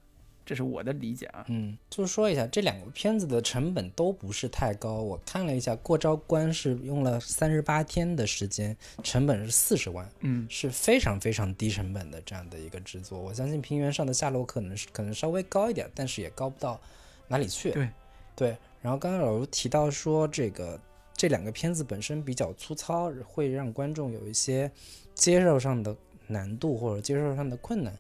[0.47, 1.44] 这是我的理解啊。
[1.48, 5.02] 嗯，就是说一下，这两个片子的成本都不是太高。
[5.02, 13.20] 我看了一下，过招关是用了三十八天的时间，成本是四十万，嗯，是非常非常低成本的这样的一个制作。
[13.20, 16.80] 我相信平原上的夏洛可能是可能稍微高一点，但是也高不到
[17.28, 17.70] 哪里去。
[17.72, 17.89] 对，
[18.35, 18.56] 对。
[18.80, 20.80] 然后刚刚老卢提到说，这个
[21.14, 24.70] 这两个片子本身比较粗糙，会让观众有一些
[25.14, 25.94] 接受上的。
[26.29, 27.93] 难度或者接受上的困难，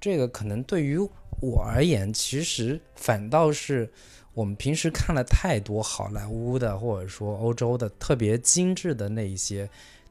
[0.00, 0.98] 这个可能对于
[1.40, 3.90] 我而言，其实反倒是
[4.34, 9.68] 我们平时看了太多好莱坞的或者说欧洲的特别精致的那一些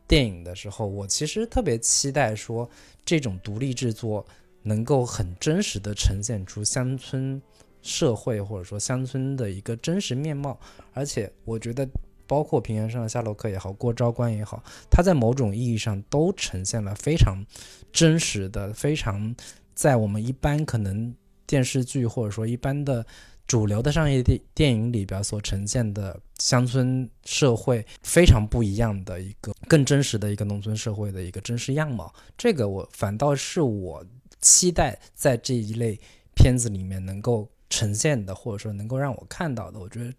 [0.07, 2.69] 电影的时候，我其实特别期待说
[3.03, 4.25] 这种独立制作
[4.63, 7.41] 能够很真实的呈现出乡村
[7.81, 10.59] 社会或者说乡村的一个真实面貌，
[10.93, 11.87] 而且我觉得。
[12.27, 17.43] 包括平原上的夏洛克也好，过招关也好，它在某种意义上都呈现了非常
[17.91, 19.35] 真实的、非常
[19.73, 21.13] 在我们一般可能
[21.45, 23.05] 电视剧或者说一般的
[23.47, 32.11] 主流的商业电电影里边所呈现的乡村社会非常不一样的一个更真实的一个农村社会的一个真实样貌。
[32.37, 34.03] 这个我反倒是我
[34.41, 35.99] 期待在这一类
[36.33, 39.79] 片子里面能够呈现的，或者说能够让我看到的。
[39.79, 40.13] 我觉得。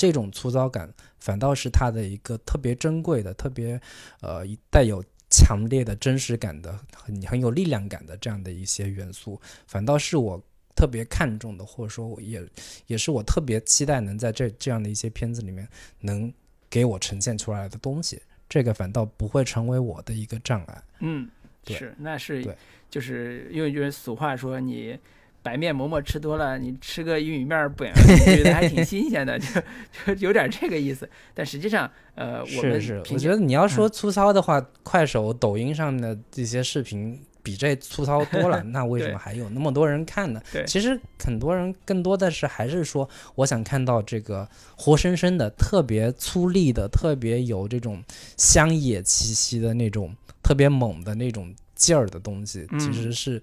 [0.00, 3.78] 这种粗糙感反倒是它的一个特别珍贵的、特别
[4.22, 10.42] 呃带有强烈的真实感的、很很有力量感的这样的一些元素，反倒是我
[10.74, 12.42] 特别看重的，或者说也
[12.86, 15.68] 也是我特别期待能在这这样的一些片子里面
[16.00, 16.32] 能
[16.70, 18.18] 给我呈现出来的东西。
[18.48, 20.82] 这个反倒不会成为我的一个障碍。
[21.00, 21.28] 嗯，
[21.66, 22.56] 是，那是，
[22.88, 24.98] 就是因为就是俗话说你。
[25.42, 27.92] 白面馍馍吃多了，你吃个玉米面本
[28.24, 29.38] 觉得还挺新鲜的，
[30.06, 31.08] 就就有点这个意思。
[31.34, 40.42] 但实际上，呃，我们是我觉得你要说粗糙的话，快手、抖音上的这些视频比这粗糙多了， 那为什么还有那么多人看呢？
[40.66, 44.46] 其实很多人更多的是还是说，我想看到这个
[44.76, 48.02] 活生生的、特别粗粝的、特别有这种
[48.36, 53.42] 乡野气息的那种、特别猛的那种劲儿的东西，其实是。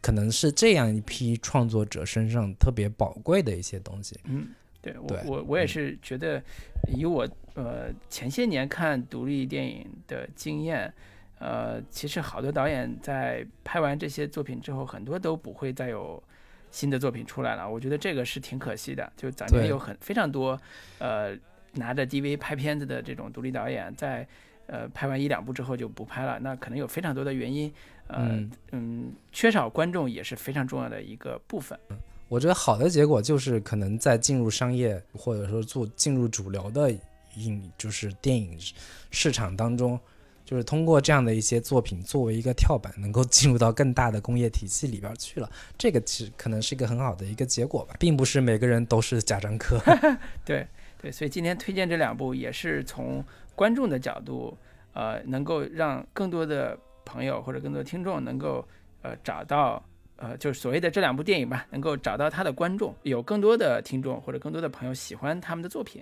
[0.00, 4.18] 可能是这样一批创作者身上特别宝贵的一些东西。
[4.24, 4.48] 嗯，
[4.80, 6.42] 对我我我也是觉得，
[6.88, 10.90] 以我呃前些年看独立电影的经验，
[11.38, 16.20] 呃，其实好多导演在拍完这些作品之后，很多都不会再有
[16.70, 17.68] 新的作品出来了。
[17.70, 19.12] 我觉得这个是挺可惜的。
[19.14, 20.58] 就咱们有很非常多，
[21.00, 21.36] 呃，
[21.72, 24.26] 拿着 DV 拍片子的这种独立导演，在
[24.72, 27.70] 呃拍完一两部之后就不拍了，那可能有非常多的原因。
[28.08, 31.78] 嗯嗯，缺少观众也是非常重要的一个部分。
[32.28, 36.90] 我觉得好的结果就是可能在进入商业或者说做进入主流的
[37.36, 38.58] 影就是电影
[39.10, 39.98] 市场当中，
[40.44, 45.50] 就是通过这样的一些作品作为一个跳板，能够进入到更大的工业体系里边去了。
[45.78, 49.78] 这个其实可能是一个很好的一个结果吧，并不是每个人都是贾樟柯。
[50.44, 50.66] 对
[51.00, 53.24] 对，所以今天推荐这两部也是从
[53.54, 54.56] 观众的角度，
[54.92, 56.78] 呃，能够让更多的。
[57.04, 58.64] 朋友或者更多听众能够
[59.02, 59.82] 呃找到
[60.14, 66.00] 呃就是所谓的这两部电影吧，能够找到他的观众，有更多的听众或者更多的朋友喜欢他们的作品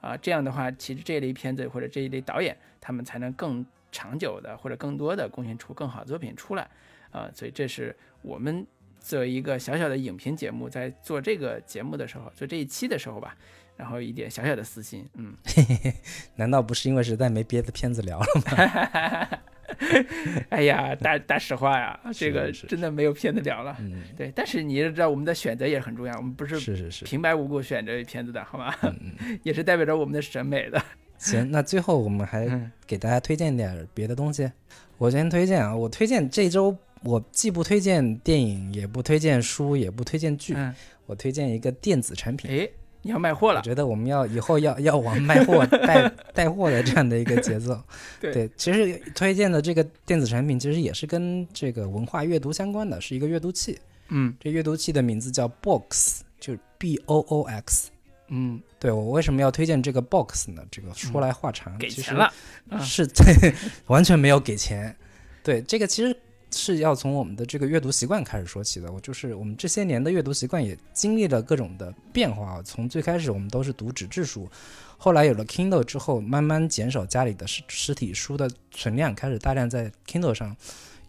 [0.00, 6.68] 啊，这样的话，其实这一类片子或者这一类导演，他们才能更长久的或者更多的贡献出更好的作品出来
[7.12, 8.66] 啊，所以这是我们
[8.98, 13.36] 作为一个小小的影评节目，在做这个节目的时候，做这一期的时候吧，
[13.80, 15.34] 然后一点小小的私心，嗯，
[16.36, 19.40] 难道不是因为实在没别的片子聊了吗？
[20.50, 23.74] 哎呀，大大实话呀， 这个真的没有片子聊了。
[23.80, 27.04] 嗯，对，但是你也知道，我们的选择也很重要，我们不是是是是。
[27.06, 28.74] 平白无故选这片子的，好吗？
[28.82, 30.82] 嗯嗯，也是代表着我们的审美的。
[31.16, 34.50] 行，那最后我们还嗯给大家推荐点别的东西。
[34.98, 40.74] 我先推荐啊，我推荐这周我既不推荐电影，也不推荐书，也不推荐剧，嗯，
[41.06, 42.50] 我推荐一个电子产品。
[42.50, 42.68] 哎，
[43.02, 47.80] 你要卖货了，我觉得我们要以后要要往卖货带带货的这样的一个节奏。
[48.20, 53.78] 对其实推荐的这个电子产品其实也是跟这个文化阅读相关的，是一个阅读器。
[54.08, 57.90] 嗯这阅读器的名字叫 Box，就是 B O O X。
[58.32, 60.62] 嗯，对我为什么要推荐这个 Box 呢？
[60.70, 62.32] 这个说来话长，其实给钱了，
[62.68, 63.54] 啊是对，
[63.86, 64.94] 完全没有给钱。
[65.42, 66.16] 对，这个其实
[66.52, 68.90] 是要从我们的这个阅读习惯开始说起的。
[68.92, 72.62] 我就是我们这些年的阅读习惯也经历了各种的变化啊。
[72.62, 74.48] 从最开始我们都是读纸质书，
[74.96, 80.56] 后来有了 Kindle 之后，慢慢减少家里的实实体书的存量，开始大量在 Kindle 上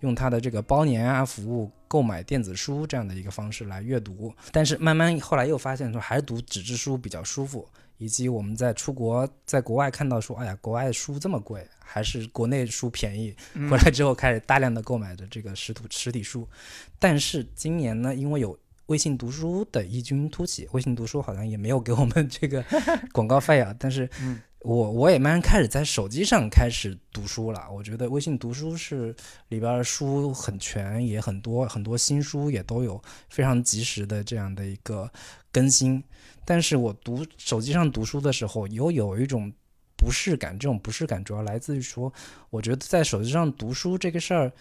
[0.01, 4.33] 用它的这个包年啊服务购买电子书这样的一个方式来阅读。
[4.51, 7.67] 但是慢慢后来又发现说，还是读纸质书比较舒服。
[8.01, 13.31] 以及我们在出国，在国外看到说，哎呀，国外的书这么贵，还是国内书便宜。
[13.53, 16.49] 嗯 回来之后开始大量的购买的这个实体实体书，
[16.97, 18.57] 但是今年呢，因为有
[18.87, 22.65] 微信读书的异军突起，微信读书好像也没有给我们这个
[23.13, 27.67] 广告费啊，但是嗯我我也慢慢开始在手机上开始读书了。
[27.71, 29.15] 我觉得微信读书是
[29.49, 32.99] 里边儿书很全，也很多，很多新书也都有
[33.29, 35.11] 非常及时的这样的一个
[35.51, 36.03] 更新。
[36.51, 39.49] 但是我读手机上读书的时候，又有一种
[39.95, 42.11] 不适感，这种不适感主要来自于说，
[42.49, 44.51] 我觉得在手机上读书这个事儿，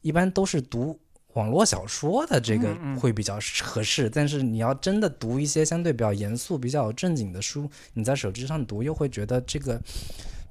[0.00, 0.96] 一般都是读
[1.32, 4.08] 网络小说的这个会比较合适。
[4.08, 9.82] 但是你要真的读一些相对比较严肃、比较正经的书，你在手机上读又会觉得这个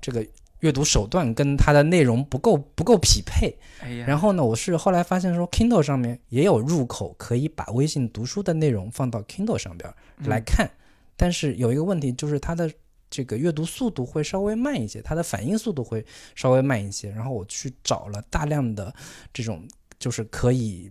[0.01, 0.27] 这个
[0.64, 3.53] 阅读手段跟它的内容不够不够匹配。
[3.81, 9.95] 哎呀，然后呢，我是后来发现说，Kindle 上面也有入口可以把微信读书的内容放到 Kindle 上边儿
[10.26, 10.72] 来嗯看，
[11.18, 12.72] 但是有一个问题就是它的
[13.10, 17.10] 这个阅读速度会稍微慢一些，它的反应速度会稍微慢一些。
[17.11, 18.94] 然后我去找了大量的
[19.34, 19.68] 这种
[19.99, 20.90] 就是可以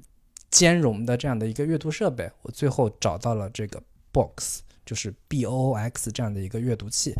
[0.50, 3.82] 兼容的这样的一个阅读设备，我最后找到了这个
[4.12, 4.60] Box。
[4.84, 7.12] 就是 B O O X 这样的一个阅读器，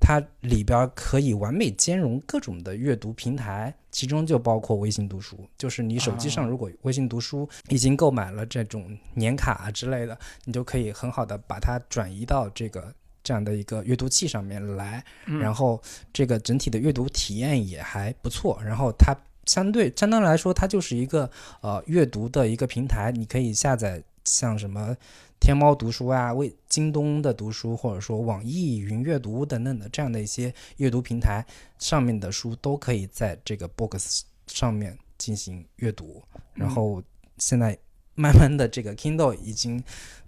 [0.00, 5.48] 它里边儿可以完美兼容各种的阅读平台，其中就包括微信读书。
[5.56, 15.82] 就是你手机上啊如果微信读书已经购买了这种年卡啊之类的，你就可以很好的把它转移到这个这样的一个阅读器上面来，嗯然后
[16.12, 18.58] 这个整体的阅读体验也还不错。
[18.64, 19.14] 然后它
[19.46, 21.28] 相对相当来说，它就是一个
[21.60, 24.94] 呃阅读的一个平台，你可以下载像什么
[25.40, 31.44] 天猫读书啊、为京东的读书，或者说网易云阅读等等的这样的一些阅读平台
[31.78, 36.22] 上面的书，都可以在这个 Box 上面进行阅读。
[36.54, 37.02] 然后
[37.38, 37.78] 现在
[38.14, 39.82] 慢慢的，这个 Kindle 已经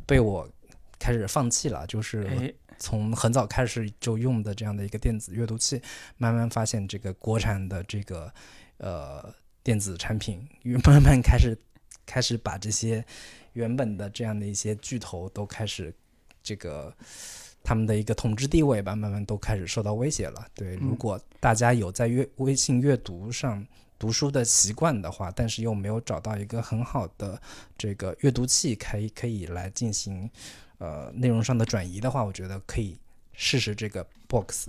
[0.06, 0.48] 被我
[0.98, 5.82] 开始放弃了，就是从很早开始就用的这样的一个电子阅读器，
[6.16, 8.32] 慢慢发现这个国产的这个
[8.78, 10.48] 呃电子产品，
[10.84, 11.58] 慢慢开始
[12.06, 13.04] 开始把这些
[13.52, 15.92] 原本的这样的一些巨头都开始
[16.42, 16.94] 这个
[17.62, 20.46] 他们的一个统治地位吧，慢慢都开始受到威胁了。
[20.54, 23.66] 对，如嗯果大家有在阅微信阅读上
[23.98, 27.40] 读书的习惯的话，但是又没有找到一个很好的
[27.76, 30.30] 这个阅读器，可以可以来进行
[30.78, 32.98] 呃内容上的转移的话，我觉得可以
[33.32, 34.68] 试试这个 Box。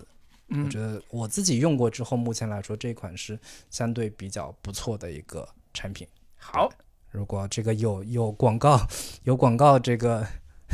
[0.49, 3.39] 嗯我觉得我自己用过之后，目前来说这款是
[3.69, 6.05] 相对比较不错的一个产品。
[6.35, 6.69] 好，
[7.11, 8.87] 如果这个有有广告，
[9.23, 10.25] 有广告， 这个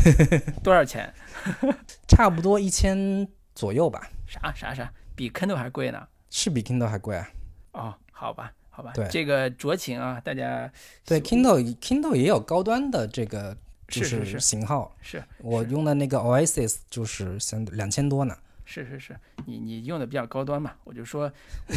[0.64, 1.12] 多少钱？
[2.08, 6.08] 差不多一千左右吧，啥啥啥，比 Kindle 还贵呢？
[6.30, 7.30] 是比 Kindle 还贵啊。
[7.74, 10.72] 哦，好吧，好吧，对这个酌情啊，大家
[11.06, 13.58] 对，Kindle Kindle 也有高端的这个
[13.88, 18.38] 就是型号，是我用的那个 Oasis 就是相两千多呢。
[18.68, 21.32] 是是是，你你用的比较高端嘛，我就说，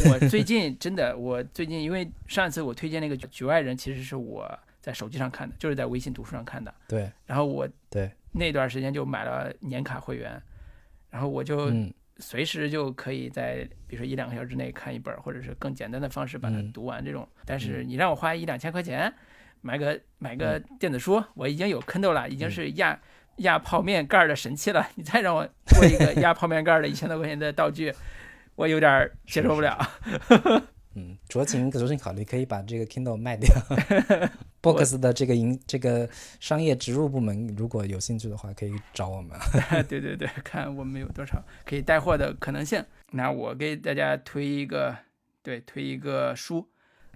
[0.09, 10.43] 我最近真的，我最近因为上一次我推荐那个《局外人》，其实是我在手机上看的，就是在微信读书上看的，对然后我对，那段时间就买了年卡会员，
[11.09, 11.95] 然后我就嗯。
[12.23, 17.27] 随时就可以在比如说一两个小时之内看一本，或者是更简单的方式把它嗯读完这种。
[17.47, 19.11] 但是你让我花一两千块钱
[19.63, 22.51] 买个买个电子书，我已经有 Kindle 了，已经嗯。
[22.51, 23.01] 是压
[23.37, 24.89] 压泡面盖儿的神器了。
[24.95, 27.93] 你再让我做一个 压泡面盖儿的一千多块钱的道具，
[28.55, 29.79] 我有点儿接受不了。
[30.97, 33.49] 嗯，酌情酌情考虑可以把这个 Kindle 卖掉。
[34.61, 36.07] Box 的这个营这个
[36.41, 39.39] 商业植入部门，如果有兴趣的话，可以找我们。
[39.89, 42.85] 对对对，看我们有多少可以带货的可能性。
[43.13, 44.95] 那我给大家推一个，
[45.43, 46.69] 对，推一个书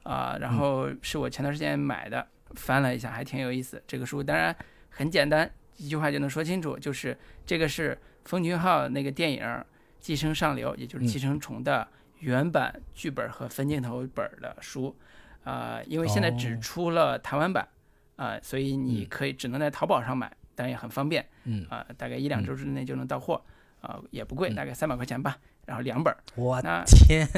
[0.04, 2.24] 啊，然后是我前段时间买的，
[2.54, 3.82] 翻了一下，还挺有意思。
[3.88, 4.54] 这个书当然
[4.88, 9.42] 很简单，一句话就能说清楚，就是这个是风俊号那个电影
[10.00, 11.86] 《寄生上流》，也就是《寄生虫》的
[12.20, 14.96] 原版剧本和分镜头本的书。
[15.44, 17.68] 啊，因为现在只出了台湾版，
[18.16, 23.44] 啊，所以你可以只能在淘宝上买，但也很方便，嗯，啊，大概一两周之内就能到货，
[23.82, 25.36] 啊，也不贵，大概三百块钱吧，
[25.66, 26.16] 然后两本。
[26.34, 27.28] 我天，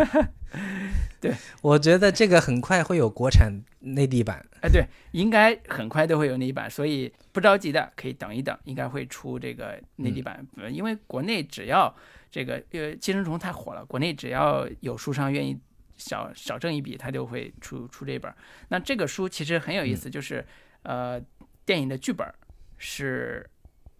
[1.20, 4.44] 对，我觉得这个很快会有国产内地版。
[4.60, 11.94] 哎，对，应该很快都会有内地版，所以不着急的可以等一等，应该会出这个内地版，因为国内只要
[12.30, 15.58] 这个呃寄生虫太火了，国内只要有书商愿意。
[15.96, 18.34] 少少挣一笔，他就会出出这本。
[18.68, 20.44] 那这个书其实很有意思，就是
[20.82, 21.22] 呃，
[21.64, 22.26] 电影的剧本
[22.78, 23.48] 是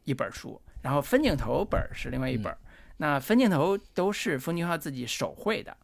[0.03, 2.53] 一本书，然后分镜头本是另外一本。
[2.97, 5.77] 那分镜头都是封俊浩自己手绘的，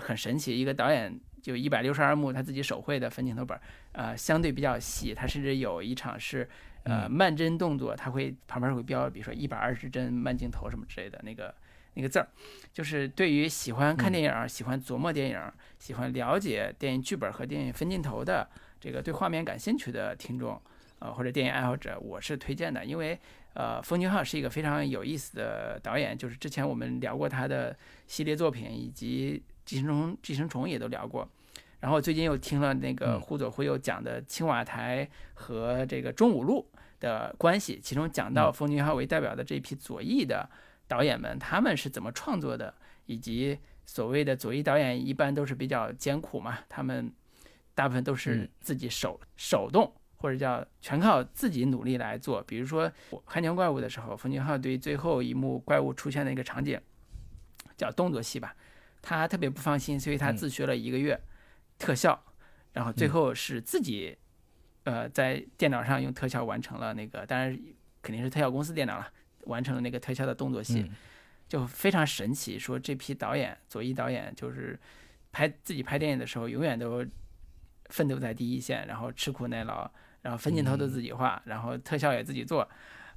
[0.00, 0.58] 很神奇。
[0.58, 3.58] 一个导演就一百六十二幕他自己手绘的分镜头本，
[3.92, 5.14] 呃，相对比较细。
[5.14, 6.48] 他甚至有一场是
[6.84, 11.54] 呃慢帧动作，他会旁边会标，比如说一百二十帧慢镜头什么之类的那个。
[11.94, 12.28] 那个字儿，
[12.72, 15.40] 就是对于喜欢看电影、喜欢琢磨电影、
[15.80, 18.48] 喜欢了解电影剧本和电影分镜头的
[18.78, 20.60] 这个对画面感兴趣的听众，
[21.00, 22.84] 呃，或者电影爱好者，我是推荐的。
[22.84, 23.18] 因为，
[23.54, 31.28] 呃，封俊昊是一个非常有意思的导演，就是之前我们聊过他的系列作品，以及《寄生虫》《寄生虫》也都聊过。
[31.80, 36.66] 然后最近又听了那个忽左忽右讲的青瓦台和这个中五路
[36.98, 40.48] 的关系，其中讲到封俊昊为代表的这批左翼的。
[40.88, 42.74] 导演们他们是怎么创作的，
[43.04, 47.12] 以及所谓的左翼导演一般都是比较艰苦嘛，他们
[47.74, 52.42] 大部分都是自己手手动或者叫全靠自己努力来做。
[52.44, 52.88] 比如说
[53.26, 56.80] 《汉江怪物》的时候，冯俊浩对最后一幕怪物出现的一个场景
[57.76, 58.56] 叫动作戏吧，
[59.02, 61.20] 他特别不放心，所以他自学了一个月
[61.78, 62.22] 特效，
[62.72, 64.16] 然后最后是自己
[64.84, 67.58] 呃在电脑上用特效完成了那个，当然
[68.02, 69.08] 肯定是特效公司电脑了。
[69.44, 70.90] 完成了那个特效的动作戏，
[71.48, 72.58] 就非常神奇。
[72.58, 74.78] 说这批导演，左一导演，就是
[75.32, 77.02] 拍自己拍电影的时候，永远都
[77.86, 82.68] 奋斗在第一线，然后吃苦耐劳，然后分镜头都自己画，然后特效也自己做，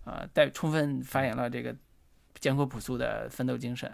[0.05, 1.75] 呃，带充分发扬了这个
[2.35, 3.91] 艰苦朴素的奋斗精神。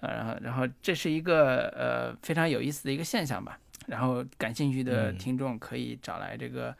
[0.00, 3.58] 呃，然后，然后这是一个呃非常有意思的一个现象吧。
[3.86, 6.74] 然后感兴趣的听众可以找来这个。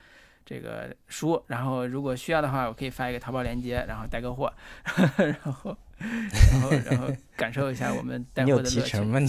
[0.48, 4.54] 这个书，然后如果需要的话，我可以发一个淘宝链接，然后带个货，
[5.18, 8.76] 然后，然后，然后感受一下我们带货的乐趣。
[8.76, 9.18] 你有提成吗？
[9.18, 9.26] 你？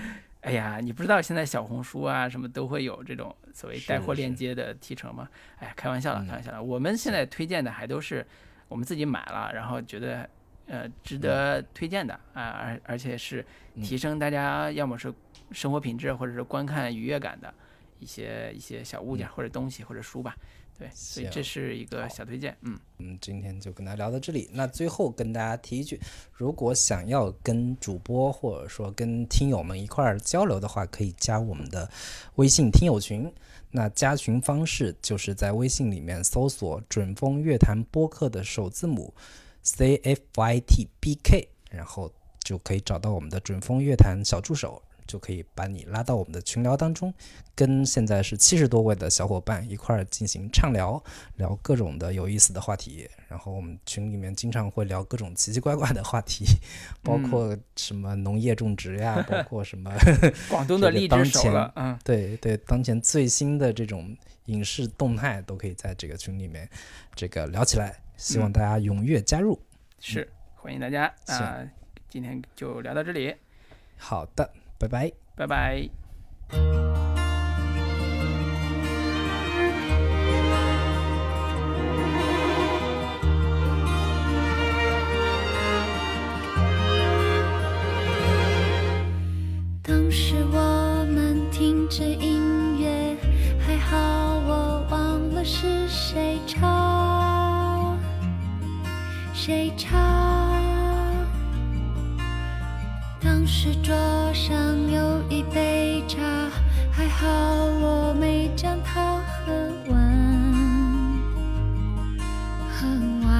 [0.40, 5.28] 哎呀，你不知道现在小红书啊什么都会有这种所谓带货链接的提成吗？
[5.58, 6.62] 哎呀，开玩笑了，开玩笑了。
[6.62, 8.26] 我们现在推荐的还都是
[8.68, 10.26] 我们自己买了，然后觉得
[10.66, 13.44] 呃值得推荐的啊，而而且是
[13.82, 15.12] 提升大家要么是
[15.52, 17.52] 生活品质，或者是观看愉悦感的。
[17.98, 20.36] 一些一些小物件或者东西或者书吧，
[20.78, 22.54] 对，所以这是一个小推荐。
[22.60, 24.50] 嗯嗯，今天就跟大家聊到这里。
[24.52, 25.98] 那最后跟大家提一句，
[26.34, 31.90] 如果想要跟主播或者说跟听友们一块儿交流的话，可以加我们的
[32.34, 33.32] 微信听友群。
[33.70, 39.14] 那加群方式就是在微信里面搜索“准风乐坛播客”的首字母
[39.66, 42.10] C F Y T B K，然后
[42.40, 44.80] 就可以找到我们的准风乐坛小助手。
[45.06, 47.14] 就可以把你拉到我们的群聊当中，
[47.54, 51.00] 跟现在是七十多位的小伙伴一块儿进行畅聊，
[51.36, 53.08] 聊各种的有意思的话题。
[53.28, 56.44] 然后我们群里面经常会聊各种奇奇怪怪的话题，
[57.04, 59.92] 包括什么农业种植呀， 包括什么
[60.50, 64.12] 广东的荔枝手了，嗯，对对，当前最新的这种
[64.46, 66.68] 影视动态都可以在这个群里面
[67.14, 67.96] 这个聊起来。
[68.16, 69.60] 希望大家踊跃加入，
[70.00, 71.64] 是欢迎大家啊！
[72.08, 73.34] 今天就聊到这里，
[73.96, 74.50] 好的。
[74.78, 77.15] 拜拜，拜拜。
[99.46, 99.96] 谁唱？
[103.20, 103.94] 当时桌
[104.34, 104.52] 上
[104.90, 106.18] 有一杯茶，
[106.90, 109.52] 还好我没将它喝
[109.88, 109.96] 完。
[112.72, 112.88] 喝
[113.24, 113.30] 完。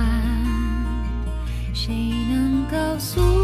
[1.75, 3.36] 谁能告诉我？